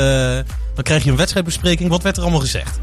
dan 0.75 0.83
krijg 0.83 1.03
je 1.03 1.09
een 1.09 1.15
wedstrijdbespreking. 1.17 1.89
Wat 1.89 2.03
werd 2.03 2.15
er 2.17 2.21
allemaal 2.23 2.39
gezegd? 2.39 2.79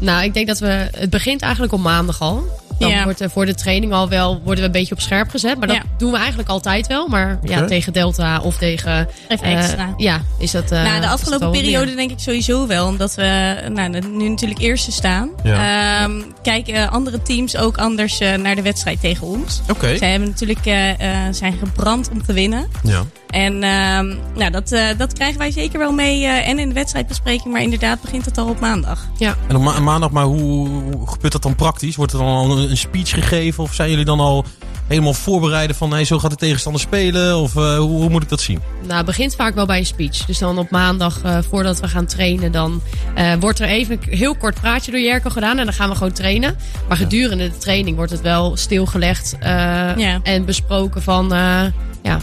Nou, 0.00 0.24
ik 0.24 0.34
denk 0.34 0.46
dat 0.46 0.58
we. 0.58 0.88
Het 0.96 1.10
begint 1.10 1.42
eigenlijk 1.42 1.72
op 1.72 1.80
maandag 1.80 2.20
al. 2.20 2.44
Dan 2.78 2.90
Ja. 2.90 3.04
wordt 3.04 3.20
er 3.20 3.30
voor 3.30 3.46
de 3.46 3.54
training 3.54 3.92
al 3.92 4.08
wel 4.08 4.34
worden 4.44 4.58
we 4.58 4.64
een 4.64 4.72
beetje 4.72 4.94
op 4.94 5.00
scherp 5.00 5.28
gezet. 5.30 5.58
Maar 5.58 5.66
dat 5.68 5.76
Ja. 5.76 5.82
doen 5.98 6.10
we 6.12 6.16
eigenlijk 6.18 6.48
altijd 6.48 6.86
wel. 6.86 7.08
Maar 7.08 7.38
ja, 7.42 7.64
tegen 7.64 7.92
Delta 7.92 8.40
of 8.40 8.56
tegen. 8.56 9.08
Even 9.28 9.46
eh, 9.46 9.58
extra. 9.58 9.94
ja, 9.96 10.20
is 10.38 10.50
dat. 10.50 10.70
eh, 10.70 10.82
nou, 10.82 11.00
de 11.00 11.08
afgelopen 11.08 11.50
periode 11.50 11.86
meer. 11.86 11.96
denk 11.96 12.10
ik 12.10 12.18
sowieso 12.18 12.66
wel. 12.66 12.86
Omdat 12.86 13.14
we 13.14 13.56
nou, 13.72 13.88
nu 14.08 14.28
natuurlijk 14.28 14.60
eerste 14.60 14.92
staan. 14.92 15.30
Ja. 15.42 16.02
Ehm, 16.04 16.20
kijken 16.42 16.90
andere 16.90 17.22
teams 17.22 17.56
ook 17.56 17.78
anders 17.78 18.20
eh, 18.20 18.34
naar 18.34 18.54
de 18.54 18.62
wedstrijd 18.62 19.00
tegen 19.00 19.26
ons. 19.26 19.60
Oké. 19.70 19.96
Zij 19.96 20.10
hebben 20.10 20.28
natuurlijk 20.28 20.66
eh, 20.66 20.90
eh, 20.90 21.34
zijn 21.34 21.52
gebrand 21.58 22.08
om 22.12 22.24
te 22.24 22.32
winnen. 22.32 22.68
Ja. 22.82 23.02
En 23.30 23.62
ehm, 23.62 24.14
nou, 24.34 24.50
dat, 24.50 24.72
eh, 24.72 24.84
dat 24.96 25.12
krijgen 25.12 25.38
wij 25.38 25.50
zeker 25.50 25.78
wel 25.78 25.92
mee. 25.92 26.24
eh, 26.24 26.48
en 26.48 26.58
in 26.58 26.68
de 26.68 26.74
wedstrijdbespreking. 26.74 27.52
Maar 27.52 27.62
inderdaad 27.62 28.00
begint 28.00 28.24
het 28.24 28.38
al 28.38 28.48
op 28.48 28.60
maandag. 28.60 29.06
Ja. 29.18 29.34
En 29.48 29.56
op 29.56 29.62
ma- 29.62 29.80
maandag, 29.80 30.10
maar 30.10 30.24
hoe, 30.24 30.68
hoe 30.68 31.08
gebeurt 31.08 31.32
dat 31.32 31.42
dan 31.42 31.54
praktisch? 31.54 31.96
Wordt 31.96 32.12
er 32.12 32.18
dan 32.18 32.28
al 32.28 32.58
een, 32.58 32.76
speech 32.76 33.10
gegeven? 33.10 33.62
Of 33.64 33.74
zijn 33.74 33.90
jullie 33.90 34.04
dan 34.04 34.20
al 34.20 34.44
helemaal 34.86 35.14
voorbereiden 35.14 35.76
van... 35.76 35.92
Hey, 35.92 36.04
zo 36.04 36.18
gaat 36.18 36.30
de 36.30 36.36
tegenstander 36.36 36.80
spelen? 36.80 37.36
Of 37.38 37.56
eh, 37.56 37.76
hoe, 37.78 37.88
hoe 38.00 38.08
moet 38.08 38.22
ik 38.22 38.28
dat 38.28 38.40
zien? 38.40 38.60
Nou, 38.82 38.96
het 38.96 39.06
begint 39.06 39.34
vaak 39.34 39.54
wel 39.54 39.66
bij 39.66 39.78
een 39.78 39.86
speech. 39.86 40.24
Dus 40.24 40.38
dan 40.38 40.58
op 40.58 40.70
maandag, 40.70 41.20
eh, 41.22 41.38
voordat 41.50 41.80
we 41.80 41.88
gaan 41.88 42.06
trainen, 42.06 42.52
dan 42.52 42.82
eh, 43.14 43.32
wordt 43.40 43.58
er 43.60 43.68
even 43.68 43.98
een 44.10 44.16
heel 44.18 44.36
kort 44.36 44.60
praatje 44.60 44.90
door 44.90 45.00
Jerko 45.00 45.30
gedaan. 45.30 45.58
En 45.58 45.64
dan 45.64 45.74
gaan 45.74 45.88
we 45.88 45.94
gewoon 45.96 46.12
trainen. 46.12 46.56
Maar 46.88 46.96
gedurende 46.96 47.50
de 47.50 47.58
training 47.58 47.96
wordt 47.96 48.12
het 48.12 48.20
wel 48.20 48.56
stilgelegd 48.56 49.36
eh, 49.40 49.50
Ja. 49.96 50.20
en 50.22 50.44
besproken 50.44 51.02
van 51.02 51.32
eh, 51.34 51.62
ja, 52.02 52.18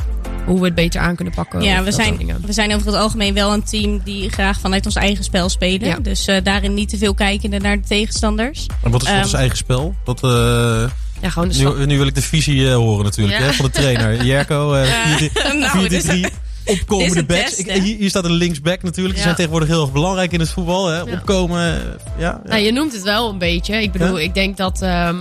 hoe 0.48 0.60
we 0.60 0.66
het 0.66 0.76
beter 0.76 1.02
aan 1.02 1.16
kunnen 1.16 1.34
pakken. 1.34 1.62
Ja, 1.62 1.84
we 1.84 1.92
zijn, 1.92 2.18
we 2.46 2.54
zijn 2.54 2.74
over 2.76 2.88
het 2.88 2.96
algemeen 2.96 3.34
wel 3.34 3.54
een 3.54 3.64
team 3.64 4.02
die 4.04 4.30
graag 4.30 4.60
vanuit 4.60 4.86
ons 4.86 4.96
eigen 4.96 5.24
spel 5.24 5.50
spelen. 5.50 5.88
Ja. 5.88 5.96
Dus 6.00 6.28
eh, 6.28 6.44
daarin 6.44 6.74
niet 6.74 6.90
te 6.90 6.98
veel 6.98 7.14
kijkende 7.14 7.60
naar 7.60 7.76
de 7.82 7.88
tegenstanders. 7.88 8.66
En 8.84 8.92
wat 8.92 9.04
is, 9.04 9.10
is 9.10 9.16
Ehm, 9.16 9.36
eigen 9.36 9.58
spel? 9.58 9.96
Dat, 10.04 10.24
eh, 10.24 10.30
Ja, 11.22 11.30
gewoon 11.30 11.48
de 11.50 11.74
nu, 11.78 11.86
nu 11.86 11.98
wil 11.98 12.08
ik 12.08 12.16
de 12.16 12.22
visie 12.22 12.70
eh, 12.70 12.76
horen 12.76 13.04
natuurlijk 13.04 13.38
Ja. 13.40 13.44
hè, 13.46 13.54
van 13.54 13.66
de 13.66 13.72
trainer. 13.72 14.24
Jerko, 14.26 14.74
eh, 14.74 14.88
4-3, 15.18 15.32
nou, 15.60 15.80
dit 15.90 15.92
is- 16.04 16.06
4-3, 16.06 16.34
opkomende 16.66 17.26
backs. 17.26 17.56
Ik- 17.56 17.72
hier, 17.72 17.98
hier 17.98 18.10
staat 18.10 18.26
een 18.26 18.32
linksback 18.32 18.84
natuurlijk. 18.84 19.14
Die 19.16 19.24
zijn 19.24 19.36
tegenwoordig 19.36 19.70
heel 19.70 19.82
erg 19.82 19.92
belangrijk 19.92 20.32
in 20.32 20.40
het 20.40 20.50
voetbal. 20.50 20.88
Hè? 20.88 20.96
Ja. 20.98 21.04
Opkomen, 21.14 21.62
ja. 21.62 21.82
ja. 22.18 22.42
Nou, 22.46 22.62
je 22.62 22.72
noemt 22.72 22.94
het 22.94 23.04
wel 23.04 23.30
een 23.30 23.38
beetje. 23.38 23.82
Ik 23.82 23.92
bedoel, 23.92 24.18
Ja? 24.18 24.24
ik 24.24 24.34
denk 24.34 24.58
dat, 24.58 24.82
ehm, 24.82 25.16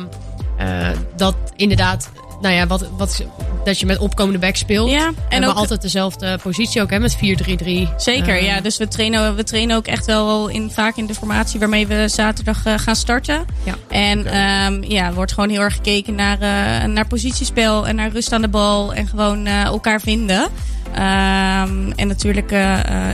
eh, 0.58 0.88
dat 1.16 1.36
inderdaad, 1.56 2.10
nou 2.40 2.54
ja, 2.54 2.66
wat, 2.66 2.88
wat, 2.96 3.22
dat 3.64 3.78
je 3.80 3.86
met 3.86 3.98
opkomende 3.98 4.38
back 4.38 4.56
speelt. 4.56 4.90
Ja, 4.90 5.10
en 5.28 5.40
we 5.40 5.48
ook 5.48 5.54
altijd 5.56 5.82
dezelfde 5.82 6.38
positie 6.42 6.82
ook, 6.82 6.90
hè, 6.90 6.98
met 6.98 7.16
4-3-3. 7.16 7.18
Zeker, 7.96 8.36
Eh, 8.36 8.46
ja. 8.46 8.60
Dus 8.60 8.76
we 8.76 8.88
trainen, 8.88 9.34
we 9.34 9.44
trainen 9.44 9.76
ook 9.76 9.86
echt 9.86 10.06
wel 10.06 10.48
in, 10.48 10.70
vaak 10.70 10.96
in 10.96 11.06
de 11.06 11.14
formatie 11.14 11.58
waarmee 11.60 11.86
we 11.86 12.08
zaterdag 12.08 12.64
eh, 12.66 12.74
gaan 12.76 12.96
starten. 12.96 13.44
Ja. 13.62 13.74
En 13.88 14.26
ehm, 14.26 14.92
ja, 14.92 15.06
er 15.06 15.14
wordt 15.14 15.32
gewoon 15.32 15.50
heel 15.50 15.60
erg 15.60 15.74
gekeken 15.74 16.14
naar, 16.14 16.40
eh, 16.40 16.88
naar 16.88 17.06
positiespel 17.06 17.86
en 17.86 17.96
naar 17.96 18.10
rust 18.10 18.32
aan 18.32 18.42
de 18.42 18.48
bal 18.48 18.94
en 18.94 19.06
gewoon 19.08 19.46
eh, 19.46 19.64
elkaar 19.64 20.00
vinden. 20.00 20.48
Ehm, 20.94 21.90
en 21.96 22.06
natuurlijk 22.08 22.54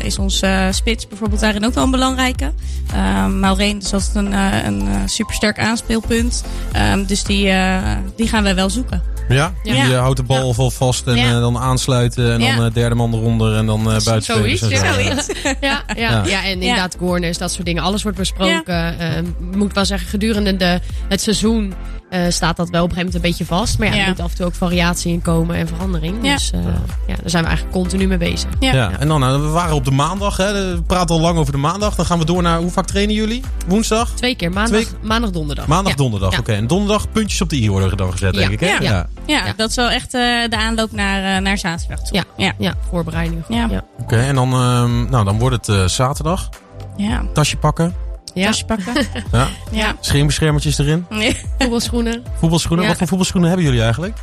is 0.02 0.18
onze 0.18 0.68
spits 0.70 1.08
bijvoorbeeld 1.08 1.40
daarin 1.40 1.64
ook 1.66 1.74
wel 1.74 1.84
een 1.84 1.90
belangrijke. 1.90 2.52
Ehm 2.92 3.40
Maureen 3.40 3.78
is 3.78 3.92
altijd 3.92 4.14
een, 4.14 4.32
eh, 4.32 4.64
een 4.64 5.08
supersterk 5.08 5.58
aanspeelpunt. 5.58 6.44
Ehm, 6.72 7.04
dus 7.04 7.24
die, 7.24 7.48
eh, 7.48 7.96
die 8.16 8.28
gaan 8.28 8.44
we 8.44 8.54
wel 8.54 8.70
zoeken. 8.70 9.02
Ja? 9.32 9.52
Ja. 9.62 9.84
Die 9.84 9.94
eh, 9.94 10.00
houdt 10.00 10.16
de 10.16 10.22
bal 10.22 10.52
vol 10.54 10.70
vast 10.70 11.06
en 11.06 11.16
Ja. 11.16 11.26
eh, 11.26 11.40
dan 11.40 11.58
aansluiten. 11.58 12.32
En 12.32 12.40
Ja. 12.40 12.56
dan 12.56 12.64
eh, 12.66 12.72
derde 12.74 12.94
man 12.94 13.14
eronder 13.14 13.56
en 13.56 13.66
dan 13.66 13.84
buitenspelers. 13.84 14.60
Zoiets, 14.60 14.80
ja. 14.82 14.92
Zoiets. 14.92 15.26
Ja, 15.60 15.82
ja, 15.96 16.10
Ja. 16.10 16.22
ja. 16.26 16.44
en 16.44 16.50
inderdaad 16.62 16.96
corners, 16.96 17.38
dat 17.38 17.52
soort 17.52 17.66
dingen. 17.66 17.82
Alles 17.82 18.02
wordt 18.02 18.18
besproken. 18.18 18.98
Eh, 18.98 19.08
moet 19.54 19.68
ik 19.68 19.74
wel 19.74 19.84
zeggen, 19.84 20.08
gedurende 20.08 20.56
de, 20.56 20.80
het 21.08 21.20
seizoen 21.20 21.74
eh, 22.12 22.20
staat 22.28 22.56
dat 22.56 22.68
wel 22.70 22.82
op 22.82 22.88
een 22.90 22.94
gegeven 22.96 22.96
moment 22.96 23.14
een 23.14 23.20
beetje 23.20 23.44
vast. 23.44 23.78
Maar 23.78 23.88
ja, 23.88 23.94
Ja. 23.94 24.02
er 24.02 24.08
moet 24.08 24.20
af 24.20 24.30
en 24.30 24.36
toe 24.36 24.46
ook 24.46 24.54
variatie 24.54 25.12
in 25.12 25.22
komen 25.22 25.56
en 25.56 25.68
verandering. 25.68 26.16
Ja. 26.22 26.32
Dus 26.34 26.50
eh, 26.50 26.60
ja, 27.06 27.14
daar 27.16 27.30
zijn 27.30 27.42
we 27.42 27.48
eigenlijk 27.48 27.76
continu 27.78 28.06
mee 28.06 28.18
bezig. 28.18 28.50
Ja. 28.60 28.72
Ja. 28.74 28.90
En 28.98 29.08
dan, 29.08 29.20
nou, 29.20 29.42
we 29.42 29.48
waren 29.48 29.74
op 29.74 29.84
de 29.84 29.90
maandag. 29.90 30.36
Hè. 30.36 30.74
We 30.74 30.82
praten 30.82 31.14
al 31.14 31.20
lang 31.20 31.38
over 31.38 31.52
de 31.52 31.58
maandag. 31.58 31.94
Dan 31.94 32.06
gaan 32.06 32.18
we 32.18 32.24
door 32.24 32.42
naar, 32.42 32.58
hoe 32.58 32.70
vaak 32.70 32.86
trainen 32.86 33.14
jullie? 33.14 33.42
Woensdag? 33.66 34.10
Twee 34.14 34.34
keer, 34.36 34.50
maandag, 34.50 34.80
Twee- 34.80 34.98
maandag 35.02 35.30
donderdag. 35.30 35.66
Maandag, 35.66 35.92
Ja. 35.92 35.98
donderdag. 35.98 36.32
Ja. 36.32 36.38
Oké, 36.38 36.52
en 36.52 36.66
donderdag 36.66 37.10
puntjes 37.12 37.40
op 37.40 37.48
de 37.48 37.56
i 37.62 37.70
worden 37.70 37.96
dan 37.96 38.12
gezet, 38.12 38.34
Ja. 38.34 38.40
denk 38.40 38.50
ik. 38.52 38.60
Hè? 38.60 38.66
Ja. 38.66 38.80
ja. 38.80 39.06
Ja, 39.26 39.46
Ja. 39.46 39.52
dat 39.56 39.68
is 39.70 39.76
wel 39.76 39.90
echt 39.90 40.14
eh, 40.14 40.20
de 40.48 40.56
aanloop 40.56 40.92
naar, 40.92 41.42
naar 41.42 41.58
zaterdag 41.58 41.98
toe. 42.00 42.16
Ja. 42.16 42.24
ja. 42.36 42.52
Ja, 42.58 42.74
voorbereiding. 42.90 43.42
Ja. 43.48 43.66
ja. 43.70 43.84
Oké, 44.00 44.16
en 44.16 44.34
dan, 44.34 44.52
ehm, 44.52 45.10
nou, 45.10 45.24
dan 45.24 45.38
wordt 45.38 45.66
het 45.66 45.76
eh, 45.76 45.84
zaterdag. 45.88 46.48
ja. 46.96 47.22
Tasje 47.32 47.56
pakken. 47.56 47.94
Ja. 48.34 48.46
Tasje 48.46 48.64
pakken. 48.64 48.92
Ja. 49.32 49.48
ja. 49.70 49.96
Scheenbeschermertjes 50.00 50.78
erin. 50.78 51.06
Nee. 51.10 51.36
Voetbalschoenen. 51.58 52.22
Voetbalschoenen. 52.38 52.82
Ja. 52.84 52.90
Wat 52.90 52.98
voor 52.98 53.06
voetbalschoenen 53.08 53.48
hebben 53.48 53.66
jullie 53.68 53.82
eigenlijk? 53.82 54.16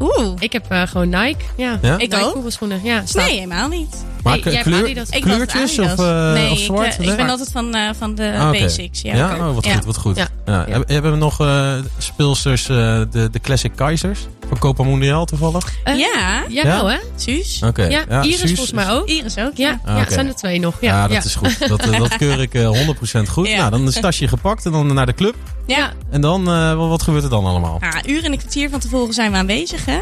Oeh. 0.00 0.32
Ik 0.38 0.52
heb 0.52 0.66
eh, 0.70 0.82
gewoon 0.86 1.08
Nike. 1.08 1.44
Ja, 1.56 1.78
Ja? 1.82 1.92
Ik 1.98 2.00
Nike 2.12 2.24
ook. 2.24 2.32
voetbalschoenen. 2.32 2.80
Ja, 2.84 3.02
staat- 3.06 3.26
Nee, 3.26 3.34
helemaal 3.34 3.68
niet. 3.68 4.04
Maar 4.22 4.32
Nee, 4.32 4.42
kleur- 4.42 4.62
kleurtjes 5.20 5.78
of, 5.78 5.98
eh, 5.98 6.32
nee, 6.32 6.50
of 6.50 6.58
zwart? 6.58 6.94
Ik, 6.94 7.00
eh, 7.00 7.10
ik 7.10 7.16
ben 7.16 7.28
altijd 7.28 7.50
van, 7.52 7.74
eh, 7.74 7.88
van 7.98 8.14
de 8.14 8.32
Ah, 8.38 8.50
basics. 8.50 9.00
Ja, 9.00 9.14
Ja, 9.16 9.32
oké. 9.34 9.42
oh, 9.44 9.54
wat 9.54 9.64
Ja. 9.64 9.74
goed, 9.74 9.84
wat 9.84 9.96
goed. 9.96 10.16
Ja. 10.16 10.28
Ja. 10.46 10.64
Heb- 10.68 10.88
Hebben 10.88 11.10
we 11.10 11.16
nog 11.18 11.40
eh, 11.40 11.72
speelsters, 11.98 12.68
eh, 12.68 12.76
de, 13.10 13.28
de 13.30 13.40
Classic 13.40 13.72
Kaisers 13.74 14.20
van 14.58 14.70
Copa 14.74 14.82
Mundial 14.90 15.24
toevallig? 15.24 15.72
Eh, 15.84 15.98
Ja, 15.98 16.06
Ja, 16.48 16.62
Ja? 16.62 16.64
wel 16.64 16.86
hè? 16.86 16.96
Suus. 17.16 17.62
Oké. 17.64 17.84
Ja, 17.84 18.22
Iris 18.22 18.38
Suus- 18.38 18.48
volgens 18.52 18.72
mij 18.72 18.90
ook. 18.90 19.08
Iris 19.08 19.38
ook. 19.38 19.56
Ja, 19.56 19.80
Ah, 19.84 19.96
ja 19.96 20.02
oké. 20.02 20.12
zijn 20.12 20.26
er 20.26 20.34
twee 20.34 20.60
nog. 20.60 20.74
Ja, 20.80 21.02
Ja, 21.02 21.08
dat 21.08 21.24
is 21.24 21.34
goed. 21.34 21.68
Dat, 21.68 21.86
eh, 21.86 21.98
dat 21.98 22.16
keur 22.22 22.40
ik 22.40 22.54
eh, 22.54 22.68
100% 22.68 23.28
goed. 23.28 23.48
Ja. 23.48 23.56
Nou, 23.56 23.70
dan 23.70 23.86
is 23.88 23.94
het 23.94 24.02
tasje 24.02 24.28
gepakt 24.28 24.66
en 24.66 24.72
dan 24.72 24.94
naar 24.94 25.06
de 25.06 25.14
club. 25.14 25.34
Ja. 25.66 25.92
En 26.10 26.20
dan, 26.20 26.48
eh, 26.50 26.88
wat, 26.88 27.02
gebeurt 27.02 27.24
er 27.24 27.30
dan 27.30 27.44
allemaal? 27.44 27.78
Nou, 27.80 27.94
een 27.96 28.10
uur 28.10 28.24
en 28.24 28.32
een 28.32 28.38
kwartier 28.38 28.70
van 28.70 28.78
tevoren 28.80 29.14
zijn 29.14 29.30
we 29.30 29.36
aanwezig, 29.36 29.84
hè? 29.84 29.98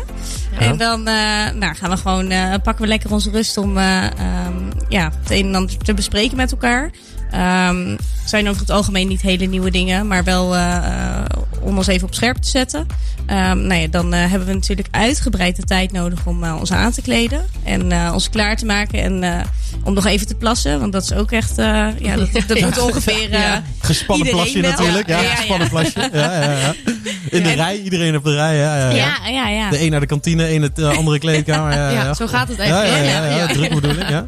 En 0.58 0.76
dan 0.76 1.06
eh, 1.08 1.14
nou, 1.54 1.74
gaan 1.74 1.90
we 1.90 1.96
gewoon, 1.96 2.30
eh, 2.30 2.50
pakken 2.62 2.82
we 2.82 2.86
lekker 2.88 3.12
onze 3.12 3.30
rust 3.30 3.56
om 3.56 3.78
eh, 3.78 4.04
ehm, 4.04 4.54
ja, 4.88 5.12
het 5.22 5.30
een 5.30 5.46
en 5.46 5.54
ander 5.54 5.76
te 5.76 5.94
bespreken 5.94 6.36
met 6.36 6.50
elkaar. 6.52 6.90
Ehm 7.30 7.96
zijn 8.24 8.48
over 8.48 8.60
het 8.60 8.70
algemeen 8.70 9.08
niet 9.08 9.22
hele 9.22 9.46
nieuwe 9.46 9.70
dingen, 9.70 10.06
maar 10.06 10.24
wel 10.24 10.54
eh, 10.56 10.76
eh, 10.76 11.24
om 11.62 11.76
ons 11.76 11.86
even 11.86 12.06
op 12.06 12.14
scherp 12.14 12.36
te 12.36 12.48
zetten. 12.48 12.86
Ehm, 13.26 13.66
nou 13.66 13.80
ja, 13.80 13.86
dan 13.86 14.14
eh, 14.14 14.20
hebben 14.30 14.48
we 14.48 14.54
natuurlijk 14.54 14.88
uitgebreid 14.90 15.56
de 15.56 15.62
tijd 15.62 15.92
nodig 15.92 16.26
om 16.26 16.44
eh, 16.44 16.56
ons 16.60 16.72
aan 16.72 16.92
te 16.92 17.02
kleden 17.02 17.44
en 17.64 17.92
eh, 17.92 18.10
ons 18.14 18.30
klaar 18.30 18.56
te 18.56 18.66
maken 18.66 19.02
en 19.02 19.22
eh, 19.22 19.40
om 19.84 19.94
nog 19.94 20.06
even 20.06 20.26
te 20.26 20.34
plassen, 20.34 20.80
want 20.80 20.92
dat 20.92 21.02
is 21.02 21.12
ook 21.12 21.30
echt, 21.32 21.58
eh, 21.58 21.88
ja, 21.98 22.16
dat, 22.16 22.28
dat 22.46 22.60
moet 22.64 22.78
ongeveer. 22.80 23.32
eh, 23.32 23.56
Gespannen 23.80 24.30
plasje 24.30 24.60
wel. 24.60 24.70
natuurlijk. 24.70 25.08
Ja, 25.08 25.16
Ja, 25.20 25.22
ja, 25.22 25.34
gespannen 25.34 25.68
ja. 25.72 25.72
plasje. 25.72 26.10
Ja. 27.04 27.10
In 27.30 27.42
de 27.42 27.52
rij, 27.52 27.80
iedereen 27.80 28.16
op 28.16 28.24
de 28.24 28.34
rij. 28.34 28.56
Ja, 28.56 28.76
ja, 28.78 28.88
ja. 28.90 28.94
Ja, 28.96 29.28
ja, 29.28 29.48
ja. 29.48 29.70
De 29.70 29.80
een 29.84 29.90
naar 29.90 30.00
de 30.00 30.06
kantine, 30.06 30.54
een 30.54 30.60
naar 30.60 30.70
de 30.74 30.86
andere 30.88 31.18
kleedkamer. 31.18 31.72
Ja, 31.76 31.90
ja, 31.90 32.04
Ja, 32.04 32.14
zo 32.14 32.26
gaat 32.26 32.48
het 32.48 32.56
Ja, 32.56 32.62
eigenlijk. 32.62 33.04
ja, 33.04 33.24
ja, 33.24 33.30
ja, 33.30 33.36
Ja. 33.36 33.46
druk 33.46 33.74
bedoel 33.80 33.90
ik. 33.96 34.08
Ja. 34.08 34.24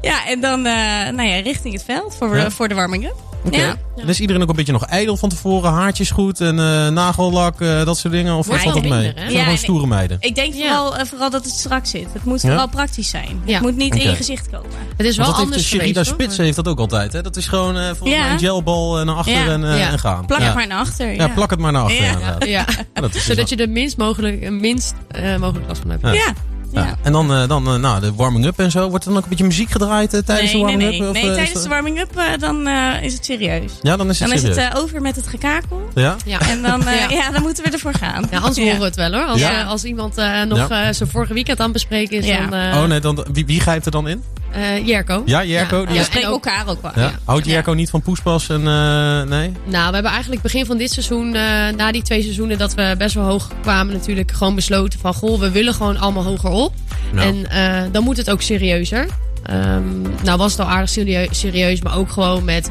Ja, 0.00 0.26
en 0.28 0.40
dan 0.40 0.66
eh, 0.66 0.72
nou 1.14 1.22
ja, 1.22 1.40
richting 1.40 1.74
het 1.74 1.84
veld 1.84 2.14
voor, 2.18 2.50
voor 2.52 2.68
de 2.68 2.74
warming-up. 2.74 3.14
Oké. 3.44 3.56
Ja. 3.56 3.76
En 3.96 4.08
is 4.08 4.20
iedereen 4.20 4.42
ook 4.42 4.48
een 4.48 4.56
beetje 4.56 4.72
nog 4.72 4.84
ijdel 4.84 5.16
van 5.16 5.28
tevoren? 5.28 5.70
Haartjes 5.72 6.10
goed 6.10 6.40
en 6.40 6.58
eh, 6.58 6.88
nagellak, 6.88 7.60
eh, 7.60 7.84
dat 7.84 7.98
soort 7.98 8.12
dingen? 8.14 8.34
Of 8.36 8.46
valt 8.46 8.62
dat 8.64 8.74
mee? 8.74 8.82
minder, 8.82 9.12
hè? 9.14 9.20
Zijn 9.20 9.32
Ja, 9.32 9.42
gewoon 9.42 9.58
stoere 9.58 9.86
meiden? 9.86 10.16
Ik 10.20 10.34
denk 10.34 10.54
vooral, 10.54 10.96
eh, 10.96 11.04
vooral 11.06 11.30
dat 11.30 11.44
het 11.44 11.54
strak 11.54 11.86
zit. 11.86 12.06
Het 12.12 12.24
moet 12.24 12.42
Ja? 12.42 12.48
vooral 12.48 12.68
praktisch 12.68 13.08
zijn. 13.10 13.40
Ja. 13.44 13.52
Het 13.54 13.62
moet 13.62 13.76
niet 13.76 13.94
in 13.94 14.02
je 14.10 14.14
gezicht 14.16 14.50
komen. 14.50 14.70
Het 14.96 15.06
is 15.06 15.16
wel 15.16 15.26
dat 15.26 15.34
heeft 15.36 15.44
anders 15.46 15.70
de 15.70 15.76
Sherida. 15.76 16.04
Spits 16.04 16.36
heeft 16.36 16.56
dat 16.56 16.68
ook 16.68 16.78
altijd. 16.78 17.12
Hè? 17.12 17.22
Dat 17.22 17.36
is 17.36 17.46
gewoon 17.46 17.76
eh, 17.78 17.84
volgens 17.86 18.10
Ja. 18.10 18.22
mij 18.22 18.32
een 18.32 18.38
gelbal 18.38 18.98
eh, 18.98 19.04
naar 19.06 19.14
achter 19.14 19.32
Ja. 19.34 19.46
en, 19.46 19.64
eh, 19.72 19.78
Ja. 19.78 19.90
en 19.90 19.98
gaan. 19.98 20.26
Plak 20.26 20.40
ja. 20.40 20.44
het 20.46 20.54
maar 20.54 20.66
naar 20.66 20.78
achter. 20.78 21.06
Ja, 21.06 21.24
Ja, 21.26 21.28
plak 21.34 21.50
het 21.50 21.58
maar 21.58 21.67
naar 21.72 21.82
achter. 21.82 22.02
Ja. 22.04 22.10
inderdaad. 22.12 22.44
Ja. 22.44 22.64
Ja, 22.94 23.00
dat 23.00 23.04
is 23.04 23.12
dus 23.12 23.24
Zodat 23.24 23.48
je 23.48 23.56
de 23.56 23.66
minst 23.68 23.96
mogelijk, 23.96 24.50
minst 24.50 24.94
eh, 25.08 25.36
mogelijk 25.36 25.68
last 25.68 25.80
van 25.80 25.90
hebt. 25.90 26.02
Ja. 26.02 26.12
Ja. 26.12 26.32
Ja. 26.72 26.84
Ja. 26.84 26.96
En 27.02 27.12
dan, 27.12 27.32
eh, 27.34 27.48
dan 27.48 27.66
eh, 27.68 27.74
nou, 27.74 28.00
de 28.00 28.14
warming-up 28.14 28.58
en 28.58 28.70
zo. 28.70 28.88
Wordt 28.88 29.04
er 29.04 29.10
dan 29.10 29.18
ook 29.18 29.24
een 29.24 29.30
beetje 29.30 29.44
muziek 29.44 29.70
gedraaid 29.70 30.14
eh, 30.14 30.20
tijdens 30.20 30.52
nee, 30.52 30.60
de 30.62 30.66
warming-up? 30.68 30.98
nee. 31.00 31.08
Of, 31.08 31.14
nee 31.14 31.22
eh, 31.22 31.28
tijdens 31.32 31.52
dat- 31.52 31.62
de 31.62 31.68
warming-up 31.68 32.16
eh, 32.16 32.24
dan 32.38 32.66
eh, 32.66 33.02
is 33.02 33.12
het 33.14 33.24
serieus. 33.24 33.72
Ja, 33.82 33.96
dan 33.96 34.08
is 34.10 34.18
het 34.18 34.28
Dan 34.28 34.36
is 34.36 34.42
het 34.42 34.56
eh, 34.56 34.70
over 34.74 35.00
met 35.00 35.16
het 35.16 35.26
gekakel. 35.28 35.88
ja? 35.94 36.16
Ja. 36.24 36.40
En 36.40 36.62
dan, 36.62 36.86
eh, 36.86 37.00
Ja. 37.00 37.08
ja. 37.10 37.30
dan 37.30 37.42
moeten 37.42 37.64
we 37.64 37.70
ervoor 37.70 37.94
gaan. 37.94 38.24
Ja, 38.30 38.38
anders 38.38 38.58
horen 38.58 38.78
we 38.78 38.84
het 38.84 38.96
wel 38.96 39.12
hoor. 39.12 39.24
Als, 39.24 39.40
Ja. 39.40 39.60
eh, 39.60 39.68
als 39.68 39.84
iemand 39.84 40.18
eh, 40.18 40.42
nog 40.42 40.68
Ja. 40.68 40.86
eh, 40.86 40.92
zijn 40.92 41.08
vorige 41.10 41.34
weekend 41.34 41.58
aan 41.58 41.64
het 41.64 41.72
bespreken 41.72 42.18
is, 42.18 42.26
Ja. 42.26 42.46
dan... 42.46 42.54
eh 42.60 42.76
oh 42.82 42.84
nee, 42.84 43.00
dan, 43.00 43.26
wie, 43.32 43.46
wie 43.46 43.60
grijpt 43.60 43.84
er 43.86 43.90
dan 43.92 44.08
in? 44.08 44.22
Eh, 44.52 44.86
Jerko. 44.86 45.22
Ja, 45.26 45.44
Jerko. 45.44 45.80
Ja. 45.80 45.86
die 45.86 45.98
en 46.20 46.26
ook- 46.26 46.32
elkaar 46.44 46.68
ook 46.68 46.82
wel. 46.82 46.90
ja. 46.94 47.12
Houdt. 47.24 47.46
Jerko 47.46 47.72
niet 47.74 47.90
van 47.90 48.02
poespas? 48.02 48.48
En, 48.48 48.66
eh, 48.66 49.22
nee? 49.22 49.52
Nou, 49.64 49.88
we 49.88 49.94
hebben 49.94 50.12
eigenlijk 50.12 50.42
begin 50.42 50.66
van 50.66 50.76
dit 50.76 50.90
seizoen, 50.92 51.34
eh, 51.34 51.42
na 51.76 51.92
die 51.92 52.02
twee 52.02 52.22
seizoenen 52.22 52.58
dat 52.58 52.74
we 52.74 52.94
best 52.98 53.14
wel 53.14 53.24
hoog 53.24 53.50
kwamen, 53.62 53.94
natuurlijk 53.94 54.32
gewoon 54.32 54.54
besloten 54.54 54.98
van, 55.00 55.14
goh, 55.14 55.40
we 55.40 55.50
willen 55.50 55.74
gewoon 55.74 55.96
allemaal 55.98 56.24
hoger 56.24 56.50
op. 56.50 56.74
Nou. 57.12 57.44
En 57.48 57.92
dan 57.92 58.04
moet 58.04 58.16
het 58.16 58.30
ook 58.30 58.42
serieuzer. 58.42 59.06
Ehm, 59.42 60.02
nou 60.24 60.38
was 60.38 60.50
het 60.52 60.60
al 60.60 60.66
aardig 60.66 60.90
serie- 60.90 61.28
serieus, 61.30 61.82
maar 61.82 61.96
ook 61.96 62.10
gewoon 62.10 62.44
met... 62.44 62.70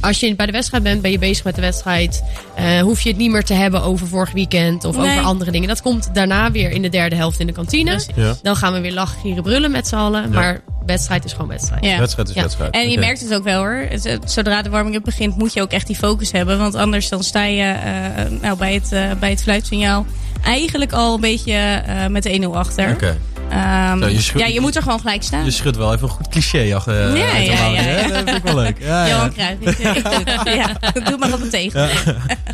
Als 0.00 0.20
je 0.20 0.34
bij 0.34 0.46
de 0.46 0.52
wedstrijd 0.52 0.82
bent, 0.82 1.02
ben 1.02 1.10
je 1.10 1.18
bezig 1.18 1.44
met 1.44 1.54
de 1.54 1.60
wedstrijd. 1.60 2.22
eh, 2.54 2.80
hoef 2.80 3.00
je 3.00 3.08
het 3.08 3.18
niet 3.18 3.30
meer 3.30 3.44
te 3.44 3.54
hebben 3.54 3.82
over 3.82 4.06
vorig 4.06 4.32
weekend 4.32 4.84
of 4.84 4.96
Nee. 4.96 5.10
over 5.10 5.22
andere 5.24 5.50
dingen. 5.50 5.68
Dat 5.68 5.82
komt 5.82 6.14
daarna 6.14 6.50
weer 6.50 6.70
in 6.70 6.82
de 6.82 6.88
derde 6.88 7.16
helft 7.16 7.40
in 7.40 7.46
de 7.46 7.52
kantine. 7.52 8.00
Ja. 8.14 8.34
Dan 8.42 8.56
gaan 8.56 8.72
we 8.72 8.80
weer 8.80 8.92
lachen, 8.92 9.20
gieren, 9.20 9.42
brullen 9.42 9.70
met 9.70 9.88
z'n 9.88 9.94
allen. 9.94 10.22
Ja. 10.22 10.28
Maar 10.28 10.60
wedstrijd 10.86 11.24
is 11.24 11.32
gewoon 11.32 11.48
wedstrijd. 11.48 11.84
Ja. 11.84 11.98
Wedstrijd 11.98 12.28
is 12.28 12.34
Ja. 12.34 12.42
wedstrijd. 12.42 12.74
En 12.74 12.90
je 12.90 12.98
merkt 12.98 13.20
het 13.20 13.34
ook 13.34 13.44
wel 13.44 13.58
hoor. 13.58 13.88
Zodra 14.24 14.62
de 14.62 14.70
warming-up 14.70 15.04
begint, 15.04 15.36
moet 15.36 15.52
je 15.52 15.60
ook 15.62 15.70
echt 15.70 15.86
die 15.86 15.96
focus 15.96 16.32
hebben. 16.32 16.58
Want 16.58 16.74
anders 16.74 17.08
dan 17.08 17.22
sta 17.22 17.44
je 17.44 17.62
eh, 17.62 18.24
nou, 18.40 18.56
bij, 18.58 18.74
het, 18.74 18.92
eh, 18.92 19.02
bij 19.20 19.30
het 19.30 19.42
fluitsignaal 19.42 20.06
eigenlijk 20.44 20.92
al 20.92 21.14
een 21.14 21.20
beetje 21.20 21.52
eh, 21.52 22.06
met 22.06 22.22
de 22.22 22.30
1-0 22.32 22.56
achter. 22.56 22.90
Oké. 22.90 23.16
Ehm, 23.50 23.98
Zo, 24.00 24.06
je 24.08 24.38
ja, 24.38 24.46
je 24.46 24.60
moet 24.60 24.76
er 24.76 24.82
gewoon 24.82 25.00
gelijk 25.00 25.22
staan. 25.22 25.44
Je 25.44 25.50
schudt 25.50 25.76
wel 25.76 25.92
even 25.94 26.02
een 26.08 26.14
goed 26.14 26.28
cliché 26.28 26.74
ach, 26.74 26.86
eh, 26.86 26.94
de 27.12 27.18
ja, 27.18 27.36
ja. 27.66 28.08
Dat 28.08 28.16
vind 28.24 28.36
ik 28.36 28.42
wel 28.42 28.54
leuk. 28.54 28.76
Ja, 28.80 29.04
ja. 29.06 29.14
Johan 29.14 29.32
Cruijff. 29.32 29.60
Ik, 29.66 29.78
ik 29.96 30.02
doe 30.04 30.12
het. 30.24 30.54
Ja, 30.54 31.00
doe 31.10 31.18
maar 31.18 31.32
op 31.32 31.40
het 31.40 31.50
tegen. 31.50 31.80
Ja. 31.80 31.86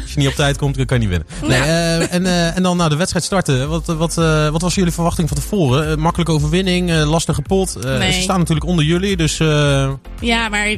Als 0.02 0.12
je 0.12 0.18
niet 0.18 0.28
op 0.28 0.34
tijd 0.34 0.56
komt, 0.58 0.84
kan 0.84 1.00
je 1.00 1.06
niet 1.08 1.08
winnen. 1.08 1.26
Nee, 1.48 1.60
eh, 1.60 2.12
en, 2.14 2.26
eh, 2.26 2.56
en 2.56 2.62
dan 2.62 2.76
nou, 2.76 2.90
de 2.90 2.96
wedstrijd 2.96 3.24
starten. 3.24 3.68
Wat, 3.68 3.86
wat, 3.86 4.18
eh, 4.18 4.48
wat 4.48 4.62
was 4.62 4.74
jullie 4.74 4.92
verwachting 4.92 5.28
van 5.28 5.36
tevoren? 5.36 5.90
Eh, 5.90 5.96
makkelijke 5.96 6.32
overwinning, 6.32 6.90
eh, 6.90 7.10
lastige 7.10 7.42
pot. 7.42 7.76
Eh, 7.76 7.98
Nee. 7.98 8.12
Ze 8.12 8.20
staan 8.20 8.38
natuurlijk 8.38 8.66
onder 8.66 8.84
jullie, 8.84 9.16
dus... 9.16 9.38
eh, 9.40 9.90
Ja, 10.20 10.48
maar 10.48 10.68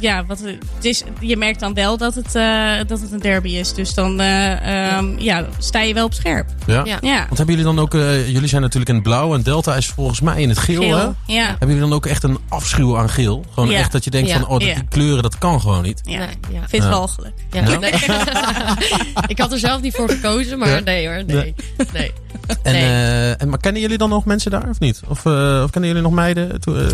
ja, 0.00 0.24
wat, 0.26 0.38
het 0.74 0.84
is, 0.84 1.02
je 1.20 1.36
merkt 1.36 1.60
dan 1.60 1.74
wel 1.74 1.96
dat 1.96 2.14
het, 2.14 2.34
eh, 2.34 2.70
dat 2.86 3.00
het 3.00 3.12
een 3.12 3.20
derby 3.20 3.48
is. 3.48 3.74
Dus 3.74 3.94
dan 3.94 4.20
eh, 4.20 4.92
ehm, 4.96 5.18
ja, 5.18 5.46
sta 5.58 5.80
je 5.80 5.94
wel 5.94 6.04
op 6.04 6.14
scherp. 6.14 6.48
ja. 6.66 6.82
Ja. 6.84 6.98
Ja, 7.00 7.16
Want 7.26 7.36
hebben 7.38 7.56
jullie 7.56 7.74
dan 7.74 7.78
ook... 7.84 7.94
eh, 7.94 8.28
jullie 8.28 8.48
zijn 8.48 8.62
natuurlijk 8.62 8.88
in 8.88 8.94
het 8.94 9.04
blauw 9.04 9.34
en 9.34 9.42
Delta 9.66 9.80
is 9.80 9.86
volgens 9.86 10.20
mij 10.20 10.42
in 10.42 10.48
het 10.48 10.58
geel, 10.58 10.82
hè? 10.96 11.02
Ja, 11.26 11.46
Hebben 11.46 11.68
jullie 11.68 11.80
dan 11.80 11.92
ook 11.92 12.06
echt 12.06 12.22
een 12.22 12.38
afschuw 12.48 12.98
aan 12.98 13.08
geel? 13.10 13.44
Gewoon 13.54 13.68
Ja. 13.70 13.78
echt 13.78 13.92
dat 13.92 14.04
je 14.04 14.10
denkt 14.10 14.28
Ja. 14.28 14.34
van, 14.38 14.44
oh, 14.48 14.50
dat- 14.58 14.62
Ja. 14.68 14.74
die 14.74 14.84
kleuren, 14.88 15.22
dat 15.22 15.38
kan 15.38 15.60
gewoon 15.60 15.82
niet. 15.82 16.00
ja. 16.04 16.20
Ja. 16.20 16.26
Vind 16.68 16.70
Ja. 16.70 16.78
het 16.78 16.88
walgelijk. 16.88 17.34
Ja. 17.50 17.68
Ja? 17.68 17.78
Nee. 17.78 17.92
ik 19.32 19.38
had 19.38 19.52
er 19.52 19.58
zelf 19.58 19.80
niet 19.80 19.94
voor 19.94 20.08
gekozen, 20.10 20.58
maar 20.58 20.68
Ja. 20.68 20.78
nee 20.80 21.06
hoor. 21.08 21.22
Nee. 21.26 21.54
nee. 21.92 22.12
En, 22.62 22.72
Nee. 22.72 22.82
eh, 22.82 23.40
en, 23.42 23.48
maar 23.48 23.58
kennen 23.58 23.82
jullie 23.82 23.98
dan 23.98 24.08
nog 24.08 24.24
mensen 24.24 24.50
daar 24.50 24.68
of 24.68 24.78
niet? 24.80 25.00
Of, 25.08 25.26
eh, 25.26 25.60
of 25.64 25.70
kennen 25.70 25.90
jullie 25.90 26.04
nog 26.04 26.12
meiden? 26.12 26.60
To- 26.60 26.74
eh, 26.74 26.86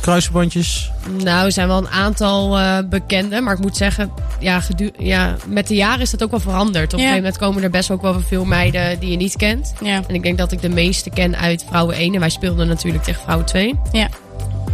kruisverbandjes? 0.00 0.90
Nou, 1.24 1.44
er 1.46 1.52
zijn 1.52 1.68
wel 1.68 1.76
een 1.78 1.88
aantal 1.88 2.58
eh 2.58 2.78
bekenden. 2.90 3.44
Maar 3.44 3.54
ik 3.54 3.60
moet 3.60 3.76
zeggen, 3.76 4.10
ja, 4.40 4.60
gedu- 4.60 4.90
ja, 4.98 5.36
met 5.46 5.66
de 5.68 5.74
jaren 5.74 6.00
is 6.00 6.10
dat 6.10 6.22
ook 6.22 6.30
wel 6.30 6.40
veranderd. 6.40 6.84
Op 6.86 6.92
een 6.92 6.98
Ja. 6.98 7.04
gegeven 7.10 7.22
moment 7.22 7.38
komen 7.38 7.62
er 7.62 7.70
best 7.70 7.90
ook 7.90 8.02
wel 8.02 8.20
veel 8.20 8.44
meiden 8.44 8.98
die 9.00 9.10
je 9.10 9.16
niet 9.16 9.36
kent. 9.36 9.72
Ja. 9.82 10.02
En 10.08 10.14
ik 10.14 10.22
denk 10.22 10.38
dat 10.38 10.52
ik 10.52 10.60
de 10.62 10.68
meeste 10.68 11.10
ken 11.10 11.36
uit 11.36 11.64
vrouwen 11.68 11.96
1. 11.96 12.14
En 12.16 12.22
wij 12.22 12.30
speelden 12.30 12.66
natuurlijk 12.68 13.04
tegen 13.04 13.22
vrouwen 13.22 13.46
2. 13.46 13.74
Ja. 13.92 14.08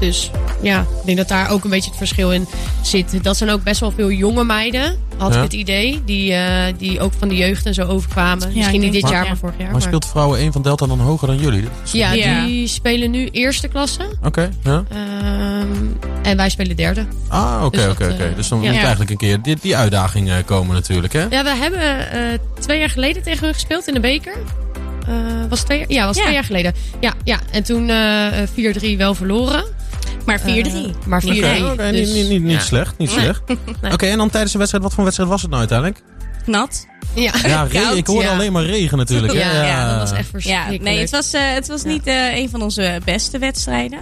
Dus 0.00 0.30
ja, 0.62 0.80
ik 0.80 0.86
denk 1.04 1.18
dat 1.18 1.28
daar 1.28 1.50
ook 1.50 1.64
een 1.64 1.70
beetje 1.70 1.88
het 1.90 1.98
verschil 1.98 2.32
in 2.32 2.46
zit. 2.82 3.24
Dat 3.24 3.36
zijn 3.36 3.50
ook 3.50 3.62
best 3.62 3.80
wel 3.80 3.90
veel 3.90 4.10
jonge 4.10 4.44
meiden, 4.44 4.96
had 5.16 5.30
Ja. 5.32 5.36
ik 5.36 5.42
het 5.42 5.52
idee. 5.52 6.02
Die, 6.04 6.32
eh, 6.34 6.74
die 6.78 7.00
ook 7.00 7.12
van 7.18 7.28
de 7.28 7.36
jeugd 7.36 7.66
en 7.66 7.74
zo 7.74 7.82
overkwamen. 7.86 8.48
Ja, 8.48 8.54
Misschien 8.56 8.80
niet 8.80 8.92
dit 8.92 9.08
jaar, 9.08 9.22
ja. 9.22 9.28
maar 9.28 9.36
vorig 9.36 9.54
jaar. 9.58 9.70
Maar 9.72 9.82
speelt 9.82 10.06
vrouwen 10.06 10.38
1 10.40 10.52
van 10.52 10.62
Delta 10.62 10.86
dan 10.86 11.00
hoger 11.00 11.26
dan 11.26 11.38
jullie? 11.38 11.64
Ja, 11.92 12.12
Ja. 12.12 12.46
die 12.46 12.66
spelen 12.66 13.10
nu 13.10 13.28
eerste 13.28 13.68
klasse. 13.68 14.02
Oké, 14.24 14.50
ja. 14.64 14.84
Ehm, 14.88 15.66
en 16.22 16.36
wij 16.36 16.48
spelen 16.50 16.76
derde. 16.76 17.06
Ah, 17.28 17.60
oké, 17.64 17.76
Dus 17.76 17.86
oké, 17.88 18.04
oké. 18.04 18.22
eh, 18.24 18.36
Dus 18.36 18.48
dan 18.48 18.60
ja. 18.62 18.70
moet 18.70 18.80
eigenlijk 18.80 19.10
een 19.10 19.16
keer 19.16 19.42
die, 19.42 19.56
die 19.60 19.76
uitdaging 19.76 20.30
eh, 20.30 20.36
komen 20.44 20.74
natuurlijk, 20.74 21.12
hè? 21.12 21.22
Ja, 21.30 21.42
we 21.44 21.54
hebben 21.56 22.10
eh, 22.12 22.38
twee 22.60 22.78
jaar 22.78 22.90
geleden 22.90 23.22
tegen 23.22 23.44
hun 23.44 23.54
gespeeld 23.54 23.88
in 23.88 23.94
de 23.94 24.00
beker. 24.00 24.36
Eh, 25.08 25.14
was 25.48 25.58
het 25.58 25.66
twee 25.68 25.78
jaar? 25.78 25.90
Ja, 25.90 26.06
was 26.06 26.16
Ja. 26.16 26.22
twee 26.22 26.34
jaar 26.34 26.44
geleden. 26.44 26.74
Ja, 27.00 27.12
ja. 27.24 27.38
en 27.50 27.62
toen 27.62 27.88
eh, 27.90 28.42
eh, 28.42 28.48
4-3 28.54 28.96
wel 28.96 29.14
verloren. 29.14 29.64
Maar 30.26 30.40
4-3. 30.40 30.44
Eh, 30.46 31.06
maar 31.06 31.20
4-3. 31.22 31.62
Oké, 31.62 31.70
oké, 31.72 31.90
dus- 31.90 32.06
niet, 32.06 32.14
niet, 32.16 32.28
niet, 32.28 32.42
niet 32.42 32.52
ja. 32.52 32.58
slecht, 32.60 32.98
niet 32.98 33.14
Nee. 33.14 33.24
slecht. 33.24 33.42
Nee. 33.82 33.92
Oké, 33.92 34.06
en 34.06 34.18
dan 34.18 34.30
tijdens 34.30 34.52
de 34.52 34.58
wedstrijd, 34.58 34.84
wat 34.84 34.94
voor 34.94 35.04
wedstrijd 35.04 35.30
was 35.30 35.40
het 35.42 35.50
nou 35.50 35.60
uiteindelijk? 35.68 36.02
Nat. 36.46 36.86
Ja, 37.14 37.32
Ja, 37.46 37.66
Koud, 37.72 37.96
ik 37.96 38.06
hoorde 38.06 38.26
ja. 38.26 38.32
alleen 38.32 38.52
maar 38.52 38.64
regen 38.64 38.98
natuurlijk. 38.98 39.32
hè? 39.32 39.38
Ja, 39.38 39.64
ja, 39.66 39.88
dat 39.90 39.98
was 39.98 40.18
echt 40.18 40.20
Ja, 40.24 40.30
verschrikkelijk. 40.30 40.82
nee, 40.82 40.98
het 40.98 41.10
was, 41.10 41.32
eh, 41.32 41.40
het 41.52 41.66
was 41.66 41.84
niet 41.84 42.06
eh, 42.06 42.36
een 42.36 42.50
van 42.50 42.62
onze 42.62 43.00
beste 43.04 43.38
wedstrijden. 43.38 43.98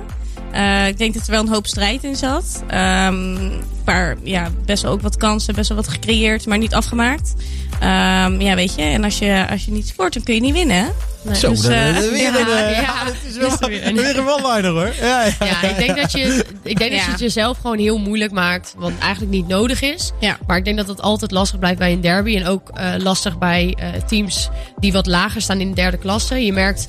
Eh, 0.53 0.86
ik 0.86 0.98
denk 0.98 1.14
dat 1.14 1.24
er 1.24 1.30
wel 1.30 1.40
een 1.40 1.48
hoop 1.48 1.66
strijd 1.66 2.05
in 2.05 2.16
zat. 2.16 2.62
Ehm 2.66 3.48
maar 3.84 4.16
ja, 4.22 4.48
best 4.64 4.82
wel 4.82 4.92
ook 4.92 5.01
wat 5.03 5.16
kansen, 5.16 5.55
best 5.55 5.68
wel 5.68 5.76
wat 5.78 5.88
gecreëerd, 5.88 6.46
maar 6.46 6.59
niet 6.59 6.74
afgemaakt. 6.74 7.34
Ehm, 7.81 8.41
ja, 8.41 8.55
weet 8.55 8.74
je, 8.74 8.83
en 8.83 9.05
als 9.05 9.18
je, 9.18 9.47
als 9.51 9.64
je 9.64 9.70
niet 9.70 9.89
scoort, 9.89 10.14
dan 10.14 10.22
kun 10.22 10.35
je 10.35 10.41
niet 10.41 10.53
winnen. 10.53 10.93
Nee. 11.22 11.35
Zo, 11.37 11.51
Dus, 11.51 11.64
eh, 11.64 11.85
dan- 11.95 12.11
weer 12.11 12.16
ja, 12.22 12.39
een, 12.39 12.70
ja, 12.83 13.05
het 13.05 13.14
is 13.28 13.35
er 13.37 13.41
wel 13.59 13.68
weer 13.68 13.87
een. 13.87 13.95
weer 13.97 14.18
een 14.18 14.28
one-liner 14.28 14.70
hoor. 14.70 14.93
Ja, 15.01 15.24
ja. 15.24 15.33
Ja, 15.41 15.62
ik 15.68 15.76
denk 15.76 15.97
dat 15.97 16.12
je, 16.12 16.45
ik 16.62 16.78
denk 16.78 16.93
dat 16.93 17.05
je 17.05 17.11
het 17.11 17.20
jezelf 17.20 17.57
gewoon 17.61 17.78
heel 17.78 17.99
moeilijk 17.99 18.33
maakt. 18.33 18.74
Wat 18.76 18.93
eigenlijk 19.01 19.33
niet 19.33 19.49
nodig 19.49 19.83
is. 19.83 20.12
Ja. 20.20 20.39
Maar 20.47 20.57
ik 20.57 20.64
denk 20.64 20.76
dat 20.76 20.89
het 20.89 21.01
altijd 21.03 21.31
lastig 21.31 21.59
blijft 21.59 21.78
bij 21.78 21.93
een 21.93 22.01
derby. 22.01 22.37
En 22.37 22.47
ook 22.47 22.68
eh, 22.74 22.93
lastig 22.99 23.39
bij 23.39 23.76
eh, 23.78 23.89
teams 24.07 24.49
die 24.78 24.93
wat 24.93 25.07
lager 25.07 25.41
staan 25.41 25.61
in 25.61 25.68
de 25.68 25.74
derde 25.74 25.97
klasse. 25.99 26.45
Je 26.45 26.53
merkt 26.53 26.89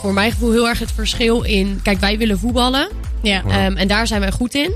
voor 0.00 0.12
mijn 0.12 0.30
gevoel 0.32 0.50
heel 0.52 0.68
erg 0.68 0.78
het 0.78 0.92
verschil 0.94 1.42
in... 1.42 1.80
Kijk, 1.82 2.00
wij 2.00 2.18
willen 2.18 2.38
voetballen. 2.38 2.88
Ja. 3.22 3.42
ehm, 3.48 3.76
en 3.76 3.88
daar 3.88 4.06
zijn 4.06 4.20
wij 4.20 4.30
goed 4.30 4.54
in. 4.54 4.72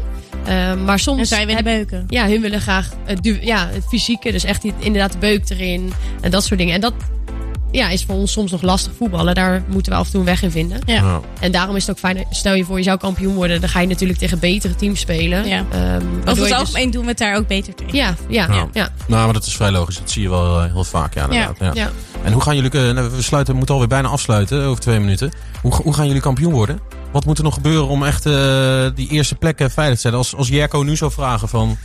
Ehm, 0.47 0.85
maar 0.85 0.99
soms... 0.99 1.19
En 1.21 1.27
zij 1.27 1.47
willen 1.47 1.65
beuken. 1.65 2.05
Ja, 2.09 2.29
hun 2.29 2.41
willen 2.41 2.61
graag 2.61 2.89
het, 3.05 3.37
ja, 3.41 3.69
het 3.73 3.85
fysieke. 3.89 4.33
Dus 4.33 4.45
echt 4.45 4.63
die- 4.63 4.75
inderdaad 4.79 5.13
de 5.13 5.19
beuk 5.19 5.49
erin. 5.51 5.93
En 6.21 6.31
dat 6.31 6.45
soort 6.45 6.59
dingen. 6.59 6.75
En 6.75 6.81
dat 6.81 6.95
ja, 7.71 7.89
is 7.89 8.05
voor 8.05 8.15
ons 8.15 8.33
soms 8.33 8.51
nog 8.51 8.63
lastig 8.63 8.93
voetballen. 8.97 9.35
Daar 9.35 9.63
moeten 9.69 9.93
we 9.93 9.99
af 9.99 10.05
en 10.05 10.11
toe 10.11 10.21
een 10.21 10.27
weg 10.27 10.43
in 10.43 10.51
vinden. 10.51 10.79
Ja. 10.87 10.95
Ja. 10.95 11.21
En 11.41 11.53
daarom 11.53 11.77
is 11.77 11.83
het 11.87 11.91
ook 11.91 11.99
fijn, 11.99 12.27
stel 12.31 12.55
je 12.55 12.65
voor 12.65 12.77
je 12.79 12.83
zou 12.83 12.99
kampioen 12.99 13.35
worden, 13.35 13.61
dan 13.61 13.69
ga 13.71 13.81
je 13.81 13.87
natuurlijk 13.87 14.19
tegen 14.19 14.39
betere 14.39 14.75
teams 14.75 15.01
spelen. 15.01 15.47
Ja. 15.49 15.57
Ehm, 15.71 15.81
waardoor 15.81 16.01
Over 16.21 16.35
je 16.35 16.41
het 16.41 16.49
dus- 16.49 16.53
algemeen 16.59 16.91
doen 16.91 17.03
we 17.03 17.09
het 17.09 17.19
daar 17.19 17.37
ook 17.37 17.47
beter 17.47 17.75
tegen. 17.75 17.95
Ja, 17.97 18.15
ja, 18.29 18.47
Ja. 18.55 18.69
ja. 18.73 18.89
Nou, 19.07 19.25
maar 19.25 19.33
dat 19.33 19.47
is 19.47 19.57
vrij 19.57 19.71
logisch. 19.71 19.99
Dat 19.99 20.11
zie 20.11 20.23
je 20.23 20.29
wel 20.31 20.61
eh, 20.63 20.73
heel 20.73 20.85
vaak, 20.85 21.15
ja, 21.15 21.23
inderdaad. 21.25 21.57
Ja. 21.61 21.71
ja. 21.75 21.91
En 22.25 22.33
hoe 22.33 22.43
gaan 22.43 22.55
jullie, 22.57 22.71
eh, 22.71 22.95
nou, 22.95 23.11
we 23.11 23.23
sluiten, 23.23 23.53
we 23.53 23.57
moeten 23.59 23.75
alweer 23.75 23.91
bijna 23.91 24.09
afsluiten, 24.09 24.63
over 24.65 24.81
twee 24.83 24.99
minuten. 25.01 25.33
Hoe, 25.63 25.75
hoe 25.75 25.95
gaan 25.95 26.07
jullie 26.07 26.23
kampioen 26.23 26.53
worden? 26.53 26.79
Wat 27.15 27.25
moet 27.25 27.39
er 27.39 27.45
nog 27.45 27.55
gebeuren 27.55 27.89
om 27.89 28.05
echt 28.05 28.27
eh, 28.27 28.87
die 28.95 29.09
eerste 29.09 29.35
plekken 29.35 29.71
veilig 29.71 29.95
te 29.95 30.01
stellen? 30.01 30.19
Als, 30.19 30.35
als 30.35 30.49
Jerko 30.49 30.83
nu 30.83 30.97
zou 30.97 31.13
vragen 31.13 31.49
van, 31.49 31.77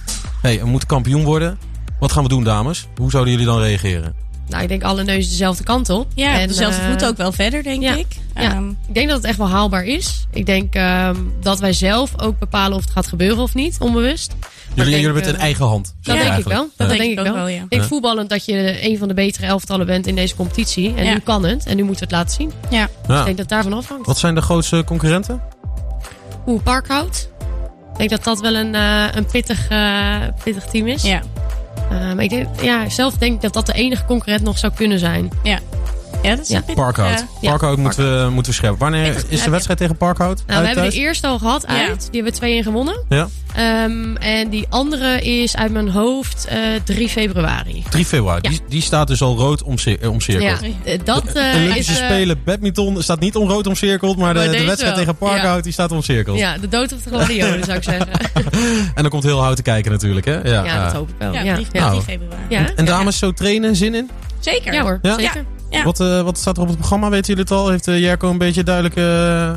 hey, 0.42 0.60
we 0.60 0.66
moeten 0.66 0.88
kampioen 0.88 1.24
worden. 1.24 1.60
Wat 2.00 2.12
gaan 2.12 2.24
we 2.24 2.30
doen, 2.30 2.44
dames? 2.44 2.88
Hoe 2.96 3.12
zouden 3.12 3.34
jullie 3.34 3.48
dan 3.48 3.60
reageren? 3.60 4.14
Nou, 4.48 4.64
ik 4.64 4.70
denk 4.70 4.84
alle 4.84 5.04
neuzen 5.04 5.30
dezelfde 5.30 5.64
kant 5.64 5.90
op. 5.90 6.08
Ja, 6.16 6.40
En, 6.40 6.48
dezelfde 6.48 6.82
eh, 6.82 6.90
voet 6.90 7.06
ook 7.06 7.18
wel 7.18 7.32
verder, 7.32 7.64
denk 7.64 7.82
ja. 7.82 7.96
ik. 7.96 8.08
Ja. 8.36 8.42
Ehm, 8.42 8.70
Ik 8.70 8.94
denk 8.94 9.08
dat 9.08 9.18
het 9.18 9.26
echt 9.26 9.38
wel 9.38 9.50
haalbaar 9.50 9.84
is. 9.84 10.28
Ik 10.32 10.46
denk 10.46 10.76
ehm, 10.76 11.16
dat 11.42 11.60
wij 11.60 11.74
zelf 11.74 12.22
ook 12.22 12.40
bepalen 12.40 12.78
of 12.78 12.84
het 12.84 12.92
gaat 12.92 13.08
gebeuren 13.08 13.44
of 13.44 13.54
niet, 13.54 13.78
onbewust. 13.80 14.36
Jullie, 14.86 14.92
jullie 15.02 15.06
hebben 15.06 15.24
het 15.24 15.32
in 15.32 15.38
eh, 15.40 15.44
eigen 15.46 15.66
hand. 15.66 15.96
Dat 16.02 16.18
je 16.18 16.24
denk 16.24 16.38
ik 16.38 16.44
wel. 16.46 16.68
Dat 16.78 16.92
Ja. 16.92 16.98
denk 16.98 17.20
ik 17.20 17.26
wel. 17.34 17.48
ja. 17.48 17.62
Ik 17.64 17.70
denk 17.70 17.84
voetballend 17.84 18.30
dat 18.30 18.46
je 18.46 18.86
een 18.90 18.98
van 18.98 19.08
de 19.08 19.14
betere 19.14 19.46
elftallen 19.46 19.86
bent 19.86 20.08
in 20.08 20.16
deze 20.16 20.36
competitie. 20.36 20.94
En 20.96 21.06
Ja. 21.06 21.14
nu 21.14 21.20
kan 21.20 21.44
het. 21.46 21.66
En 21.66 21.76
nu 21.76 21.84
moeten 21.84 22.08
we 22.10 22.16
het 22.16 22.24
laten 22.24 22.36
zien. 22.36 22.52
Ja. 22.70 22.88
Ja. 23.08 23.20
Ik 23.20 23.26
denk 23.26 23.26
dat 23.26 23.38
het 23.38 23.50
daarvan 23.50 23.74
afhangt. 23.74 24.06
Wat 24.06 24.18
zijn 24.18 24.36
de 24.36 24.42
grootste 24.42 24.84
concurrenten? 24.86 25.42
Hoe 26.44 26.60
Parkhout. 26.62 27.30
Ik 27.92 27.98
denk 27.98 28.10
dat 28.10 28.24
dat 28.24 28.40
wel 28.40 28.56
een, 28.56 28.76
eh, 28.76 29.04
een 29.16 29.26
pittig, 29.26 29.70
eh, 29.70 30.16
pittig 30.44 30.66
team 30.66 30.88
is. 30.88 31.02
Ja. 31.04 31.22
Eh, 31.92 31.98
maar 32.14 32.24
ik 32.24 32.30
denk, 32.30 32.48
ja, 32.62 32.90
zelf 32.90 33.14
denk 33.14 33.34
ik 33.36 33.42
dat 33.42 33.54
dat 33.54 33.66
de 33.66 33.74
enige 33.74 34.06
concurrent 34.06 34.44
nog 34.44 34.58
zou 34.58 34.74
kunnen 34.76 35.00
zijn. 35.00 35.30
Ja. 35.44 35.60
Ja, 36.24 36.30
dat 36.36 36.40
is 36.40 36.48
Ja. 36.50 36.58
een 36.58 36.64
bit- 36.66 36.76
Parkhout. 36.76 37.20
eh, 37.20 37.26
ja, 37.42 37.50
Parkhout 37.50 37.78
moeten 37.78 38.24
we, 38.26 38.30
moeten 38.30 38.52
we 38.52 38.58
scherpen. 38.58 38.80
Wanneer 38.80 39.06
is 39.16 39.24
de 39.40 39.44
je- 39.44 39.50
wedstrijd 39.50 39.80
tegen 39.80 39.98
Parkhout? 39.98 40.44
Nou, 40.48 40.62
we 40.62 40.68
hebben 40.68 40.90
de 40.90 40.96
eerste 40.96 41.28
al 41.28 41.40
gehad 41.40 41.66
Ja. 41.68 41.88
uit. 41.88 42.00
Die 42.12 42.22
hebben 42.22 42.32
we 42.32 42.38
2-1 42.38 42.64
gewonnen. 42.64 43.04
Ja. 43.10 43.28
Ehm, 43.56 44.16
en 44.16 44.50
die 44.50 44.66
andere 44.70 45.22
is 45.22 45.56
uit 45.56 45.72
mijn 45.72 45.90
hoofd 45.90 46.46
eh 46.50 46.58
3 46.84 47.10
februari. 47.10 47.84
3 47.90 48.06
februari. 48.06 48.40
Ja. 48.42 48.50
Die, 48.50 48.60
die 48.70 48.82
staat 48.82 49.08
dus 49.08 49.22
al 49.22 49.38
rood 49.38 49.64
omcir- 49.64 50.00
eh, 50.02 50.10
omcirkeld. 50.12 50.60
Ja, 50.62 50.68
eh, 50.92 51.00
dat 51.04 51.26
eh, 51.26 51.56
Olympische 51.56 51.92
is... 51.92 52.00
eh, 52.00 52.06
Spelen 52.06 52.42
badminton 52.46 53.02
staat 53.04 53.20
niet 53.20 53.36
onrood 53.36 53.68
omcirkeld, 53.68 54.18
maar 54.18 54.34
de, 54.34 54.40
Maar 54.40 54.48
de 54.50 54.54
wedstrijd 54.66 54.80
wel. 54.96 55.00
tegen 55.06 55.16
Parkhout 55.16 55.56
Ja. 55.56 55.62
die 55.62 55.72
staat 55.72 55.92
omcirkeld. 55.92 56.38
ja, 56.40 56.58
de 56.58 56.68
dood 56.68 56.94
of 56.94 57.02
de 57.02 57.10
gladiolen 57.10 57.64
zou 57.64 57.78
ik 57.78 57.84
zeggen. 57.84 58.08
En 58.96 59.02
dan 59.02 59.10
komt 59.10 59.24
heel 59.24 59.42
hout 59.42 59.56
te 59.56 59.62
kijken 59.62 59.92
natuurlijk, 59.92 60.26
hè? 60.26 60.34
Ja, 60.42 60.64
Ja, 60.66 60.84
dat 60.84 60.94
hoop 60.94 61.10
ik 61.10 61.16
wel. 61.18 61.34
Ja, 61.34 61.42
Ja, 61.42 61.54
3, 61.54 61.68
ja. 61.72 61.80
Nou. 61.90 62.02
februari. 62.02 62.42
Ja. 62.50 62.70
En 62.76 62.86
dames, 62.86 63.18
zo 63.18 63.32
trainen, 63.32 63.76
zin 63.76 63.96
in? 63.96 64.10
Zeker. 64.40 64.74
Ja 64.74 64.82
hoor, 64.82 65.00
zeker. 65.02 65.46
Ja. 65.70 65.84
Wat, 65.84 66.00
eh, 66.00 66.22
wat 66.22 66.38
staat 66.38 66.56
er 66.58 66.62
op 66.64 66.68
het 66.70 66.78
programma? 66.78 67.10
Weten 67.10 67.28
jullie 67.28 67.42
het 67.42 67.52
al? 67.52 67.70
Heeft 67.70 67.88
eh, 67.88 68.00
Jerko 68.00 68.30
een 68.30 68.38
beetje 68.38 68.64
duidelijk... 68.64 68.96
eh, 68.96 69.52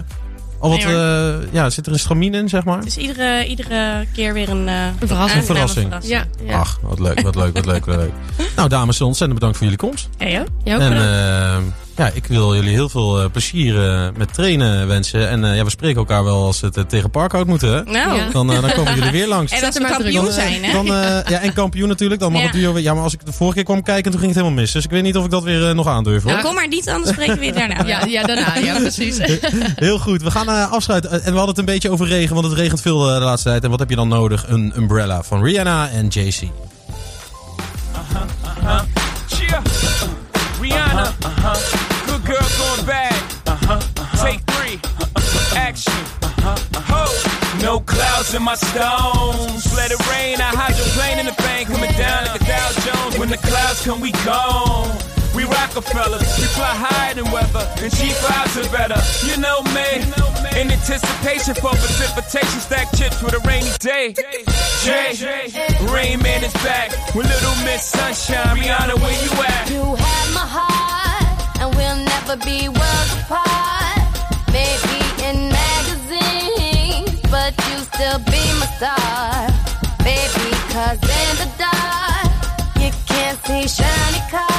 al 0.58 0.70
wat, 0.70 0.84
Nee, 0.84 0.94
eh, 0.94 1.34
ja, 1.50 1.70
zit 1.70 1.86
er 1.86 1.92
een 1.92 1.98
stramien 1.98 2.34
in, 2.34 2.48
zeg 2.48 2.64
maar? 2.64 2.84
Dus 2.84 2.96
iedere, 2.96 3.46
iedere 3.46 4.06
keer 4.14 4.32
weer 4.32 4.48
een, 4.48 4.68
eh 4.68 4.86
Een 5.00 5.08
verrassing. 5.08 5.40
Een 5.40 5.46
verrassing. 5.46 5.94
Ja, 6.00 6.24
ja. 6.44 6.58
Ach, 6.58 6.78
wat 6.82 6.98
leuk, 6.98 7.20
wat 7.20 7.34
leuk, 7.34 7.54
wat 7.54 7.66
leuk, 7.66 7.86
wat 7.86 7.96
leuk. 7.96 8.12
Nou, 8.56 8.68
dames, 8.68 9.00
ontzettend 9.00 9.34
bedankt 9.34 9.56
voor 9.56 9.66
jullie 9.66 9.80
komst. 9.80 10.08
Ja, 10.18 10.28
joh. 10.28 10.46
Jij 10.64 10.74
ook 10.74 10.80
En 10.80 11.74
ja, 11.96 12.10
ik 12.14 12.26
wil 12.26 12.54
jullie 12.54 12.70
heel 12.70 12.88
veel 12.88 13.20
eh, 13.22 13.30
plezier 13.30 13.90
eh, 13.90 14.08
met 14.16 14.34
trainen 14.34 14.86
wensen. 14.86 15.28
En 15.28 15.44
eh, 15.44 15.56
ja, 15.56 15.64
we 15.64 15.70
spreken 15.70 15.96
elkaar 15.98 16.24
wel 16.24 16.44
als 16.44 16.60
het 16.60 16.88
tegen 16.88 17.10
Parkhout 17.10 17.46
moet, 17.46 17.60
hè? 17.60 17.82
Nou. 17.82 18.16
Ja. 18.16 18.28
Dan, 18.32 18.46
dan 18.46 18.72
komen 18.72 18.94
jullie 18.94 19.10
weer 19.10 19.28
langs. 19.36 19.52
En 19.52 19.64
als 19.64 19.74
we 19.78 19.80
er 19.84 19.88
maar 19.90 19.98
kampioen 19.98 20.32
zijn, 20.32 20.64
hè? 20.64 20.72
Dan, 20.72 20.86
eh, 20.86 20.92
ja, 21.28 21.38
en 21.40 21.52
kampioen 21.52 21.88
natuurlijk. 21.88 22.20
Dan 22.20 22.32
mag 22.32 22.40
Ja. 22.40 22.46
het 22.46 22.56
duo 22.56 22.72
weer. 22.72 22.82
Ja, 22.82 22.94
maar 22.94 23.02
als 23.02 23.12
ik 23.12 23.24
de 23.24 23.32
vorige 23.32 23.54
keer 23.54 23.64
kwam 23.64 23.82
kijken, 23.82 24.10
toen 24.10 24.20
ging 24.20 24.32
het 24.32 24.40
helemaal 24.40 24.60
mis. 24.62 24.72
Dus 24.72 24.84
ik 24.84 24.90
weet 24.90 25.02
niet 25.02 25.16
of 25.16 25.24
ik 25.24 25.30
dat 25.30 25.42
weer 25.42 25.74
nog 25.74 25.86
aandurf, 25.86 26.22
hoor. 26.22 26.32
Nou, 26.32 26.44
kom 26.44 26.54
maar 26.54 26.68
niet, 26.68 26.88
anders 26.88 27.10
spreken 27.10 27.34
we 27.34 27.40
weer 27.40 27.54
daarna. 27.54 27.84
Ja, 27.86 28.04
ja, 28.04 28.22
daarna. 28.22 28.56
Ja, 28.56 28.78
precies. 28.88 29.18
Heel 29.76 29.98
goed, 29.98 30.22
we 30.22 30.30
gaan 30.30 30.48
eh, 30.48 30.72
afsluiten. 30.72 31.10
En 31.10 31.18
we 31.18 31.24
hadden 31.24 31.48
het 31.48 31.58
een 31.58 31.64
beetje 31.64 31.90
over 31.90 32.06
regen, 32.06 32.34
want 32.34 32.46
het 32.46 32.56
regent 32.58 32.80
veel 32.80 32.98
de 32.98 33.04
laatste 33.20 33.48
tijd. 33.48 33.64
En 33.64 33.70
wat 33.70 33.78
heb 33.78 33.90
je 33.90 33.96
dan 33.96 34.08
nodig? 34.08 34.44
Een 34.48 34.72
umbrella 34.76 35.22
van 35.22 35.44
Rihanna 35.44 35.88
en 35.88 36.06
JC. 36.08 36.40
Yeah. 38.60 38.82
Rihanna. 40.60 41.12
Good 42.32 42.40
girl 42.40 42.48
going 42.64 42.86
bad. 42.86 43.12
Uh-huh, 43.44 43.76
uh-huh. 43.76 44.24
Take 44.24 44.40
three. 44.56 44.80
Uh-huh. 44.80 45.68
Action. 45.68 45.92
Ho. 46.88 47.04
No 47.60 47.80
clouds 47.80 48.32
in 48.32 48.42
my 48.42 48.54
stones. 48.54 49.68
Let 49.76 49.92
it 49.92 50.00
rain. 50.08 50.40
I 50.40 50.48
hide 50.56 50.72
your 50.80 50.88
plane 50.96 51.18
in 51.20 51.26
the 51.26 51.36
bank. 51.44 51.68
Coming 51.68 51.92
down 51.92 52.24
like 52.24 52.40
a 52.40 52.44
Dow 52.48 52.68
Jones. 52.88 53.18
When 53.18 53.28
the 53.28 53.36
clouds 53.36 53.84
come, 53.84 54.00
we 54.00 54.12
gone. 54.24 54.88
We 55.36 55.44
Rockefeller, 55.44 56.18
we 56.20 56.46
fly 56.56 56.72
higher 56.72 57.14
than 57.14 57.24
weather, 57.32 57.64
and 57.80 57.92
cheap 57.92 58.12
vibes 58.20 58.56
are 58.60 58.68
better. 58.68 59.00
You 59.24 59.40
know 59.40 59.64
me, 59.72 60.04
in 60.60 60.70
anticipation 60.70 61.54
for 61.54 61.72
precipitation, 61.72 62.60
stack 62.60 62.92
chips 62.96 63.22
with 63.22 63.32
a 63.32 63.40
rainy 63.48 63.72
day. 63.80 64.12
Jay, 64.84 65.16
Rain 65.88 66.20
Man 66.20 66.44
is 66.44 66.52
back 66.60 66.92
with 67.14 67.24
Little 67.28 67.56
Miss 67.64 67.84
Sunshine. 67.84 68.56
Rihanna, 68.56 69.00
where 69.00 69.16
you 69.24 69.32
at? 69.40 69.70
You 69.70 69.84
have 69.96 70.34
my 70.36 70.44
heart, 70.44 70.72
and 70.72 70.80
we'll 70.84 71.01
never 72.36 72.44
be 72.44 72.68
worlds 72.68 73.12
apart. 73.24 73.98
Maybe 74.52 74.98
in 75.26 75.48
magazines, 75.48 77.20
but 77.30 77.54
you 77.68 77.78
still 77.78 78.18
be 78.18 78.42
my 78.58 78.66
star. 78.76 79.48
Baby, 79.98 80.50
cause 80.70 81.00
in 81.02 81.36
the 81.36 81.48
dark, 81.58 82.30
you 82.80 82.90
can't 83.06 83.38
see 83.46 83.68
shiny 83.68 84.30
cars. 84.30 84.51